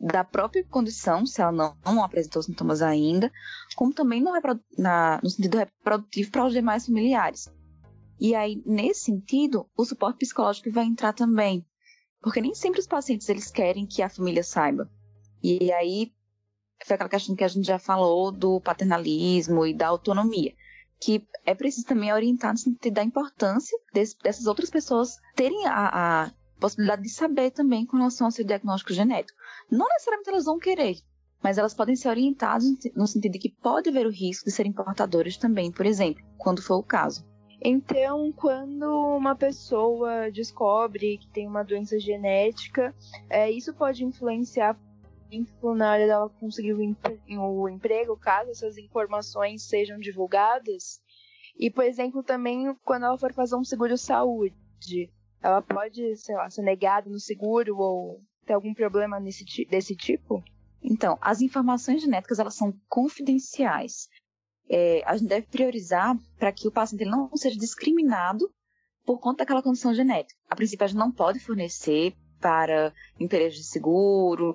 da 0.01 0.23
própria 0.23 0.65
condição, 0.65 1.27
se 1.27 1.41
ela 1.43 1.51
não, 1.51 1.77
não 1.85 2.05
apresentou 2.05 2.43
sintomas 2.43 2.83
ainda, 2.83 3.33
como 3.75 3.93
também 3.93 4.23
no, 4.23 4.31
na, 4.79 5.21
no 5.23 5.29
sentido 5.29 5.59
reprodutivo 5.59 6.31
para 6.31 6.47
os 6.47 6.53
demais 6.53 6.87
familiares. 6.87 7.53
E 8.21 8.35
aí, 8.35 8.63
nesse 8.65 9.05
sentido, 9.05 9.69
o 9.77 9.85
suporte 9.85 10.19
psicológico 10.19 10.71
vai 10.71 10.85
entrar 10.85 11.13
também, 11.13 11.67
porque 12.21 12.41
nem 12.41 12.55
sempre 12.55 12.81
os 12.81 12.87
pacientes 12.87 13.29
eles 13.29 13.51
querem 13.51 13.87
que 13.87 14.03
a 14.03 14.09
família 14.09 14.43
saiba. 14.43 14.91
E 15.43 15.73
aí, 15.73 16.13
foi 16.87 16.95
aquela 16.95 17.11
questão 17.11 17.35
que 17.35 17.45
a 17.45 17.49
gente 17.49 17.67
já 17.67 17.79
falou 17.79 18.31
do 18.31 18.61
paternalismo 18.61 19.67
e 19.67 19.75
da 19.75 19.89
autonomia, 19.89 20.53
que 21.01 21.27
é 21.45 21.55
preciso 21.55 21.87
também 21.87 22.13
orientar 22.13 22.53
no 22.53 22.59
sentido 22.59 22.95
da 22.95 23.03
importância 23.03 23.79
desse, 23.93 24.17
dessas 24.19 24.47
outras 24.47 24.71
pessoas 24.71 25.17
terem 25.35 25.67
a, 25.67 26.25
a 26.25 26.31
possibilidade 26.61 27.03
de 27.03 27.11
saber 27.11 27.51
também 27.51 27.87
com 27.87 27.97
relação 27.97 28.27
ao 28.27 28.31
seu 28.31 28.45
diagnóstico 28.45 28.93
genético. 28.93 29.39
Não 29.71 29.87
necessariamente 29.89 30.31
elas 30.31 30.45
vão 30.45 30.59
querer, 30.59 30.97
mas 31.43 31.59
elas 31.59 31.75
podem 31.75 31.97
ser 31.97 32.09
orientadas 32.09 32.65
no 32.95 33.07
sentido 33.07 33.33
de 33.33 33.39
que 33.39 33.51
pode 33.63 33.89
haver 33.89 34.07
o 34.07 34.11
risco 34.11 34.47
de 34.47 34.51
serem 34.51 34.73
portadoras 34.73 35.37
também, 35.37 35.71
por 35.71 35.87
exemplo, 35.87 36.23
quando 36.37 36.63
for 36.63 36.77
o 36.77 36.83
caso. 36.83 37.27
Então, 37.61 38.33
quando 38.33 38.85
uma 39.17 39.35
pessoa 39.35 40.31
descobre 40.31 41.19
que 41.19 41.29
tem 41.29 41.47
uma 41.47 41.65
doença 41.65 41.99
genética, 41.99 42.95
é, 43.29 43.51
isso 43.51 43.75
pode 43.75 44.05
influenciar 44.05 44.79
na 45.77 45.93
hora 45.93 46.07
dela 46.07 46.31
conseguir 46.41 46.75
o 46.75 47.69
emprego, 47.69 48.17
caso 48.17 48.51
essas 48.51 48.79
informações 48.79 49.69
sejam 49.69 49.99
divulgadas. 49.99 51.01
E, 51.59 51.71
por 51.71 51.85
exemplo, 51.85 52.23
também 52.23 52.75
quando 52.85 53.05
ela 53.05 53.19
for 53.19 53.33
fazer 53.33 53.57
um 53.57 53.65
seguro-saúde, 53.65 55.11
ela 55.43 55.61
pode, 55.63 56.17
sei 56.17 56.35
lá, 56.35 56.49
ser 56.49 56.63
negada 56.63 57.11
no 57.11 57.19
seguro 57.19 57.77
ou 57.77 58.21
ter 58.47 58.55
algum 58.55 58.73
problema 58.73 59.21
nesse, 59.21 59.45
desse 59.67 59.95
tipo? 59.97 60.43
Então, 60.83 61.19
as 61.21 61.41
informações 61.41 62.01
genéticas 62.01 62.39
elas 62.39 62.55
são 62.55 62.73
confidenciais. 62.89 64.09
É, 64.71 65.03
a 65.05 65.17
gente 65.17 65.29
deve 65.29 65.47
priorizar 65.47 66.17
para 66.39 66.53
que 66.53 66.69
o 66.69 66.73
paciente 66.73 67.05
não 67.05 67.35
seja 67.37 67.59
discriminado 67.59 68.49
por 69.05 69.19
conta 69.19 69.39
daquela 69.39 69.63
condição 69.63 69.95
genética. 69.95 70.39
A 70.49 70.55
princípio, 70.55 70.85
a 70.85 70.87
gente 70.87 70.99
não 70.99 71.11
pode 71.11 71.41
fornecer 71.41 72.15
para 72.41 72.93
empresas 73.19 73.55
de 73.55 73.65
seguro, 73.65 74.55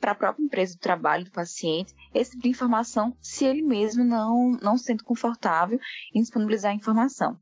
para 0.00 0.12
a 0.12 0.14
própria 0.14 0.42
empresa 0.42 0.74
do 0.74 0.80
trabalho 0.80 1.24
do 1.24 1.30
paciente, 1.30 1.94
esse 2.14 2.30
tipo 2.30 2.42
de 2.44 2.48
informação, 2.48 3.14
se 3.20 3.44
ele 3.44 3.62
mesmo 3.62 4.02
não, 4.02 4.52
não 4.62 4.78
se 4.78 4.84
sente 4.84 5.04
confortável 5.04 5.78
em 6.14 6.20
disponibilizar 6.22 6.72
a 6.72 6.74
informação. 6.74 7.38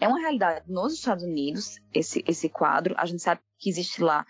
É 0.00 0.08
uma 0.08 0.20
realidade 0.20 0.64
nos 0.70 0.94
Estados 0.94 1.24
Unidos, 1.24 1.80
esse, 1.92 2.24
esse 2.26 2.48
quadro. 2.48 2.94
A 2.96 3.06
gente 3.06 3.22
sabe 3.22 3.40
que 3.58 3.68
existe 3.68 4.02
lá 4.02 4.24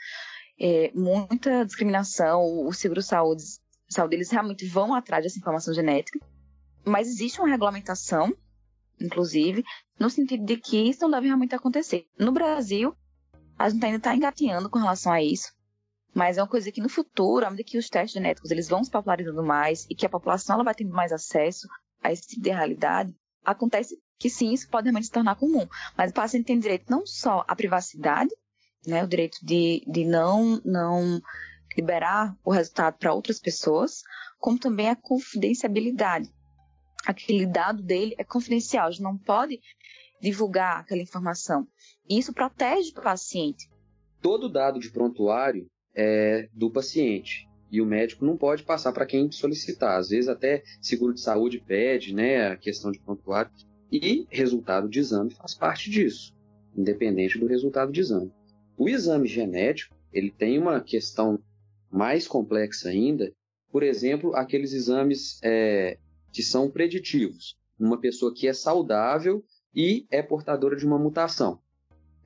é, 0.58 0.90
muita 0.94 1.64
discriminação, 1.64 2.66
o 2.66 2.72
seguro-saúde, 2.72 3.42
saúde, 3.88 4.16
eles 4.16 4.30
realmente 4.30 4.66
vão 4.66 4.94
atrás 4.94 5.24
dessa 5.24 5.38
informação 5.38 5.72
genética, 5.72 6.18
mas 6.84 7.08
existe 7.08 7.40
uma 7.40 7.48
regulamentação, 7.48 8.34
inclusive, 9.00 9.64
no 9.98 10.10
sentido 10.10 10.44
de 10.44 10.56
que 10.56 10.88
isso 10.88 11.02
não 11.02 11.10
deve 11.10 11.26
realmente 11.26 11.54
acontecer. 11.54 12.06
No 12.18 12.32
Brasil, 12.32 12.94
a 13.58 13.68
gente 13.68 13.84
ainda 13.84 13.98
está 13.98 14.14
engateando 14.14 14.68
com 14.68 14.78
relação 14.78 15.12
a 15.12 15.22
isso, 15.22 15.52
mas 16.18 16.36
é 16.36 16.42
uma 16.42 16.48
coisa 16.48 16.72
que 16.72 16.80
no 16.80 16.88
futuro, 16.88 17.46
à 17.46 17.50
medida 17.50 17.70
que 17.70 17.78
os 17.78 17.88
testes 17.88 18.14
genéticos 18.14 18.50
eles 18.50 18.68
vão 18.68 18.82
se 18.82 18.90
popularizando 18.90 19.40
mais 19.40 19.86
e 19.88 19.94
que 19.94 20.04
a 20.04 20.08
população 20.08 20.56
ela 20.56 20.64
vai 20.64 20.74
tendo 20.74 20.90
mais 20.90 21.12
acesso 21.12 21.68
a 22.02 22.10
esse 22.10 22.26
tipo 22.26 22.42
de 22.42 22.50
realidade, 22.50 23.14
acontece 23.44 23.96
que 24.18 24.28
sim, 24.28 24.52
isso 24.52 24.68
pode 24.68 24.86
realmente 24.86 25.06
se 25.06 25.12
tornar 25.12 25.36
comum. 25.36 25.64
Mas 25.96 26.10
o 26.10 26.14
paciente 26.14 26.46
tem 26.46 26.58
direito 26.58 26.90
não 26.90 27.06
só 27.06 27.44
à 27.46 27.54
privacidade, 27.54 28.30
né, 28.84 29.04
o 29.04 29.06
direito 29.06 29.38
de, 29.44 29.84
de 29.86 30.04
não, 30.04 30.60
não 30.64 31.22
liberar 31.76 32.36
o 32.44 32.50
resultado 32.50 32.98
para 32.98 33.14
outras 33.14 33.38
pessoas, 33.38 34.02
como 34.40 34.58
também 34.58 34.88
a 34.88 34.96
confidenciabilidade. 34.96 36.28
Aquele 37.06 37.46
dado 37.46 37.80
dele 37.80 38.16
é 38.18 38.24
confidencial, 38.24 38.90
gente 38.90 39.02
não 39.02 39.16
pode 39.16 39.60
divulgar 40.20 40.80
aquela 40.80 41.00
informação. 41.00 41.64
E 42.10 42.18
isso 42.18 42.32
protege 42.32 42.90
o 42.90 43.02
paciente. 43.02 43.70
Todo 44.20 44.48
dado 44.48 44.80
de 44.80 44.90
prontuário 44.90 45.70
é 45.94 46.48
do 46.52 46.70
paciente. 46.70 47.48
E 47.70 47.80
o 47.82 47.86
médico 47.86 48.24
não 48.24 48.36
pode 48.36 48.62
passar 48.62 48.92
para 48.92 49.06
quem 49.06 49.30
solicitar. 49.30 49.98
Às 49.98 50.08
vezes 50.08 50.28
até 50.28 50.62
seguro 50.80 51.12
de 51.12 51.20
saúde 51.20 51.60
pede, 51.60 52.14
né, 52.14 52.48
a 52.48 52.56
questão 52.56 52.90
de 52.90 52.98
prontuário. 52.98 53.50
E 53.90 54.26
resultado 54.30 54.88
de 54.88 54.98
exame 54.98 55.30
faz 55.34 55.54
parte 55.54 55.90
disso, 55.90 56.34
independente 56.76 57.38
do 57.38 57.46
resultado 57.46 57.90
de 57.90 58.00
exame. 58.00 58.32
O 58.76 58.88
exame 58.88 59.26
genético, 59.26 59.96
ele 60.12 60.30
tem 60.30 60.58
uma 60.58 60.80
questão 60.80 61.38
mais 61.90 62.28
complexa 62.28 62.90
ainda, 62.90 63.32
por 63.70 63.82
exemplo, 63.82 64.34
aqueles 64.34 64.72
exames 64.72 65.38
é, 65.42 65.98
que 66.32 66.42
são 66.42 66.70
preditivos. 66.70 67.56
Uma 67.78 68.00
pessoa 68.00 68.32
que 68.34 68.48
é 68.48 68.52
saudável 68.52 69.44
e 69.74 70.06
é 70.10 70.22
portadora 70.22 70.76
de 70.76 70.86
uma 70.86 70.98
mutação. 70.98 71.60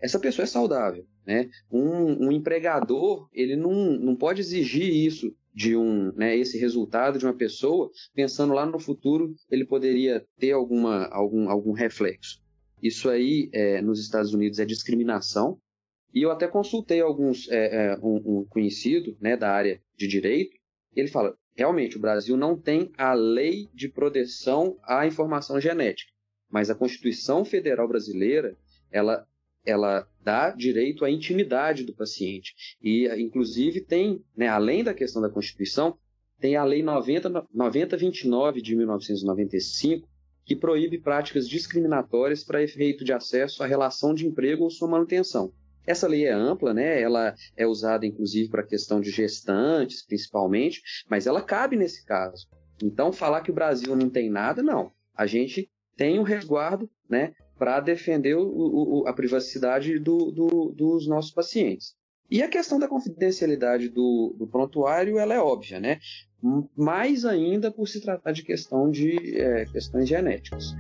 Essa 0.00 0.18
pessoa 0.18 0.44
é 0.44 0.46
saudável. 0.46 1.06
Né? 1.26 1.48
Um, 1.70 2.26
um 2.26 2.32
empregador 2.32 3.28
ele 3.32 3.54
não, 3.54 3.72
não 3.92 4.16
pode 4.16 4.40
exigir 4.40 4.92
isso 4.92 5.34
de 5.54 5.76
um, 5.76 6.12
né, 6.12 6.36
esse 6.36 6.58
resultado 6.58 7.18
de 7.18 7.26
uma 7.26 7.34
pessoa, 7.34 7.90
pensando 8.14 8.54
lá 8.54 8.64
no 8.64 8.78
futuro 8.78 9.34
ele 9.50 9.64
poderia 9.64 10.26
ter 10.38 10.52
alguma, 10.52 11.06
algum, 11.08 11.48
algum 11.48 11.72
reflexo. 11.72 12.40
Isso 12.82 13.08
aí 13.08 13.48
é, 13.52 13.80
nos 13.80 14.00
Estados 14.00 14.34
Unidos 14.34 14.58
é 14.58 14.64
discriminação. 14.64 15.58
E 16.12 16.22
eu 16.22 16.30
até 16.30 16.46
consultei 16.46 17.00
alguns 17.00 17.48
é, 17.48 17.92
é, 17.92 17.98
um, 18.02 18.40
um, 18.40 18.46
conhecido 18.48 19.16
né, 19.20 19.36
da 19.36 19.50
área 19.50 19.80
de 19.96 20.08
direito. 20.08 20.56
Ele 20.94 21.08
fala 21.08 21.36
realmente 21.54 21.96
o 21.96 22.00
Brasil 22.00 22.36
não 22.36 22.58
tem 22.58 22.90
a 22.96 23.12
lei 23.12 23.68
de 23.72 23.88
proteção 23.88 24.78
à 24.82 25.06
informação 25.06 25.60
genética, 25.60 26.10
mas 26.50 26.70
a 26.70 26.74
Constituição 26.74 27.44
Federal 27.44 27.86
Brasileira 27.86 28.56
ela 28.90 29.26
ela 29.64 30.08
dá 30.22 30.50
direito 30.50 31.04
à 31.04 31.10
intimidade 31.10 31.84
do 31.84 31.94
paciente. 31.94 32.54
E, 32.82 33.08
inclusive, 33.20 33.80
tem, 33.80 34.24
né, 34.36 34.48
além 34.48 34.84
da 34.84 34.94
questão 34.94 35.20
da 35.20 35.30
Constituição, 35.30 35.96
tem 36.40 36.56
a 36.56 36.64
Lei 36.64 36.82
90, 36.82 37.46
9029 37.52 38.60
de 38.60 38.74
1995, 38.74 40.08
que 40.44 40.56
proíbe 40.56 40.98
práticas 40.98 41.48
discriminatórias 41.48 42.42
para 42.42 42.62
efeito 42.62 43.04
de 43.04 43.12
acesso 43.12 43.62
à 43.62 43.66
relação 43.66 44.12
de 44.12 44.26
emprego 44.26 44.64
ou 44.64 44.70
sua 44.70 44.88
manutenção. 44.88 45.52
Essa 45.86 46.06
lei 46.06 46.26
é 46.26 46.32
ampla, 46.32 46.72
né? 46.72 47.00
ela 47.00 47.34
é 47.56 47.66
usada 47.66 48.06
inclusive 48.06 48.48
para 48.48 48.62
a 48.62 48.66
questão 48.66 49.00
de 49.00 49.10
gestantes, 49.10 50.04
principalmente, 50.04 50.80
mas 51.08 51.26
ela 51.26 51.42
cabe 51.42 51.76
nesse 51.76 52.04
caso. 52.04 52.46
Então, 52.82 53.12
falar 53.12 53.42
que 53.42 53.50
o 53.50 53.54
Brasil 53.54 53.94
não 53.94 54.08
tem 54.08 54.30
nada, 54.30 54.62
não. 54.62 54.92
A 55.14 55.26
gente 55.26 55.70
tem 55.96 56.18
um 56.18 56.24
resguardo 56.24 56.90
né, 57.08 57.32
para 57.62 57.78
defender 57.78 58.34
o, 58.34 58.42
o, 58.42 59.06
a 59.06 59.12
privacidade 59.12 59.96
do, 59.96 60.32
do, 60.32 60.74
dos 60.76 61.06
nossos 61.06 61.30
pacientes. 61.30 61.94
E 62.28 62.42
a 62.42 62.48
questão 62.48 62.76
da 62.76 62.88
confidencialidade 62.88 63.88
do, 63.88 64.34
do 64.36 64.48
prontuário, 64.48 65.16
ela 65.16 65.32
é 65.32 65.38
óbvia, 65.38 65.78
né? 65.78 66.00
Mais 66.76 67.24
ainda 67.24 67.70
por 67.70 67.86
se 67.86 68.00
tratar 68.00 68.32
de 68.32 68.42
questão 68.42 68.90
de 68.90 69.38
é, 69.40 69.64
questões 69.66 70.08
genéticas. 70.08 70.74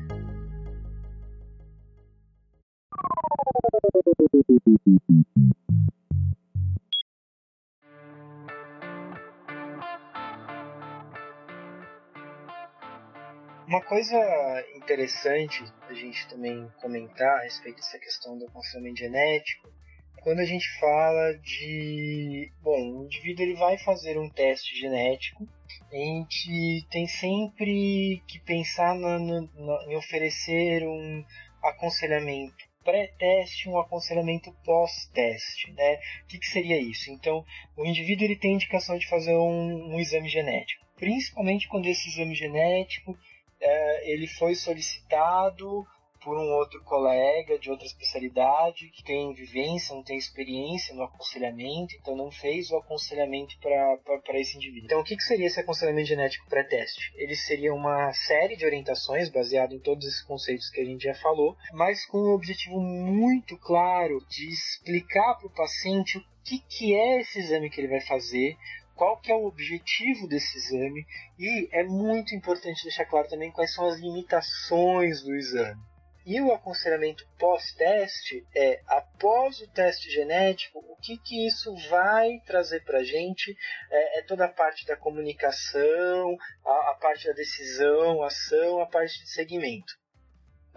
Uma 13.72 13.80
coisa 13.80 14.18
interessante 14.76 15.64
a 15.88 15.94
gente 15.94 16.28
também 16.28 16.70
comentar 16.82 17.38
a 17.38 17.44
respeito 17.44 17.76
dessa 17.76 17.98
questão 17.98 18.36
do 18.36 18.44
aconselhamento 18.44 18.98
genético, 18.98 19.66
quando 20.20 20.40
a 20.40 20.44
gente 20.44 20.68
fala 20.78 21.32
de, 21.38 22.52
bom, 22.60 22.98
o 22.98 23.04
indivíduo 23.06 23.46
ele 23.46 23.54
vai 23.54 23.78
fazer 23.78 24.18
um 24.18 24.28
teste 24.28 24.78
genético, 24.78 25.48
a 25.90 25.96
gente 25.96 26.86
tem 26.90 27.08
sempre 27.08 28.22
que 28.28 28.38
pensar 28.40 28.94
em 28.94 29.96
oferecer 29.96 30.86
um 30.86 31.24
aconselhamento 31.62 32.70
pré-teste 32.84 33.70
um 33.70 33.78
aconselhamento 33.78 34.52
pós-teste, 34.64 35.72
né? 35.72 35.98
O 36.24 36.26
que, 36.26 36.38
que, 36.38 36.46
seria 36.46 36.78
isso? 36.78 37.10
Então, 37.10 37.42
o 37.76 37.86
indivíduo 37.86 38.26
ele 38.26 38.36
tem 38.36 38.52
indicação 38.54 38.98
de 38.98 39.08
fazer 39.08 39.34
um, 39.34 39.94
um 39.94 39.98
exame 39.98 40.28
genético, 40.28 40.84
principalmente 40.96 41.68
quando 41.68 41.86
esse 41.86 42.08
exame 42.10 42.34
genético 42.34 43.16
é, 43.62 44.10
ele 44.10 44.26
foi 44.26 44.54
solicitado 44.54 45.86
por 46.24 46.36
um 46.36 46.52
outro 46.52 46.82
colega 46.84 47.58
de 47.58 47.70
outra 47.70 47.86
especialidade 47.86 48.88
que 48.90 49.02
tem 49.02 49.34
vivência, 49.34 49.94
não 49.94 50.02
tem 50.02 50.16
experiência 50.16 50.94
no 50.94 51.02
aconselhamento, 51.02 51.94
então 51.96 52.16
não 52.16 52.30
fez 52.30 52.70
o 52.70 52.76
aconselhamento 52.76 53.58
para 53.60 54.38
esse 54.38 54.56
indivíduo. 54.56 54.86
Então, 54.86 55.00
o 55.00 55.04
que, 55.04 55.16
que 55.16 55.22
seria 55.22 55.46
esse 55.46 55.60
aconselhamento 55.60 56.08
genético 56.08 56.48
pré-teste? 56.48 57.12
Ele 57.16 57.34
seria 57.34 57.74
uma 57.74 58.12
série 58.12 58.56
de 58.56 58.64
orientações 58.64 59.28
baseado 59.28 59.74
em 59.74 59.80
todos 59.80 60.06
esses 60.06 60.22
conceitos 60.22 60.70
que 60.70 60.80
a 60.80 60.84
gente 60.84 61.02
já 61.02 61.14
falou, 61.14 61.56
mas 61.72 62.06
com 62.06 62.18
um 62.18 62.34
objetivo 62.34 62.80
muito 62.80 63.58
claro 63.58 64.18
de 64.28 64.48
explicar 64.48 65.34
para 65.34 65.46
o 65.46 65.54
paciente 65.54 66.18
o 66.18 66.24
que, 66.44 66.58
que 66.58 66.94
é 66.94 67.20
esse 67.20 67.38
exame 67.38 67.70
que 67.70 67.80
ele 67.80 67.88
vai 67.88 68.00
fazer, 68.00 68.56
qual 69.02 69.16
que 69.16 69.32
é 69.32 69.34
o 69.34 69.46
objetivo 69.46 70.28
desse 70.28 70.56
exame 70.58 71.04
e 71.36 71.68
é 71.72 71.82
muito 71.82 72.36
importante 72.36 72.84
deixar 72.84 73.04
claro 73.04 73.28
também 73.28 73.50
quais 73.50 73.74
são 73.74 73.84
as 73.88 73.98
limitações 73.98 75.24
do 75.24 75.34
exame. 75.34 75.82
E 76.24 76.40
o 76.40 76.52
aconselhamento 76.52 77.28
pós-teste 77.36 78.46
é, 78.54 78.80
após 78.86 79.60
o 79.60 79.68
teste 79.72 80.08
genético, 80.08 80.78
o 80.78 80.94
que, 81.02 81.18
que 81.18 81.48
isso 81.48 81.74
vai 81.90 82.38
trazer 82.46 82.84
para 82.84 82.98
a 82.98 83.02
gente? 83.02 83.56
É, 83.90 84.20
é, 84.20 84.22
toda 84.22 84.44
a 84.44 84.48
parte 84.48 84.86
da 84.86 84.96
comunicação, 84.96 86.36
a, 86.64 86.92
a, 86.92 86.98
parte 87.00 87.26
da 87.26 87.32
decisão, 87.32 88.22
ação, 88.22 88.80
a 88.80 88.86
parte 88.86 89.18
de 89.18 89.28
segmento. 89.30 89.94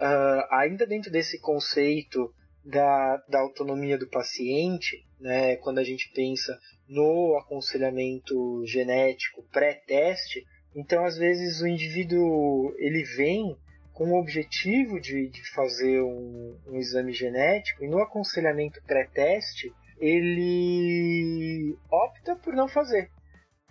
Uh, 0.00 0.42
ainda 0.50 0.84
dentro 0.84 1.12
desse 1.12 1.40
conceito 1.40 2.34
da, 2.66 3.16
da 3.28 3.40
autonomia 3.40 3.96
do 3.96 4.08
paciente, 4.08 5.04
né, 5.20 5.56
quando 5.56 5.78
a 5.78 5.84
gente 5.84 6.10
pensa 6.12 6.58
no 6.88 7.36
aconselhamento 7.38 8.64
genético 8.66 9.44
pré-teste, 9.52 10.44
então 10.74 11.04
às 11.04 11.16
vezes 11.16 11.60
o 11.60 11.66
indivíduo 11.66 12.74
ele 12.78 13.04
vem 13.16 13.56
com 13.92 14.10
o 14.10 14.20
objetivo 14.20 15.00
de, 15.00 15.28
de 15.28 15.50
fazer 15.52 16.02
um, 16.02 16.58
um 16.66 16.76
exame 16.76 17.12
genético 17.12 17.84
e 17.84 17.88
no 17.88 18.02
aconselhamento 18.02 18.82
pré-teste 18.84 19.72
ele 19.98 21.74
opta 21.90 22.36
por 22.36 22.52
não 22.52 22.68
fazer 22.68 23.10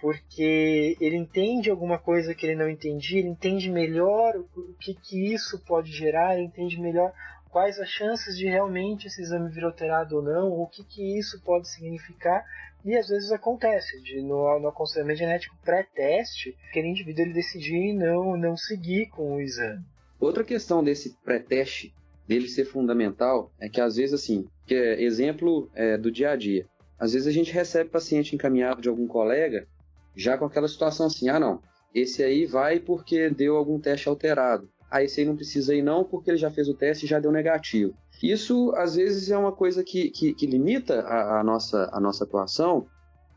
porque 0.05 0.97
ele 0.99 1.15
entende 1.15 1.69
alguma 1.71 1.97
coisa 1.97 2.35
que 2.35 2.45
ele 2.45 2.55
não 2.55 2.69
entendia, 2.69 3.19
ele 3.19 3.29
entende 3.29 3.71
melhor 3.71 4.35
o 4.37 4.75
que, 4.79 4.93
que 4.93 5.33
isso 5.33 5.63
pode 5.65 5.91
gerar, 5.91 6.35
ele 6.35 6.47
entende 6.47 6.79
melhor 6.79 7.13
quais 7.55 7.79
as 7.79 7.87
chances 7.87 8.37
de 8.37 8.45
realmente 8.45 9.07
esse 9.07 9.21
exame 9.21 9.49
vir 9.49 9.63
alterado 9.63 10.17
ou 10.17 10.21
não, 10.21 10.51
o 10.51 10.67
que, 10.67 10.83
que 10.83 11.17
isso 11.17 11.41
pode 11.41 11.69
significar, 11.69 12.43
e 12.83 12.97
às 12.97 13.07
vezes 13.07 13.31
acontece, 13.31 14.01
de 14.01 14.21
no, 14.21 14.59
no 14.59 14.67
aconselhamento 14.67 15.19
genético 15.19 15.55
pré-teste, 15.63 16.53
aquele 16.67 16.89
indivíduo 16.89 17.23
ele 17.23 17.31
decidir 17.31 17.93
não, 17.93 18.35
não 18.35 18.57
seguir 18.57 19.05
com 19.05 19.37
o 19.37 19.41
exame. 19.41 19.85
Outra 20.19 20.43
questão 20.43 20.83
desse 20.83 21.15
pré-teste, 21.23 21.93
dele 22.27 22.49
ser 22.49 22.65
fundamental, 22.65 23.49
é 23.57 23.69
que 23.69 23.79
às 23.79 23.95
vezes, 23.95 24.13
assim, 24.21 24.45
que 24.67 24.75
é 24.75 25.01
exemplo 25.01 25.71
é, 25.73 25.97
do 25.97 26.11
dia 26.11 26.31
a 26.31 26.35
dia, 26.35 26.67
às 26.99 27.13
vezes 27.13 27.25
a 27.25 27.31
gente 27.31 27.53
recebe 27.53 27.89
paciente 27.89 28.35
encaminhado 28.35 28.81
de 28.81 28.89
algum 28.89 29.07
colega 29.07 29.65
já 30.13 30.37
com 30.37 30.43
aquela 30.43 30.67
situação 30.67 31.05
assim, 31.05 31.29
ah 31.29 31.39
não, 31.39 31.61
esse 31.93 32.21
aí 32.21 32.45
vai 32.45 32.81
porque 32.81 33.29
deu 33.29 33.55
algum 33.55 33.79
teste 33.79 34.09
alterado 34.09 34.69
ah, 34.89 35.03
esse 35.03 35.19
aí 35.19 35.25
não 35.25 35.35
precisa 35.35 35.73
ir 35.73 35.81
não, 35.81 36.03
porque 36.03 36.31
ele 36.31 36.37
já 36.37 36.49
fez 36.49 36.69
o 36.69 36.73
teste 36.73 37.05
e 37.05 37.09
já 37.09 37.19
deu 37.19 37.31
negativo. 37.31 37.93
Isso, 38.21 38.71
às 38.75 38.95
vezes, 38.95 39.29
é 39.29 39.37
uma 39.37 39.51
coisa 39.51 39.83
que, 39.83 40.09
que, 40.09 40.33
que 40.33 40.45
limita 40.45 41.01
a, 41.01 41.41
a, 41.41 41.43
nossa, 41.43 41.89
a 41.91 41.99
nossa 41.99 42.23
atuação 42.23 42.87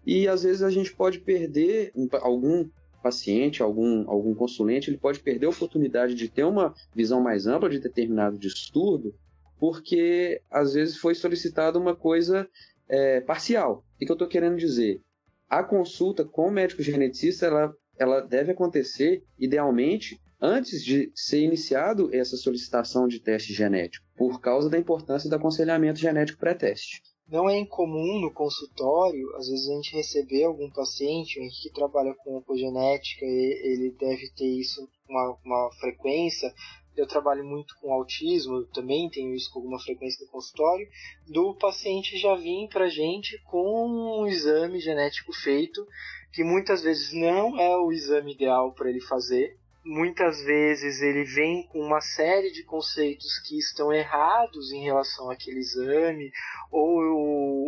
e, 0.07 0.29
às 0.29 0.43
vezes, 0.43 0.63
a 0.63 0.71
gente 0.71 0.95
pode 0.95 1.21
perder 1.21 1.93
algum 2.23 2.69
paciente, 3.03 3.63
algum, 3.63 4.09
algum 4.09 4.35
consulente, 4.35 4.91
ele 4.91 4.99
pode 4.99 5.21
perder 5.21 5.47
a 5.47 5.51
oportunidade 5.51 6.15
de 6.15 6.29
ter 6.29 6.45
uma 6.45 6.75
visão 6.95 7.21
mais 7.21 7.47
ampla 7.47 7.69
de 7.69 7.79
determinado 7.79 8.39
distúrbio, 8.39 9.15
porque, 9.59 10.41
às 10.51 10.75
vezes, 10.75 10.97
foi 10.97 11.15
solicitada 11.15 11.79
uma 11.79 11.95
coisa 11.95 12.49
é, 12.89 13.21
parcial. 13.21 13.85
O 13.95 13.99
que 13.99 14.11
eu 14.11 14.15
estou 14.15 14.29
querendo 14.29 14.57
dizer? 14.57 15.01
A 15.49 15.63
consulta 15.63 16.25
com 16.25 16.49
o 16.49 16.51
médico 16.51 16.83
geneticista, 16.83 17.47
ela, 17.47 17.75
ela 17.99 18.21
deve 18.21 18.53
acontecer, 18.53 19.23
idealmente, 19.39 20.21
antes 20.41 20.85
de 20.85 21.11
ser 21.15 21.43
iniciado 21.43 22.15
essa 22.15 22.37
solicitação 22.37 23.09
de 23.09 23.21
teste 23.21 23.53
genético, 23.53 24.07
por 24.17 24.41
causa 24.41 24.71
da 24.71 24.79
importância 24.79 25.29
do 25.29 25.37
aconselhamento 25.37 25.99
genético 25.99 26.39
pré-teste. 26.39 27.03
Não 27.29 27.49
é 27.49 27.59
incomum 27.59 28.21
no 28.21 28.33
consultório, 28.33 29.37
às 29.37 29.49
vezes 29.49 29.69
a 29.69 29.75
gente 29.75 29.95
receber 29.95 30.45
algum 30.45 30.71
paciente 30.71 31.39
que 31.63 31.71
trabalha 31.73 32.15
com 32.15 32.39
oncogenética, 32.39 33.25
ele 33.27 33.95
deve 33.99 34.31
ter 34.31 34.47
isso 34.47 34.89
uma, 35.07 35.37
uma 35.45 35.71
frequência, 35.79 36.53
eu 36.97 37.07
trabalho 37.07 37.45
muito 37.45 37.75
com 37.81 37.93
autismo, 37.93 38.65
também 38.73 39.11
tenho 39.11 39.35
isso 39.35 39.53
com 39.53 39.59
alguma 39.59 39.79
frequência 39.79 40.25
no 40.25 40.33
consultório, 40.33 40.89
do 41.29 41.55
paciente 41.55 42.17
já 42.17 42.35
vir 42.35 42.69
para 42.69 42.89
gente 42.89 43.39
com 43.45 44.23
um 44.23 44.27
exame 44.27 44.81
genético 44.81 45.33
feito, 45.33 45.87
que 46.33 46.43
muitas 46.43 46.83
vezes 46.83 47.13
não 47.13 47.61
é 47.61 47.77
o 47.77 47.93
exame 47.93 48.33
ideal 48.33 48.73
para 48.73 48.89
ele 48.89 49.01
fazer, 49.03 49.57
muitas 49.85 50.43
vezes 50.43 51.01
ele 51.01 51.25
vem 51.25 51.67
com 51.69 51.81
uma 51.81 52.01
série 52.01 52.51
de 52.53 52.63
conceitos 52.65 53.39
que 53.47 53.59
estão 53.59 53.93
errados 53.93 54.73
em 54.73 54.83
relação 54.83 55.31
àquele 55.31 55.59
exame, 55.59 56.31
ou, 56.71 56.93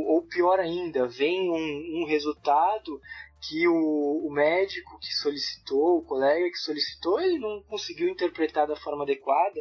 ou 0.07 0.23
pior 0.23 0.59
ainda, 0.61 1.07
vem 1.07 1.51
um, 1.51 2.03
um 2.03 2.07
resultado 2.07 3.01
que 3.43 3.67
o, 3.67 4.27
o, 4.27 4.31
médico 4.31 4.99
que 4.99 5.15
solicitou, 5.15 5.99
o 5.99 6.05
colega 6.05 6.51
que 6.51 6.59
solicitou, 6.59 7.19
ele 7.19 7.39
não 7.39 7.63
conseguiu 7.63 8.09
interpretar 8.11 8.67
da 8.67 8.77
forma 8.77 9.03
adequada, 9.03 9.61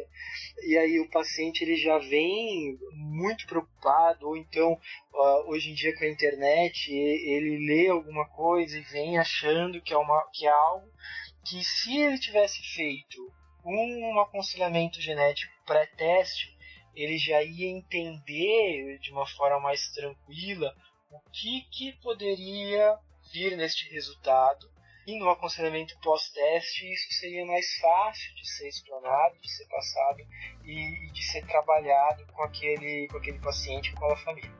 e 0.62 0.76
aí 0.76 1.00
o 1.00 1.08
paciente 1.08 1.64
ele 1.64 1.76
já 1.76 1.96
vem 1.98 2.78
muito 2.92 3.46
preocupado, 3.46 4.28
ou 4.28 4.36
então 4.36 4.78
hoje 5.46 5.70
em 5.70 5.74
dia 5.74 5.96
com 5.96 6.04
a 6.04 6.10
internet 6.10 6.92
ele 6.92 7.66
lê 7.66 7.88
alguma 7.88 8.28
coisa 8.28 8.78
e 8.78 8.82
vem 8.82 9.18
achando 9.18 9.80
que 9.80 9.94
é, 9.94 9.96
uma, 9.96 10.28
que 10.32 10.46
é 10.46 10.50
algo 10.50 10.86
que 11.44 11.62
se 11.64 11.96
ele 11.96 12.18
tivesse 12.18 12.62
feito 12.74 13.32
um 13.64 14.20
aconselhamento 14.20 15.00
genético 15.00 15.52
pré-teste, 15.64 16.56
ele 16.94 17.18
já 17.18 17.42
ia 17.42 17.68
entender 17.68 18.98
de 18.98 19.10
uma 19.12 19.26
forma 19.26 19.60
mais 19.60 19.88
tranquila 19.90 20.74
o 21.10 21.20
que, 21.30 21.62
que 21.70 21.92
poderia 22.02 22.98
vir 23.32 23.56
neste 23.56 23.88
resultado. 23.92 24.70
E 25.06 25.18
no 25.18 25.30
aconselhamento 25.30 25.98
pós-teste, 26.00 26.92
isso 26.92 27.12
seria 27.14 27.44
mais 27.44 27.74
fácil 27.78 28.34
de 28.34 28.48
ser 28.48 28.68
explanado, 28.68 29.38
de 29.40 29.50
ser 29.50 29.66
passado 29.66 30.18
e, 30.64 31.10
de 31.10 31.22
ser 31.24 31.44
trabalhado 31.46 32.26
com 32.26 32.42
aquele, 32.42 33.08
com 33.08 33.16
aquele 33.16 33.38
paciente, 33.40 33.92
com 33.94 34.04
a 34.12 34.16
família. 34.16 34.50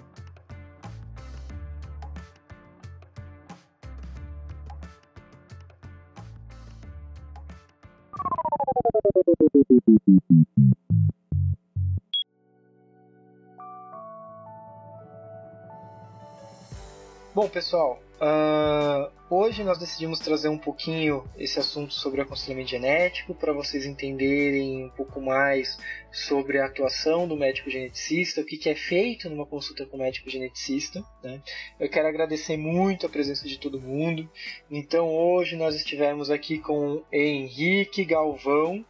Bom, 17.32 17.48
pessoal, 17.48 18.02
uh, 18.20 19.10
hoje 19.30 19.64
nós 19.64 19.78
decidimos 19.78 20.18
trazer 20.18 20.48
um 20.48 20.58
pouquinho 20.58 21.24
esse 21.38 21.58
assunto 21.58 21.94
sobre 21.94 22.20
aconselhamento 22.20 22.70
genético 22.70 23.34
para 23.34 23.52
vocês 23.52 23.86
entenderem 23.86 24.84
um 24.84 24.90
pouco 24.90 25.20
mais 25.20 25.78
sobre 26.12 26.58
a 26.58 26.66
atuação 26.66 27.26
do 27.26 27.36
médico 27.36 27.70
geneticista, 27.70 28.40
o 28.40 28.44
que, 28.44 28.56
que 28.56 28.68
é 28.68 28.74
feito 28.74 29.30
numa 29.30 29.46
consulta 29.46 29.86
com 29.86 29.96
o 29.96 30.00
médico 30.00 30.28
geneticista. 30.28 31.04
Né? 31.22 31.40
Eu 31.78 31.88
quero 31.88 32.08
agradecer 32.08 32.56
muito 32.56 33.06
a 33.06 33.08
presença 33.08 33.48
de 33.48 33.58
todo 33.58 33.80
mundo. 33.80 34.28
Então, 34.70 35.08
hoje 35.08 35.56
nós 35.56 35.74
estivemos 35.74 36.30
aqui 36.30 36.58
com 36.58 37.02
Henrique 37.12 38.04
Galvão, 38.04 38.84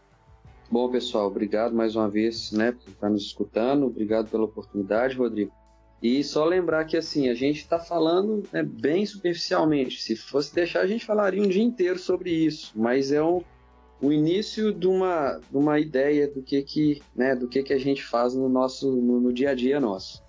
Bom, 0.71 0.89
pessoal, 0.89 1.27
obrigado 1.27 1.75
mais 1.75 1.97
uma 1.97 2.09
vez 2.09 2.53
né, 2.53 2.71
por 2.71 2.91
estar 2.91 3.11
nos 3.11 3.25
escutando. 3.25 3.87
Obrigado 3.87 4.31
pela 4.31 4.45
oportunidade, 4.45 5.17
Rodrigo. 5.17 5.53
E 6.01 6.23
só 6.23 6.45
lembrar 6.45 6.85
que 6.85 6.97
assim, 6.97 7.29
a 7.29 7.35
gente 7.35 7.57
está 7.57 7.81
falando 7.81 8.45
né, 8.53 8.63
bem 8.63 9.05
superficialmente. 9.05 10.01
Se 10.01 10.15
fosse 10.15 10.55
deixar, 10.55 10.83
a 10.83 10.87
gente 10.87 11.05
falaria 11.05 11.43
um 11.43 11.49
dia 11.49 11.63
inteiro 11.63 11.99
sobre 11.99 12.31
isso. 12.31 12.73
Mas 12.77 13.11
é 13.11 13.21
um, 13.21 13.43
o 14.01 14.13
início 14.13 14.73
de 14.73 14.87
uma, 14.87 15.41
de 15.51 15.57
uma 15.57 15.81
ideia 15.81 16.29
do 16.29 16.41
que, 16.41 16.63
que, 16.63 17.03
né, 17.17 17.35
do 17.35 17.49
que, 17.49 17.65
que 17.65 17.73
a 17.73 17.79
gente 17.79 18.05
faz 18.05 18.35
no 18.37 18.49
nosso 18.49 18.93
no, 18.93 19.21
no 19.21 19.33
dia 19.33 19.51
a 19.51 19.55
dia 19.57 19.81
nosso. 19.81 20.23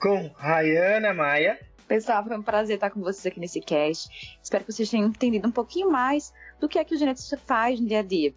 Com 0.00 0.30
Rayana 0.36 1.12
Maia. 1.12 1.58
Pessoal, 1.88 2.24
foi 2.24 2.38
um 2.38 2.42
prazer 2.42 2.76
estar 2.76 2.90
com 2.90 3.00
vocês 3.00 3.26
aqui 3.26 3.40
nesse 3.40 3.60
cast. 3.60 4.38
Espero 4.40 4.64
que 4.64 4.72
vocês 4.72 4.88
tenham 4.88 5.08
entendido 5.08 5.48
um 5.48 5.52
pouquinho 5.52 5.90
mais 5.90 6.32
do 6.60 6.68
que 6.68 6.78
é 6.78 6.84
que 6.84 6.94
o 6.94 6.98
geneticista 6.98 7.36
faz 7.36 7.80
no 7.80 7.88
dia 7.88 7.98
a 7.98 8.02
dia 8.02 8.32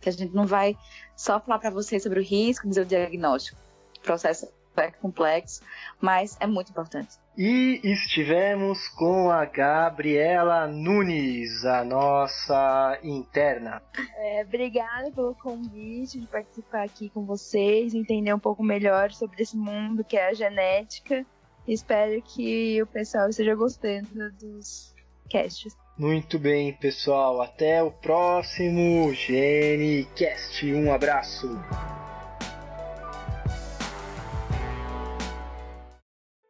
que 0.00 0.08
a 0.08 0.12
gente 0.12 0.34
não 0.34 0.46
vai 0.46 0.76
só 1.16 1.40
falar 1.40 1.58
para 1.58 1.70
vocês 1.70 2.02
sobre 2.02 2.20
o 2.20 2.22
risco, 2.22 2.68
dizer 2.68 2.82
o 2.82 2.86
diagnóstico. 2.86 3.58
O 3.98 4.00
processo 4.00 4.48
é 4.76 4.90
complexo, 4.90 5.62
mas 6.00 6.36
é 6.40 6.46
muito 6.46 6.70
importante. 6.70 7.18
E 7.36 7.80
estivemos 7.84 8.88
com 8.88 9.30
a 9.30 9.44
Gabriela 9.44 10.66
Nunes, 10.66 11.64
a 11.64 11.84
nossa 11.84 12.98
interna. 13.02 13.82
É, 14.16 14.42
obrigada 14.46 15.10
pelo 15.10 15.34
convite 15.34 16.20
de 16.20 16.26
participar 16.26 16.84
aqui 16.84 17.08
com 17.08 17.24
vocês, 17.24 17.94
entender 17.94 18.34
um 18.34 18.38
pouco 18.38 18.62
melhor 18.62 19.12
sobre 19.12 19.42
esse 19.42 19.56
mundo 19.56 20.04
que 20.04 20.16
é 20.16 20.28
a 20.28 20.34
genética. 20.34 21.24
Espero 21.66 22.20
que 22.22 22.82
o 22.82 22.86
pessoal 22.86 23.28
esteja 23.28 23.54
gostando 23.54 24.30
dos 24.32 24.94
casts. 25.30 25.76
Muito 26.00 26.38
bem, 26.38 26.72
pessoal. 26.72 27.42
Até 27.42 27.82
o 27.82 27.90
próximo 27.90 29.12
GeneCast. 29.12 30.72
Um 30.72 30.90
abraço. 30.90 31.46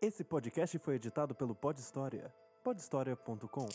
Esse 0.00 0.22
podcast 0.22 0.78
foi 0.78 0.94
editado 0.94 1.34
pelo 1.34 1.52
Pod 1.56 1.80
História. 1.80 2.32
podhistoria.com. 2.62 3.66